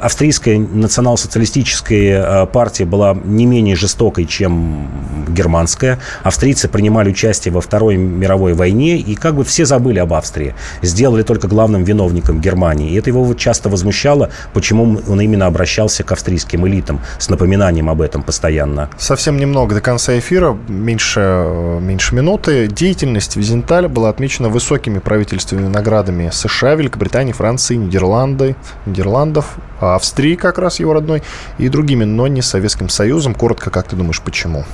Австрийская 0.00 0.58
национал-социалистическая 0.58 2.46
партия 2.46 2.84
была 2.84 3.16
не 3.24 3.46
менее 3.46 3.76
жестокой, 3.76 4.26
чем 4.26 4.88
германская. 5.28 5.98
Австрийцы 6.22 6.68
принимали 6.68 7.10
участие 7.10 7.52
во 7.52 7.60
Второй 7.60 7.96
мировой 7.96 8.41
мировой 8.42 8.54
войне, 8.54 8.96
и 8.96 9.14
как 9.14 9.34
бы 9.34 9.44
все 9.44 9.64
забыли 9.64 9.98
об 9.98 10.12
Австрии. 10.12 10.54
Сделали 10.82 11.22
только 11.22 11.48
главным 11.48 11.84
виновником 11.84 12.40
Германии. 12.40 12.90
И 12.90 12.94
это 12.94 13.10
его 13.10 13.34
часто 13.34 13.68
возмущало, 13.68 14.30
почему 14.52 15.00
он 15.08 15.20
именно 15.20 15.46
обращался 15.46 16.02
к 16.02 16.12
австрийским 16.12 16.66
элитам 16.66 17.00
с 17.18 17.28
напоминанием 17.30 17.88
об 17.88 18.00
этом 18.00 18.22
постоянно. 18.22 18.88
Совсем 18.98 19.36
немного 19.36 19.74
до 19.74 19.80
конца 19.80 20.18
эфира, 20.18 20.56
меньше, 20.68 21.20
э, 21.20 21.78
меньше 21.80 22.14
минуты. 22.14 22.66
Деятельность 22.66 23.36
Визенталя 23.36 23.88
была 23.88 24.08
отмечена 24.08 24.48
высокими 24.48 24.98
правительственными 24.98 25.68
наградами 25.68 26.30
США, 26.32 26.74
Великобритании, 26.74 27.32
Франции, 27.32 27.76
Нидерланды, 27.76 28.56
Нидерландов, 28.86 29.56
Австрии 29.80 30.36
как 30.36 30.58
раз 30.58 30.80
его 30.80 30.92
родной, 30.92 31.22
и 31.58 31.68
другими, 31.68 32.04
но 32.04 32.26
не 32.26 32.42
Советским 32.42 32.88
Союзом. 32.88 33.34
Коротко, 33.34 33.70
как 33.70 33.88
ты 33.88 33.96
думаешь, 33.96 34.20
почему? 34.20 34.64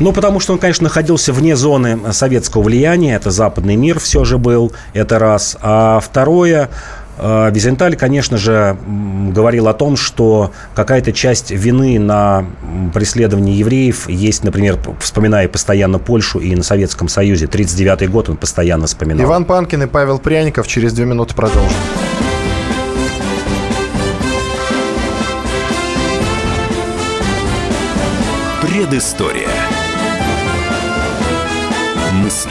Ну, 0.00 0.12
потому 0.12 0.40
что 0.40 0.52
он, 0.52 0.58
конечно, 0.58 0.84
находился 0.84 1.32
вне 1.32 1.56
зоны 1.56 1.98
советского 2.12 2.62
влияния. 2.62 2.77
Это 2.84 3.30
западный 3.30 3.76
мир 3.76 3.98
все 3.98 4.24
же 4.24 4.38
был, 4.38 4.72
это 4.92 5.18
раз. 5.18 5.56
А 5.60 6.00
второе, 6.00 6.68
э, 7.18 7.50
Визенталь, 7.52 7.96
конечно 7.96 8.38
же, 8.38 8.76
говорил 9.32 9.68
о 9.68 9.74
том, 9.74 9.96
что 9.96 10.52
какая-то 10.74 11.12
часть 11.12 11.50
вины 11.50 11.98
на 11.98 12.44
преследовании 12.94 13.56
евреев 13.56 14.08
есть, 14.08 14.44
например, 14.44 14.78
вспоминая 15.00 15.48
постоянно 15.48 15.98
Польшу 15.98 16.38
и 16.38 16.54
на 16.54 16.62
Советском 16.62 17.08
Союзе. 17.08 17.46
1939 17.46 18.10
год 18.10 18.28
он 18.28 18.36
постоянно 18.36 18.86
вспоминал. 18.86 19.24
Иван 19.24 19.44
Панкин 19.44 19.82
и 19.82 19.86
Павел 19.86 20.18
Пряников. 20.18 20.66
Через 20.68 20.92
две 20.92 21.04
минуты 21.04 21.34
продолжим. 21.34 21.76
Предыстория. 28.62 29.48
Мысли, 32.12 32.50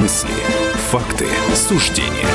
Мысли, 0.00 0.32
факты, 0.90 1.26
суждения. 1.54 2.29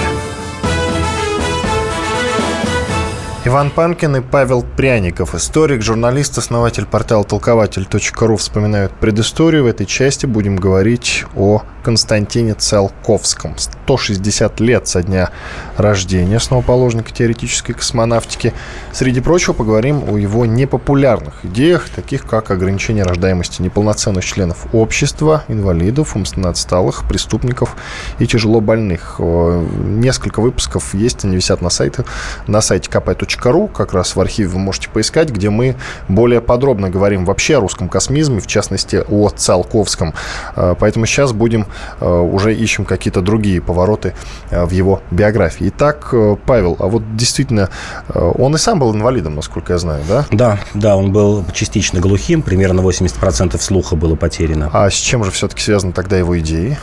Иван 3.48 3.70
Панкин 3.70 4.16
и 4.16 4.22
Павел 4.22 4.64
Пряников, 4.64 5.36
историк, 5.36 5.84
журналист, 5.84 6.36
основатель 6.40 6.88
портала 6.88 7.24
толкователь.ру 7.24 8.38
вспоминают 8.38 8.92
предысторию. 8.94 9.66
В 9.66 9.68
этой 9.68 9.86
части 9.86 10.26
будем 10.26 10.56
говорить 10.56 11.26
о 11.36 11.62
Константине 11.84 12.56
Циолковском. 12.56 13.56
160 13.60 14.60
лет 14.62 14.88
со 14.88 15.04
дня 15.04 15.30
рождения 15.78 16.38
основоположника 16.38 17.12
теоретической 17.12 17.76
космонавтики. 17.76 18.52
Среди 18.92 19.22
прочего 19.22 19.54
поговорим 19.54 20.04
о 20.10 20.18
его 20.18 20.48
непопулярных 20.48 21.46
идеях, 21.46 21.90
таких 21.90 22.26
как 22.26 22.50
ограничение 22.50 23.04
рождаемости 23.04 23.62
неполноценных 23.62 24.26
членов 24.26 24.66
общества, 24.74 25.44
инвалидов, 25.48 26.16
умственно 26.16 26.50
отсталых, 26.50 27.08
преступников 27.08 27.76
и 28.18 28.26
тяжело 28.26 28.60
больных. 28.60 29.18
Несколько 29.20 30.40
выпусков 30.42 30.96
есть, 30.96 31.24
они 31.24 31.36
висят 31.36 31.62
на 31.62 31.70
сайте, 31.70 32.06
на 32.48 32.62
сайте 32.62 32.90
kp.ru, 32.90 33.35
как 33.38 33.94
раз 33.94 34.16
в 34.16 34.22
архиве 34.22 34.50
вы 34.50 34.60
можете 34.60 34.90
поискать, 34.90 35.30
где 35.30 35.50
мы 35.50 35.76
более 36.08 36.42
подробно 36.42 36.90
говорим 36.90 37.26
вообще 37.26 37.58
о 37.58 37.62
русском 37.62 37.90
космизме, 37.90 38.40
в 38.40 38.48
частности 38.48 39.04
о 39.08 39.30
Циолковском. 39.30 40.14
Э, 40.56 40.76
поэтому 40.78 41.06
сейчас 41.06 41.32
будем 41.32 41.66
Э, 42.00 42.20
уже 42.20 42.54
ищем 42.54 42.86
какие-то 42.86 43.22
другие 43.22 43.62
повороты 43.62 44.14
э, 44.50 44.66
в 44.66 44.72
его 44.72 45.02
биографии. 45.12 45.70
Итак, 45.70 46.14
Павел, 46.46 46.76
а 46.80 46.88
вот 46.88 47.16
действительно, 47.16 47.70
он 48.14 48.56
и 48.56 48.58
сам 48.58 48.80
был 48.80 48.94
инвалидом, 48.94 49.36
насколько 49.36 49.74
я 49.74 49.80
знаю, 49.80 50.04
да? 50.08 50.26
Да, 50.32 50.60
да, 50.74 50.96
он 50.96 51.12
был 51.12 51.46
частично 51.54 52.00
глухим, 52.00 52.42
примерно 52.42 52.82
80% 52.82 53.60
слуха 53.60 53.96
было 53.96 54.16
потеряно. 54.16 54.70
А 54.74 54.90
с 54.90 54.94
чем 54.94 55.24
же 55.24 55.32
все-таки 55.32 55.62
связаны 55.62 55.94
тогда 55.94 56.18
его 56.18 56.38
идеи? 56.40 56.78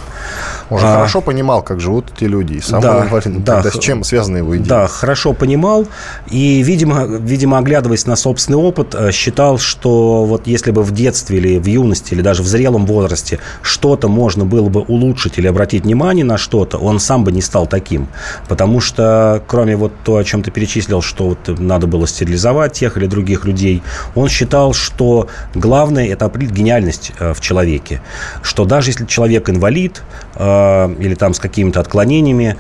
Он 0.73 0.79
же 0.79 0.87
а... 0.87 0.95
хорошо 0.95 1.21
понимал, 1.21 1.63
как 1.63 1.81
живут 1.81 2.07
эти 2.17 2.25
люди, 2.25 2.55
и 2.55 2.61
сам 2.61 2.81
да, 2.81 2.95
был 2.95 3.03
инвалидом. 3.07 3.45
Да, 3.45 3.63
тогда 3.63 3.71
с 3.71 3.79
чем 3.79 4.05
связаны 4.05 4.39
его 4.39 4.57
идеи? 4.57 4.67
Да, 4.67 4.87
хорошо 4.87 5.35
понимал, 5.35 5.87
и, 6.31 6.63
видимо, 6.63 7.05
видимо, 7.05 7.59
оглядываясь 7.59 8.07
на 8.07 8.17
собственный 8.17 8.59
опыт, 8.59 8.97
считал, 9.13 9.59
что 9.59 10.25
вот 10.25 10.47
если 10.47 10.71
бы 10.71 10.83
в 10.83 10.93
детстве 10.93 11.39
или 11.39 11.59
в 11.59 11.67
юности, 11.67 12.15
или 12.15 12.23
даже 12.23 12.43
в 12.43 12.47
зрелом 12.47 12.87
возрасте 12.87 13.39
что-то 13.61 14.09
можно 14.09 14.47
было 14.47 14.71
бы 14.71 14.81
улучшить 14.81 15.37
или 15.37 15.47
обратить 15.47 15.85
внимание 15.85 16.25
на 16.25 16.39
что-то, 16.39 16.79
он 16.79 17.01
сам 17.01 17.23
бы 17.25 17.33
не 17.33 17.43
стал 17.43 17.67
таким. 17.67 18.09
Потому 18.49 18.81
что, 18.81 19.43
кроме 19.47 19.77
вот 19.77 19.93
то, 20.05 20.17
о 20.17 20.25
чем 20.25 20.43
ты 20.43 20.51
перечислил, 20.51 21.03
что 21.03 21.29
вот 21.29 21.61
надо 21.61 21.87
было 21.87 22.07
стерилизовать 22.07 22.73
тех 22.73 22.97
или 22.97 23.07
других 23.07 23.45
людей, 23.45 23.83
он 24.15 24.31
считал, 24.31 24.73
что 24.73 25.29
главное– 25.55 26.07
это 26.09 26.25
определить 26.25 26.55
гениальность 26.55 27.13
э, 27.19 27.35
в 27.35 27.41
человеке. 27.43 28.01
Что 28.43 28.65
даже 28.65 28.89
если 28.91 29.05
человек 29.05 29.51
инвалид 29.51 30.03
э, 30.37 30.62
или 30.99 31.15
там 31.15 31.35
с 31.35 31.39
какими-то 31.39 31.81
отклонениями, 31.81 32.57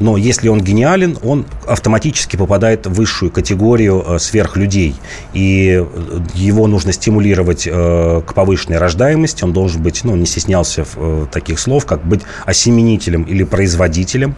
но 0.00 0.16
если 0.16 0.48
он 0.48 0.60
гениален, 0.60 1.18
он 1.22 1.46
автоматически 1.66 2.36
попадает 2.36 2.86
в 2.86 2.92
высшую 2.94 3.30
категорию 3.30 4.04
э, 4.06 4.18
сверхлюдей. 4.18 4.96
И 5.32 5.80
э, 5.80 6.20
его 6.34 6.66
нужно 6.66 6.92
стимулировать 6.92 7.68
э, 7.70 8.22
к 8.26 8.34
повышенной 8.34 8.78
рождаемости. 8.78 9.44
Он 9.44 9.52
должен 9.52 9.82
быть, 9.82 10.02
ну, 10.04 10.16
не 10.16 10.26
стеснялся 10.26 10.84
таких 11.30 11.58
слов, 11.58 11.86
как 11.86 12.04
быть 12.04 12.22
осеменителем 12.44 13.22
или 13.22 13.44
производителем. 13.44 14.34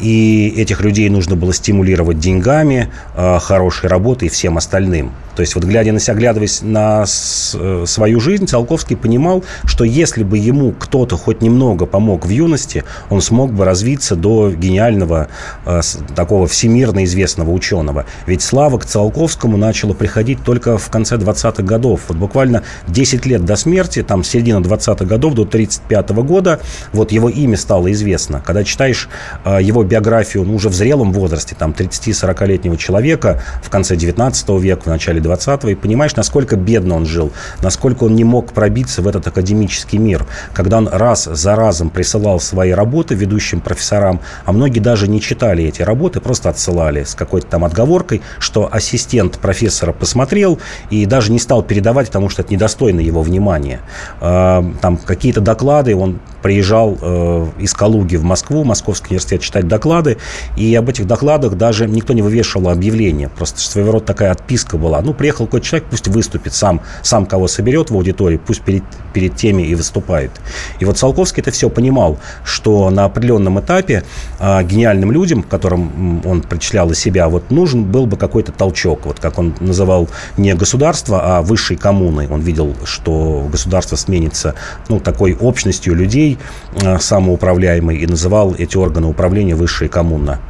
И 0.00 0.52
этих 0.56 0.80
людей 0.80 1.08
нужно 1.08 1.36
было 1.36 1.52
стимулировать 1.52 2.18
деньгами, 2.18 2.90
хорошей 3.14 3.88
работой 3.88 4.26
и 4.26 4.30
всем 4.30 4.56
остальным. 4.56 5.12
То 5.36 5.40
есть 5.40 5.54
вот 5.54 5.64
глядя 5.64 5.92
на 5.92 6.00
себя, 6.00 6.14
оглядываясь 6.14 6.62
на 6.62 7.04
э, 7.04 7.84
свою 7.86 8.20
жизнь, 8.20 8.46
Циолковский 8.46 8.96
понимал, 8.96 9.44
что 9.64 9.84
если 9.84 10.22
бы 10.22 10.38
ему 10.38 10.72
кто-то 10.72 11.16
хоть 11.16 11.42
немного 11.42 11.86
помог 11.86 12.26
в 12.26 12.28
юности, 12.28 12.84
он 13.10 13.20
смог 13.20 13.52
бы 13.52 13.64
развиться 13.64 14.14
до 14.16 14.52
гениального, 14.52 15.28
э, 15.66 15.80
такого 16.14 16.46
всемирно 16.46 17.04
известного 17.04 17.50
ученого. 17.50 18.06
Ведь 18.26 18.42
слава 18.42 18.78
к 18.78 18.86
Циолковскому 18.86 19.56
начала 19.56 19.92
приходить 19.92 20.42
только 20.44 20.78
в 20.78 20.88
конце 20.88 21.16
20-х 21.16 21.62
годов. 21.62 22.02
Вот 22.08 22.16
буквально 22.16 22.62
10 22.88 23.26
лет 23.26 23.44
до 23.44 23.56
смерти, 23.56 24.02
там 24.02 24.22
середина 24.22 24.58
20-х 24.58 25.04
годов, 25.04 25.34
до 25.34 25.44
35 25.44 26.10
-го 26.10 26.22
года, 26.22 26.60
вот 26.92 27.10
его 27.10 27.28
имя 27.28 27.56
стало 27.56 27.90
известно. 27.92 28.40
Когда 28.44 28.62
читаешь 28.62 29.08
э, 29.44 29.58
биографию 29.84 30.44
ну, 30.44 30.54
уже 30.54 30.68
в 30.68 30.74
зрелом 30.74 31.12
возрасте, 31.12 31.54
там 31.58 31.72
30-40-летнего 31.72 32.76
человека 32.76 33.42
в 33.62 33.70
конце 33.70 33.96
19 33.96 34.48
века, 34.60 34.82
в 34.82 34.86
начале 34.86 35.20
20-го, 35.20 35.68
и 35.68 35.74
понимаешь, 35.74 36.16
насколько 36.16 36.56
бедно 36.56 36.96
он 36.96 37.06
жил, 37.06 37.32
насколько 37.62 38.04
он 38.04 38.14
не 38.14 38.24
мог 38.24 38.52
пробиться 38.52 39.02
в 39.02 39.08
этот 39.08 39.26
академический 39.26 39.98
мир, 39.98 40.26
когда 40.52 40.78
он 40.78 40.88
раз 40.88 41.24
за 41.24 41.56
разом 41.56 41.90
присылал 41.90 42.40
свои 42.40 42.70
работы 42.72 43.14
ведущим 43.14 43.60
профессорам, 43.60 44.20
а 44.44 44.52
многие 44.52 44.80
даже 44.80 45.08
не 45.08 45.20
читали 45.20 45.64
эти 45.64 45.82
работы, 45.82 46.20
просто 46.20 46.50
отсылали 46.50 47.04
с 47.04 47.14
какой-то 47.14 47.46
там 47.46 47.64
отговоркой, 47.64 48.22
что 48.38 48.68
ассистент 48.70 49.38
профессора 49.38 49.92
посмотрел 49.92 50.58
и 50.90 51.06
даже 51.06 51.32
не 51.32 51.38
стал 51.38 51.62
передавать, 51.62 52.08
потому 52.08 52.28
что 52.28 52.42
это 52.42 52.52
недостойно 52.52 53.00
его 53.00 53.22
внимания. 53.22 53.80
А, 54.20 54.64
там 54.80 54.96
какие-то 54.96 55.40
доклады 55.40 55.94
он 55.94 56.20
приезжал 56.44 56.98
э, 57.00 57.46
из 57.58 57.72
Калуги 57.72 58.16
в 58.16 58.22
Москву, 58.22 58.64
Московский 58.64 59.06
университет 59.12 59.40
читать 59.40 59.66
доклады, 59.66 60.18
и 60.58 60.74
об 60.74 60.90
этих 60.90 61.06
докладах 61.06 61.54
даже 61.54 61.86
никто 61.88 62.12
не 62.12 62.20
вывешивал 62.20 62.68
объявление. 62.68 63.30
Просто 63.30 63.60
своего 63.60 63.92
рода 63.92 64.04
такая 64.04 64.30
отписка 64.30 64.76
была. 64.76 65.00
Ну, 65.00 65.14
приехал 65.14 65.46
какой-то 65.46 65.66
человек, 65.66 65.88
пусть 65.88 66.06
выступит 66.06 66.52
сам, 66.52 66.82
сам 67.02 67.24
кого 67.24 67.48
соберет 67.48 67.88
в 67.88 67.94
аудитории, 67.94 68.36
пусть 68.36 68.60
перед, 68.60 68.82
перед 69.14 69.36
теми 69.36 69.62
и 69.62 69.74
выступает. 69.74 70.32
И 70.80 70.84
вот 70.84 70.98
Циолковский 70.98 71.40
это 71.40 71.50
все 71.50 71.70
понимал, 71.70 72.18
что 72.44 72.90
на 72.90 73.06
определенном 73.06 73.58
этапе 73.60 74.04
э, 74.38 74.62
гениальным 74.64 75.12
людям, 75.12 75.42
которым 75.44 76.20
он 76.26 76.42
причислял 76.42 76.90
из 76.90 76.98
себя, 76.98 77.30
вот 77.30 77.50
нужен 77.50 77.84
был 77.84 78.04
бы 78.04 78.18
какой-то 78.18 78.52
толчок. 78.52 79.06
Вот 79.06 79.18
как 79.18 79.38
он 79.38 79.54
называл 79.60 80.10
не 80.36 80.54
государство, 80.54 81.38
а 81.38 81.40
высшей 81.40 81.78
коммуны. 81.78 82.28
Он 82.30 82.42
видел, 82.42 82.76
что 82.84 83.48
государство 83.50 83.96
сменится 83.96 84.54
ну, 84.90 85.00
такой 85.00 85.34
общностью 85.40 85.94
людей 85.94 86.33
э, 86.80 86.98
самоуправляемой 86.98 87.98
и 87.98 88.06
называл 88.06 88.54
эти 88.56 88.76
органы 88.76 89.06
управления 89.06 89.54
высшей 89.54 89.88
коммуна. 89.88 90.40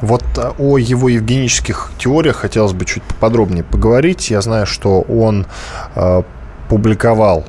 Вот 0.00 0.24
э, 0.36 0.52
о 0.58 0.78
его 0.78 1.08
евгенических 1.08 1.92
теориях 1.98 2.36
хотелось 2.36 2.72
бы 2.72 2.84
чуть 2.84 3.02
поподробнее 3.02 3.64
поговорить. 3.64 4.30
Я 4.30 4.40
знаю, 4.40 4.66
что 4.66 5.00
он 5.02 5.46
э, 5.94 6.22
публиковал 6.68 7.44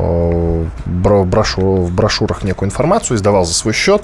Э, 0.00 0.66
брошюр, 0.86 1.80
в 1.80 1.92
брошюрах 1.94 2.44
некую 2.44 2.68
информацию, 2.68 3.16
издавал 3.16 3.44
за 3.44 3.54
свой 3.54 3.74
счет. 3.74 4.02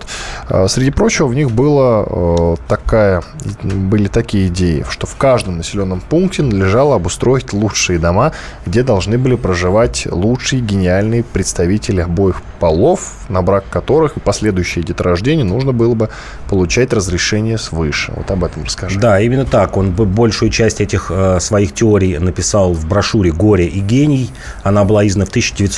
Э, 0.48 0.66
среди 0.68 0.90
прочего, 0.90 1.26
в 1.26 1.34
них 1.34 1.50
было 1.50 2.06
э, 2.06 2.56
такая, 2.68 3.22
были 3.62 4.08
такие 4.08 4.48
идеи, 4.48 4.84
что 4.88 5.06
в 5.06 5.16
каждом 5.16 5.58
населенном 5.58 6.00
пункте 6.00 6.42
надлежало 6.42 6.96
обустроить 6.96 7.52
лучшие 7.52 7.98
дома, 7.98 8.32
где 8.66 8.82
должны 8.82 9.18
были 9.18 9.36
проживать 9.36 10.06
лучшие 10.10 10.60
гениальные 10.62 11.22
представители 11.24 12.00
обоих 12.00 12.42
полов, 12.60 13.12
на 13.28 13.42
брак 13.42 13.64
которых 13.68 14.16
и 14.16 14.20
последующее 14.20 14.84
деторождение 14.84 15.44
нужно 15.44 15.72
было 15.72 15.94
бы 15.94 16.08
получать 16.48 16.92
разрешение 16.92 17.58
свыше. 17.58 18.12
Вот 18.16 18.30
об 18.30 18.44
этом 18.44 18.64
расскажи. 18.64 18.98
Да, 18.98 19.20
именно 19.20 19.44
так. 19.44 19.76
Он 19.76 19.90
большую 19.90 20.50
часть 20.50 20.80
этих 20.80 21.10
своих 21.40 21.74
теорий 21.74 22.18
написал 22.18 22.72
в 22.72 22.86
брошюре 22.86 23.32
«Горе 23.32 23.66
и 23.66 23.80
гений». 23.80 24.30
Она 24.62 24.84
была 24.84 25.06
издана 25.06 25.26
в 25.26 25.30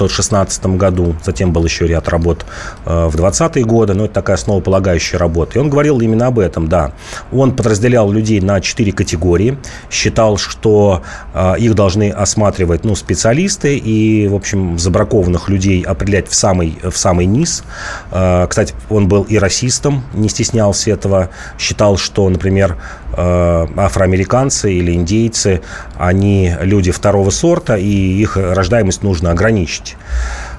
1916 0.09 0.66
году. 0.78 1.14
Затем 1.24 1.52
был 1.52 1.64
еще 1.64 1.86
ряд 1.86 2.09
работ 2.09 2.44
э, 2.84 3.06
в 3.06 3.16
20-е 3.16 3.64
годы. 3.64 3.94
Но 3.94 4.04
это 4.06 4.14
такая 4.14 4.36
основополагающая 4.36 5.18
работа. 5.18 5.59
И 5.59 5.62
он 5.62 5.70
говорил 5.70 6.00
именно 6.00 6.26
об 6.26 6.38
этом, 6.38 6.68
да. 6.68 6.92
Он 7.32 7.54
подразделял 7.54 8.11
людей 8.11 8.40
на 8.40 8.61
четыре 8.61 8.92
категории. 8.92 9.59
Считал, 9.90 10.36
что 10.36 11.02
э, 11.34 11.54
их 11.59 11.74
должны 11.74 12.11
осматривать 12.11 12.84
ну, 12.84 12.94
специалисты 12.94 13.76
и, 13.76 14.28
в 14.28 14.34
общем, 14.34 14.78
забракованных 14.78 15.48
людей 15.48 15.82
определять 15.82 16.28
в 16.28 16.34
самый, 16.34 16.78
в 16.82 16.96
самый 16.96 17.26
низ. 17.26 17.64
Э, 18.11 18.46
кстати, 18.48 18.74
он 18.90 19.09
был 19.09 19.22
и 19.22 19.38
расистом, 19.38 20.04
не 20.14 20.28
стеснялся 20.28 20.90
этого. 20.90 21.30
Считал, 21.59 21.96
что, 21.96 22.28
например, 22.28 22.76
афроамериканцы 23.16 24.72
или 24.72 24.92
индейцы, 24.92 25.62
они 25.96 26.54
люди 26.61 26.92
второго 26.92 27.30
сорта, 27.30 27.76
и 27.76 27.88
их 27.88 28.36
рождаемость 28.36 29.02
нужно 29.02 29.30
ограничить. 29.30 29.88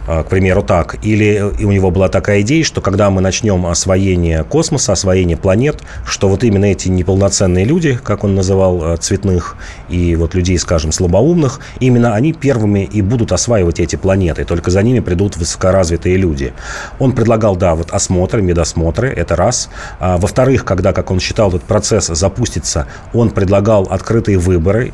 А, 0.08 0.24
к 0.24 0.30
примеру, 0.30 0.64
так. 0.64 0.98
Или 1.04 1.40
у 1.40 1.72
него 1.72 1.92
была 1.92 2.10
такая 2.10 2.42
идея, 2.42 2.64
что 2.64 2.82
когда 2.82 3.12
мы 3.12 3.22
начнем 3.22 3.68
освоение 3.68 4.44
космоса, 4.44 4.94
освоение 4.94 5.38
планет, 5.38 5.84
что 6.04 6.30
вот 6.30 6.44
именно 6.44 6.66
эти 6.66 6.90
неполноценные 6.90 7.64
люди, 7.64 8.00
как 8.04 8.24
он 8.24 8.34
называл 8.34 8.84
а, 8.84 8.98
цветных, 8.98 9.56
и 9.88 10.16
вот 10.16 10.34
людей, 10.34 10.58
скажем, 10.58 10.92
слабоумных, 10.92 11.60
именно 11.80 12.16
они 12.16 12.34
первыми 12.34 12.90
и 12.92 13.04
будут 13.04 13.32
осваивать 13.32 13.80
эти 13.80 13.98
планеты, 13.98 14.46
только 14.46 14.72
за 14.72 14.82
ними 14.82 15.00
придут 15.00 15.38
высокоразвитые 15.38 16.18
люди. 16.18 16.54
Он 16.98 17.12
предлагал, 17.12 17.56
да, 17.56 17.76
вот 17.76 17.92
осмотры, 17.92 18.42
медосмотры, 18.42 19.10
это 19.10 19.36
раз. 19.36 19.70
А, 20.00 20.18
во-вторых, 20.18 20.66
когда, 20.66 20.92
как 20.92 21.12
он 21.12 21.20
считал, 21.20 21.50
этот 21.50 21.64
процесс 21.64 22.08
запустится, 22.08 22.88
он 23.14 23.30
предлагал 23.30 23.84
открытые 23.84 24.40
выборы, 24.40 24.92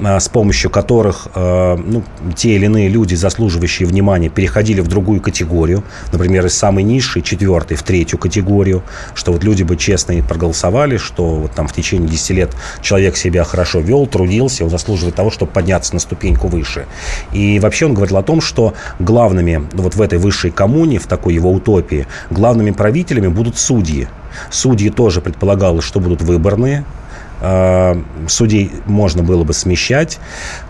с 0.00 0.28
помощью 0.28 0.70
которых 0.70 1.28
а, 1.34 1.76
ну, 1.76 2.02
те 2.36 2.54
или 2.56 2.66
иные 2.66 2.88
люди, 2.88 3.14
заслуживающие 3.14 3.86
внимания, 3.86 4.28
переходили 4.28 4.80
в 4.80 4.88
другую 4.88 5.20
категорию, 5.20 5.84
например, 6.12 6.46
из 6.46 6.56
самой 6.56 6.84
низшей, 6.84 7.22
четвертой, 7.22 7.76
в 7.76 7.82
третью 7.82 8.18
категорию, 8.18 8.82
что 9.14 9.32
вот 9.32 9.44
люди 9.44 9.62
бы 9.62 9.76
честно 9.76 10.14
проголосовали, 10.22 10.96
что 10.96 11.36
вот 11.36 11.52
там 11.52 11.68
в 11.68 11.72
течение 11.72 12.08
10 12.08 12.30
лет 12.30 12.50
человек 12.82 13.16
себя 13.16 13.44
хорошо 13.44 13.80
вел, 13.80 14.06
трудился, 14.06 14.64
он 14.64 14.70
заслуживает 14.70 15.14
того, 15.14 15.30
чтобы 15.30 15.52
подняться 15.52 15.94
на 15.94 16.00
ступеньку 16.00 16.48
выше. 16.48 16.86
И 17.32 17.58
вообще 17.60 17.86
он 17.86 17.94
говорил 17.94 18.16
о 18.16 18.22
том, 18.22 18.40
что 18.40 18.74
главными 18.98 19.68
вот 19.72 19.94
в 19.94 20.02
этой 20.02 20.18
высшей 20.18 20.50
коммуне, 20.50 20.98
в 20.98 21.06
такой 21.06 21.34
его 21.34 21.52
утопии, 21.52 22.06
главными 22.30 22.70
правителями 22.70 23.28
будут 23.28 23.58
судьи. 23.58 24.08
Судьи 24.50 24.90
тоже 24.90 25.20
предполагалось, 25.20 25.84
что 25.84 26.00
будут 26.00 26.22
выборные, 26.22 26.84
Э, 26.90 26.99
судей 28.28 28.70
можно 28.86 29.22
было 29.22 29.44
бы 29.44 29.52
смещать, 29.52 30.18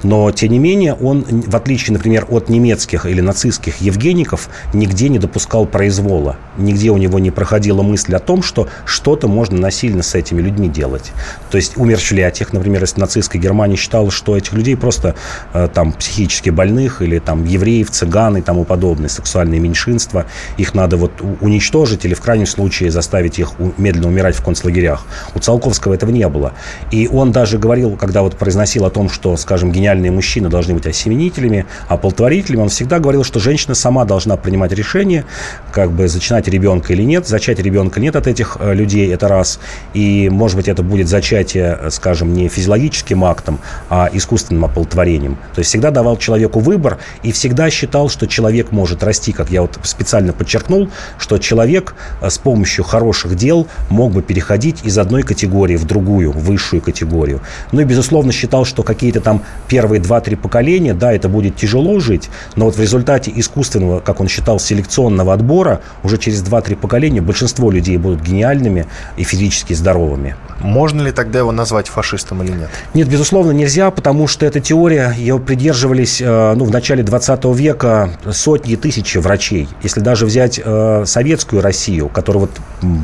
но, 0.02 0.30
тем 0.30 0.52
не 0.52 0.58
менее, 0.58 0.94
он, 0.94 1.24
в 1.24 1.56
отличие, 1.56 1.92
например, 1.94 2.26
от 2.28 2.48
немецких 2.48 3.06
или 3.06 3.20
нацистских 3.20 3.80
евгеников, 3.80 4.48
нигде 4.72 5.08
не 5.08 5.18
допускал 5.18 5.66
произвола. 5.66 6.36
Нигде 6.56 6.90
у 6.90 6.96
него 6.96 7.18
не 7.18 7.30
проходила 7.30 7.82
мысль 7.82 8.14
о 8.14 8.18
том, 8.18 8.42
что 8.42 8.68
что-то 8.84 9.28
можно 9.28 9.58
насильно 9.58 10.02
с 10.02 10.14
этими 10.14 10.40
людьми 10.40 10.68
делать. 10.68 11.12
То 11.50 11.56
есть 11.56 11.76
умерщвлять 11.76 12.40
их, 12.40 12.52
например, 12.52 12.82
если 12.82 13.00
нацистская 13.00 13.40
Германия 13.40 13.76
считала, 13.76 14.10
что 14.10 14.36
этих 14.36 14.52
людей 14.52 14.76
просто 14.76 15.14
э, 15.52 15.68
там 15.72 15.92
психически 15.92 16.50
больных 16.50 17.02
или 17.02 17.18
там 17.18 17.44
евреев, 17.44 17.90
цыган 17.90 18.36
и 18.36 18.42
тому 18.42 18.64
подобное, 18.64 19.08
сексуальные 19.08 19.60
меньшинства, 19.60 20.26
их 20.56 20.74
надо 20.74 20.96
вот 20.96 21.12
уничтожить 21.40 22.04
или 22.04 22.14
в 22.14 22.20
крайнем 22.20 22.46
случае 22.46 22.90
заставить 22.90 23.38
их 23.38 23.52
медленно 23.76 24.08
умирать 24.08 24.36
в 24.36 24.44
концлагерях. 24.44 25.06
У 25.34 25.38
Циолковского 25.38 25.94
этого 25.94 26.10
не 26.10 26.28
было. 26.28 26.52
И 26.90 27.08
он 27.08 27.32
даже 27.32 27.58
говорил, 27.58 27.96
когда 27.96 28.22
вот 28.22 28.36
произносил 28.36 28.84
о 28.84 28.90
том, 28.90 29.08
что, 29.08 29.36
скажем, 29.36 29.72
гениальные 29.72 30.10
мужчины 30.10 30.48
должны 30.48 30.74
быть 30.74 30.86
осеменителями, 30.86 31.66
оплодотворителями, 31.88 32.62
он 32.62 32.68
всегда 32.68 32.98
говорил, 32.98 33.24
что 33.24 33.40
женщина 33.40 33.74
сама 33.74 34.04
должна 34.04 34.36
принимать 34.36 34.72
решение, 34.72 35.24
как 35.72 35.92
бы 35.92 36.08
зачинать 36.08 36.48
ребенка 36.48 36.92
или 36.92 37.02
нет. 37.02 37.26
Зачать 37.26 37.58
ребенка 37.58 38.00
нет 38.00 38.16
от 38.16 38.26
этих 38.26 38.56
э, 38.60 38.74
людей, 38.74 39.12
это 39.12 39.28
раз. 39.28 39.60
И, 39.94 40.28
может 40.30 40.56
быть, 40.56 40.68
это 40.68 40.82
будет 40.82 41.08
зачатие, 41.08 41.90
скажем, 41.90 42.32
не 42.32 42.48
физиологическим 42.48 43.24
актом, 43.24 43.60
а 43.88 44.08
искусственным 44.12 44.64
оплодотворением. 44.64 45.36
То 45.54 45.60
есть 45.60 45.70
всегда 45.70 45.90
давал 45.90 46.16
человеку 46.16 46.60
выбор 46.60 46.98
и 47.22 47.32
всегда 47.32 47.70
считал, 47.70 48.08
что 48.08 48.26
человек 48.26 48.72
может 48.72 49.02
расти, 49.02 49.32
как 49.32 49.50
я 49.50 49.62
вот 49.62 49.78
специально 49.82 50.32
подчеркнул, 50.32 50.90
что 51.18 51.38
человек 51.38 51.94
э, 52.20 52.30
с 52.30 52.38
помощью 52.38 52.84
хороших 52.84 53.36
дел 53.36 53.66
мог 53.88 54.12
бы 54.12 54.22
переходить 54.22 54.84
из 54.84 54.98
одной 54.98 55.22
категории 55.22 55.76
в 55.76 55.84
другую, 55.84 56.32
в 56.32 56.49
высшую 56.50 56.82
категорию. 56.82 57.40
Ну 57.72 57.80
и, 57.80 57.84
безусловно, 57.84 58.32
считал, 58.32 58.64
что 58.64 58.82
какие-то 58.82 59.20
там 59.20 59.42
первые 59.68 60.00
2-3 60.00 60.36
поколения, 60.36 60.94
да, 60.94 61.12
это 61.12 61.28
будет 61.28 61.56
тяжело 61.56 62.00
жить, 62.00 62.28
но 62.56 62.64
вот 62.64 62.76
в 62.76 62.80
результате 62.80 63.32
искусственного, 63.34 64.00
как 64.00 64.20
он 64.20 64.28
считал, 64.28 64.58
селекционного 64.58 65.32
отбора, 65.32 65.80
уже 66.02 66.18
через 66.18 66.42
2-3 66.42 66.76
поколения 66.76 67.20
большинство 67.20 67.70
людей 67.70 67.96
будут 67.96 68.22
гениальными 68.22 68.86
и 69.16 69.22
физически 69.22 69.74
здоровыми. 69.74 70.34
Можно 70.60 71.02
ли 71.02 71.12
тогда 71.12 71.38
его 71.38 71.52
назвать 71.52 71.88
фашистом 71.88 72.42
или 72.42 72.52
нет? 72.52 72.70
Нет, 72.94 73.08
безусловно, 73.08 73.52
нельзя, 73.52 73.90
потому 73.90 74.26
что 74.26 74.44
эта 74.44 74.60
теория, 74.60 75.14
ее 75.16 75.38
придерживались 75.38 76.20
э, 76.20 76.54
ну, 76.56 76.64
в 76.64 76.70
начале 76.70 77.02
20 77.02 77.44
века 77.56 78.10
сотни 78.30 78.72
и 78.72 78.76
тысячи 78.76 79.18
врачей. 79.18 79.68
Если 79.82 80.00
даже 80.00 80.26
взять 80.26 80.60
э, 80.62 81.04
советскую 81.06 81.62
Россию, 81.62 82.08
которая 82.08 82.42
вот 82.42 82.50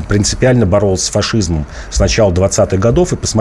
принципиально 0.07 0.65
боролась 0.65 1.03
с 1.03 1.09
фашизмом 1.09 1.65
с 1.89 1.99
начала 1.99 2.31
20-х 2.31 2.77
годов, 2.77 3.13
и 3.13 3.15
посмотреть 3.15 3.36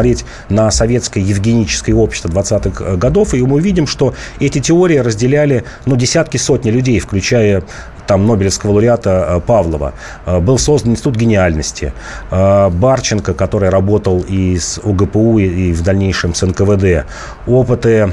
на 0.49 0.71
советское 0.71 1.21
евгеническое 1.21 1.95
общество 1.95 2.29
20-х 2.29 2.85
э, 2.85 2.97
годов, 2.97 3.35
и 3.35 3.43
мы 3.43 3.57
увидим, 3.57 3.87
что 3.87 4.15
эти 4.41 4.61
теории 4.61 4.99
разделяли 4.99 5.65
ну, 5.87 5.97
десятки, 5.97 6.37
сотни 6.37 6.71
людей, 6.71 6.99
включая 7.01 7.63
там 8.07 8.27
Нобелевского 8.27 8.73
лауреата 8.73 9.27
э, 9.29 9.41
Павлова. 9.41 9.95
Э, 10.27 10.41
был 10.41 10.59
создан 10.59 10.93
Институт 10.93 11.17
гениальности. 11.17 11.93
Барченко, 12.31 13.35
который 13.35 13.69
работал 13.69 14.25
и 14.29 14.59
с 14.59 14.81
УГПУ, 14.83 15.39
и 15.39 15.73
в 15.73 15.83
дальнейшем 15.83 16.35
с 16.35 16.47
НКВД. 16.47 17.07
Опыты, 17.47 18.13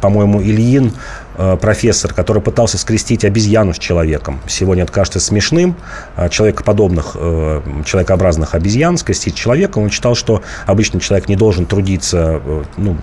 по-моему, 0.00 0.42
Ильин 0.42 0.92
Э, 1.38 1.58
профессор, 1.60 2.14
который 2.14 2.40
пытался 2.40 2.78
скрестить 2.78 3.22
обезьяну 3.22 3.74
с 3.74 3.78
человеком. 3.78 4.40
Сегодня 4.48 4.84
это 4.84 4.92
кажется 4.92 5.20
смешным. 5.20 5.76
Э, 6.16 6.30
человекоподобных, 6.30 7.14
э, 7.14 7.60
человекообразных 7.84 8.54
обезьян 8.54 8.96
скрестить 8.96 9.34
человека. 9.34 9.78
Он 9.78 9.90
считал, 9.90 10.14
что 10.14 10.42
обычный 10.64 10.98
человек 10.98 11.28
не 11.28 11.36
должен 11.36 11.66
трудиться, 11.66 12.40
ну, 12.78 12.96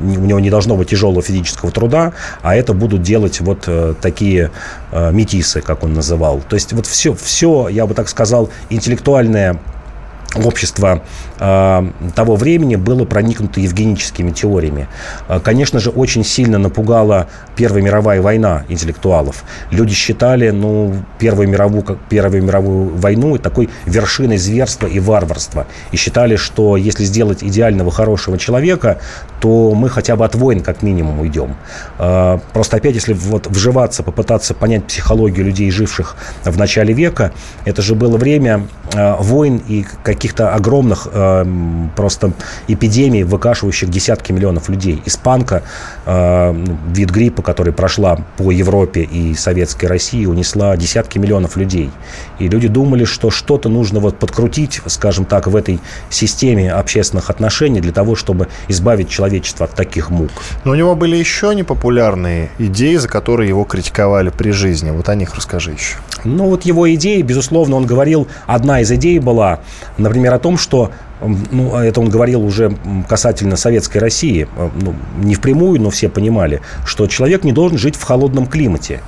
у 0.00 0.06
него 0.06 0.38
не 0.38 0.50
должно 0.50 0.76
быть 0.76 0.90
тяжелого 0.90 1.22
физического 1.22 1.72
труда, 1.72 2.12
а 2.42 2.54
это 2.54 2.72
будут 2.72 3.02
делать 3.02 3.40
вот 3.40 3.68
такие 4.00 4.50
метисы, 4.92 5.60
как 5.60 5.82
он 5.82 5.94
называл. 5.94 6.40
То 6.48 6.54
есть 6.54 6.72
вот 6.72 6.86
все, 6.86 7.14
все, 7.14 7.68
я 7.68 7.86
бы 7.86 7.94
так 7.94 8.08
сказал, 8.08 8.50
интеллектуальное 8.70 9.58
общество 10.42 11.02
э, 11.33 11.33
того 11.36 12.36
времени 12.36 12.76
было 12.76 13.04
проникнуто 13.04 13.60
евгеническими 13.60 14.30
теориями. 14.30 14.88
Э, 15.28 15.40
конечно 15.40 15.78
же, 15.78 15.90
очень 15.90 16.24
сильно 16.24 16.58
напугала 16.58 17.28
Первая 17.56 17.82
мировая 17.82 18.20
война 18.20 18.64
интеллектуалов. 18.68 19.44
Люди 19.70 19.94
считали 19.94 20.50
ну, 20.50 20.94
Первую 21.18 21.48
мировую, 21.48 21.98
Первую 22.08 22.42
мировую 22.42 22.96
войну 22.96 23.38
такой 23.38 23.68
вершиной 23.86 24.38
зверства 24.38 24.86
и 24.86 25.00
варварства. 25.00 25.66
И 25.92 25.96
считали, 25.96 26.36
что 26.36 26.76
если 26.76 27.04
сделать 27.04 27.42
идеального 27.42 27.90
хорошего 27.90 28.38
человека, 28.38 28.98
то 29.40 29.72
мы 29.74 29.88
хотя 29.88 30.16
бы 30.16 30.24
от 30.24 30.34
войн 30.34 30.60
как 30.60 30.82
минимум 30.82 31.20
уйдем. 31.20 31.56
Э, 31.98 32.38
просто 32.52 32.76
опять, 32.76 32.94
если 32.94 33.12
вот 33.12 33.46
вживаться, 33.46 34.02
попытаться 34.02 34.54
понять 34.54 34.84
психологию 34.84 35.46
людей, 35.46 35.70
живших 35.70 36.16
в 36.44 36.58
начале 36.58 36.92
века, 36.92 37.32
это 37.64 37.82
же 37.82 37.94
было 37.94 38.16
время 38.16 38.66
э, 38.92 39.16
войн 39.20 39.62
и 39.68 39.86
каких 40.02 40.34
каких-то 40.34 40.54
огромных 40.54 41.06
э, 41.24 41.88
просто 41.96 42.32
эпидемий, 42.68 43.22
выкашивающих 43.22 43.90
десятки 43.90 44.32
миллионов 44.32 44.68
людей. 44.68 45.02
Испанка, 45.06 45.62
э, 46.06 46.64
вид 46.92 47.10
гриппа, 47.10 47.42
который 47.42 47.72
прошла 47.72 48.16
по 48.36 48.50
Европе 48.50 49.02
и 49.02 49.34
советской 49.34 49.86
России, 49.86 50.26
унесла 50.26 50.76
десятки 50.76 51.18
миллионов 51.18 51.56
людей. 51.56 51.90
И 52.38 52.48
люди 52.48 52.68
думали, 52.68 53.04
что 53.04 53.30
что-то 53.30 53.68
нужно 53.68 54.00
вот 54.00 54.18
подкрутить, 54.18 54.80
скажем 54.86 55.24
так, 55.24 55.46
в 55.46 55.56
этой 55.56 55.80
системе 56.10 56.72
общественных 56.72 57.30
отношений 57.30 57.80
для 57.80 57.92
того, 57.92 58.16
чтобы 58.16 58.48
избавить 58.68 59.08
человечество 59.08 59.66
от 59.66 59.74
таких 59.74 60.10
мук. 60.10 60.30
Но 60.64 60.72
у 60.72 60.74
него 60.74 60.94
были 60.94 61.16
еще 61.16 61.54
непопулярные 61.54 62.50
идеи, 62.58 62.96
за 62.96 63.08
которые 63.08 63.48
его 63.48 63.64
критиковали 63.64 64.30
при 64.30 64.50
жизни. 64.50 64.90
Вот 64.90 65.08
о 65.08 65.14
них 65.14 65.34
расскажи 65.34 65.72
еще. 65.72 65.96
Ну 66.24 66.48
вот 66.48 66.64
его 66.64 66.92
идеи, 66.94 67.22
безусловно, 67.22 67.76
он 67.76 67.86
говорил, 67.86 68.26
одна 68.46 68.80
из 68.80 68.90
идей 68.90 69.18
была, 69.18 69.60
например, 69.98 70.34
о 70.34 70.38
том, 70.38 70.58
что 70.58 70.90
ну, 71.50 71.74
а 71.74 71.84
это 71.84 72.00
он 72.00 72.08
говорил 72.08 72.44
уже 72.44 72.76
касательно 73.08 73.56
советской 73.56 73.98
России, 73.98 74.48
э, 74.56 74.70
ну, 74.74 74.94
не 75.22 75.34
впрямую, 75.34 75.80
но 75.80 75.90
все 75.90 76.08
понимали, 76.08 76.60
что 76.84 77.06
человек 77.06 77.44
не 77.44 77.52
должен 77.52 77.78
жить 77.78 77.96
в 77.96 78.02
холодном 78.02 78.46
климате. 78.46 79.00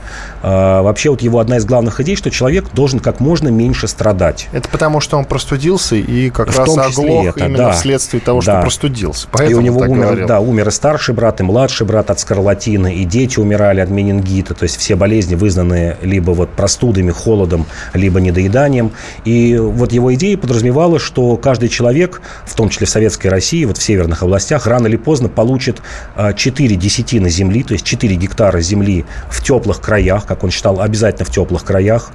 А, 0.43 0.83
вообще 0.83 1.11
вот 1.11 1.23
его 1.23 1.41
одна 1.41 1.57
из 1.57 1.65
главных 1.65 2.01
идей, 2.01 2.17
что 2.17 2.31
человек 2.31 2.67
должен 2.73 3.01
как 3.01 3.21
можно 3.21 3.49
меньше 3.49 3.89
страдать. 3.89 4.49
Это 4.53 4.69
потому, 4.69 5.01
что 5.01 5.19
он 5.19 5.25
простудился 5.25 5.97
и 5.97 6.31
как 6.31 6.53
в 6.53 6.59
раз 6.59 6.69
оглох 6.69 7.27
это, 7.37 7.45
именно 7.45 7.59
да, 7.59 7.73
вследствие 7.73 8.21
того, 8.21 8.41
что 8.41 8.53
да. 8.53 8.61
простудился. 8.63 9.29
Поэтому 9.31 9.51
и 9.51 9.55
у 9.55 9.65
него 9.65 9.81
умер, 9.81 10.07
говорил. 10.07 10.29
да, 10.29 10.41
умер 10.41 10.69
и 10.69 10.71
старший 10.71 11.15
брат, 11.15 11.41
и 11.41 11.43
младший 11.43 11.87
брат 11.87 12.11
от 12.11 12.21
скарлатины, 12.21 12.95
и 12.95 13.05
дети 13.05 13.39
умирали 13.39 13.81
от 13.81 13.91
менингита, 13.91 14.55
то 14.55 14.63
есть 14.63 14.77
все 14.77 14.97
болезни 14.97 15.35
вызванные 15.35 15.97
либо 16.03 16.31
вот 16.31 16.51
простудами, 16.51 17.06
холодом, 17.13 17.67
либо 17.95 18.21
недоеданием. 18.21 18.93
И 19.25 19.57
вот 19.57 19.93
его 19.93 20.15
идея 20.15 20.37
подразумевала, 20.37 20.99
что 20.99 21.37
каждый 21.37 21.69
человек 21.69 21.87
человек, 21.87 22.21
в 22.45 22.55
том 22.55 22.69
числе 22.69 22.87
в 22.87 22.91
Советской 22.91 23.29
России, 23.29 23.65
вот 23.65 23.79
в 23.79 23.83
северных 23.83 24.23
областях, 24.23 24.67
рано 24.67 24.87
или 24.87 24.97
поздно 24.97 25.29
получит 25.29 25.83
4 26.17 26.75
а, 26.75 26.79
десятины 26.79 27.31
земли, 27.31 27.63
то 27.63 27.73
есть 27.73 27.85
4 27.85 28.15
гектара 28.17 28.61
земли 28.61 29.05
в 29.31 29.43
теплых 29.43 29.81
краях, 29.81 30.27
как 30.27 30.45
он 30.45 30.51
считал, 30.51 30.81
обязательно 30.81 31.25
в 31.25 31.31
теплых 31.31 31.65
краях. 31.65 32.11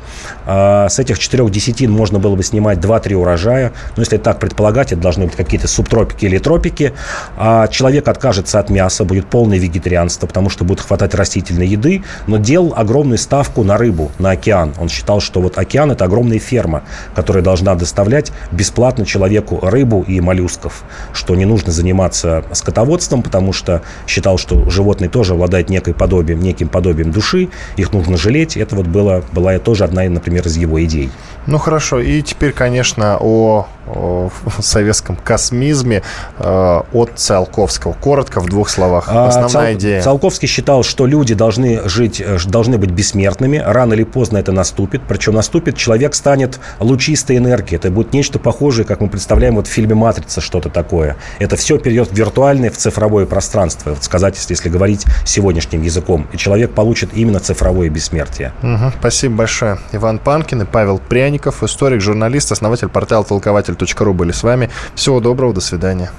А, 0.46 0.90
с 0.90 1.00
этих 1.00 1.20
4 1.20 1.50
десятин 1.50 1.92
можно 1.92 2.20
было 2.20 2.36
бы 2.36 2.44
снимать 2.44 2.80
2-3 2.80 3.14
урожая. 3.16 3.72
Но 3.96 4.02
если 4.02 4.18
так 4.18 4.40
предполагать, 4.40 4.92
это 4.92 5.02
должны 5.02 5.26
быть 5.26 5.36
какие-то 5.36 5.68
субтропики 5.68 6.26
или 6.26 6.38
тропики. 6.38 6.94
А 7.38 7.68
человек 7.68 8.08
откажется 8.08 8.60
от 8.60 8.70
мяса, 8.70 9.04
будет 9.04 9.28
полное 9.28 9.58
вегетарианство, 9.58 10.28
потому 10.28 10.50
что 10.50 10.64
будет 10.64 10.82
хватать 10.82 11.16
растительной 11.16 11.68
еды, 11.68 12.04
но 12.28 12.38
делал 12.38 12.74
огромную 12.76 13.18
ставку 13.18 13.64
на 13.64 13.78
рыбу, 13.78 14.12
на 14.20 14.32
океан. 14.32 14.74
Он 14.82 14.90
считал, 14.90 15.22
что 15.22 15.42
вот 15.42 15.58
океан– 15.58 15.92
это 15.94 16.06
огромная 16.06 16.40
ферма, 16.40 16.84
которая 17.16 17.44
должна 17.44 17.76
доставлять 17.76 18.32
бесплатно 18.52 19.06
человеку 19.06 19.60
рыбу 19.62 20.04
и 20.08 20.20
моллюсков, 20.20 20.84
что 21.14 21.36
не 21.36 21.46
нужно 21.46 21.72
заниматься 21.72 22.44
скотоводством, 22.52 23.22
потому 23.22 23.54
что 23.54 23.82
считал, 24.08 24.38
что 24.38 24.70
животные 24.70 25.10
тоже 25.10 25.34
обладают 25.34 25.70
некой 25.70 25.94
подобием, 25.94 26.40
неким 26.40 26.68
подобием 26.68 27.12
души, 27.12 27.50
их 27.78 27.94
нужно 27.94 28.18
жалеть. 28.18 28.58
Это 28.58 28.76
вот 28.76 28.88
было, 28.88 29.24
была 29.32 29.58
тоже 29.60 29.84
одна, 29.84 30.04
например, 30.04 30.48
из 30.48 30.58
его 30.58 30.84
идей. 30.84 31.12
Ну 31.48 31.58
хорошо, 31.58 32.00
и 32.00 32.22
теперь, 32.22 32.52
конечно, 32.52 33.18
о, 33.20 33.68
о 33.88 34.30
советском 34.60 35.16
космизме 35.16 36.04
э, 36.38 36.82
от 36.94 37.12
Циолковского. 37.16 37.94
Коротко, 37.94 38.42
в 38.42 38.46
двух 38.46 38.70
словах. 38.70 39.06
А, 39.08 39.28
Основная 39.28 39.50
Цал, 39.50 39.74
идея. 39.74 40.02
Циолковский 40.02 40.48
считал, 40.48 40.84
что 40.84 41.08
люди 41.08 41.34
должны 41.34 41.82
жить, 41.90 42.22
э, 42.22 42.38
должны 42.46 42.78
быть 42.78 42.92
бессмертными. 42.92 43.58
Рано 43.58 43.94
или 43.94 44.04
поздно 44.04 44.38
это 44.38 44.52
наступит. 44.52 45.02
Причем 45.08 45.34
наступит, 45.34 45.78
человек 45.78 46.14
станет 46.14 46.60
лучистой 46.80 47.38
энергией. 47.38 47.78
Это 47.78 47.90
будет 47.90 48.14
нечто 48.14 48.38
похожее, 48.38 48.86
как 48.86 49.02
мы 49.02 49.10
представляем 49.10 49.56
вот 49.56 49.68
в 49.68 49.72
фильме 49.72 49.96
«Матрица» 49.96 50.42
что-то 50.42 50.70
такое. 50.70 51.18
Это 51.40 51.56
все 51.56 51.80
перейдет 51.80 52.10
в 52.12 52.14
виртуальное, 52.14 52.70
в 52.70 52.78
цифровое 52.78 53.26
пространство. 53.26 53.92
Вот 53.92 54.04
сказать, 54.04 54.38
если 54.48 54.70
говорить 54.70 55.06
сегодняшним 55.26 55.82
языком. 55.82 56.28
И 56.34 56.38
человек 56.38 56.74
получит 56.74 57.10
именно 57.14 57.40
цифровое 57.40 57.90
бессмертие. 57.90 58.54
Угу, 58.62 58.94
спасибо 59.00 59.38
большое. 59.38 59.80
Иван 59.92 60.20
Панкин 60.20 60.62
и 60.62 60.66
Павел 60.66 61.00
Прянь 61.00 61.31
Пряников, 61.32 61.64
историк, 61.64 62.02
журналист, 62.02 62.52
основатель 62.52 62.90
портала 62.90 63.24
толкователь.ру 63.24 64.14
были 64.14 64.34
с 64.34 64.44
вами. 64.44 64.70
Всего 64.96 65.22
доброго, 65.22 65.54
до 65.54 65.62
свидания. 65.62 66.12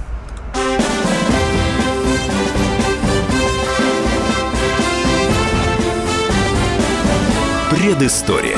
Предыстория. 7.71 8.57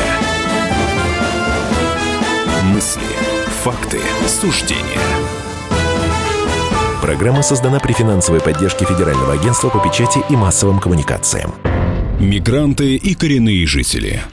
Мысли, 2.72 3.02
факты, 3.64 3.98
суждения. 4.28 4.80
Программа 7.02 7.42
создана 7.42 7.80
при 7.80 7.94
финансовой 7.94 8.40
поддержке 8.40 8.84
Федерального 8.84 9.32
агентства 9.32 9.70
по 9.70 9.80
печати 9.80 10.20
и 10.30 10.36
массовым 10.36 10.78
коммуникациям. 10.78 11.52
Мигранты 12.20 12.94
и 12.94 13.14
коренные 13.14 13.66
жители– 13.66 14.22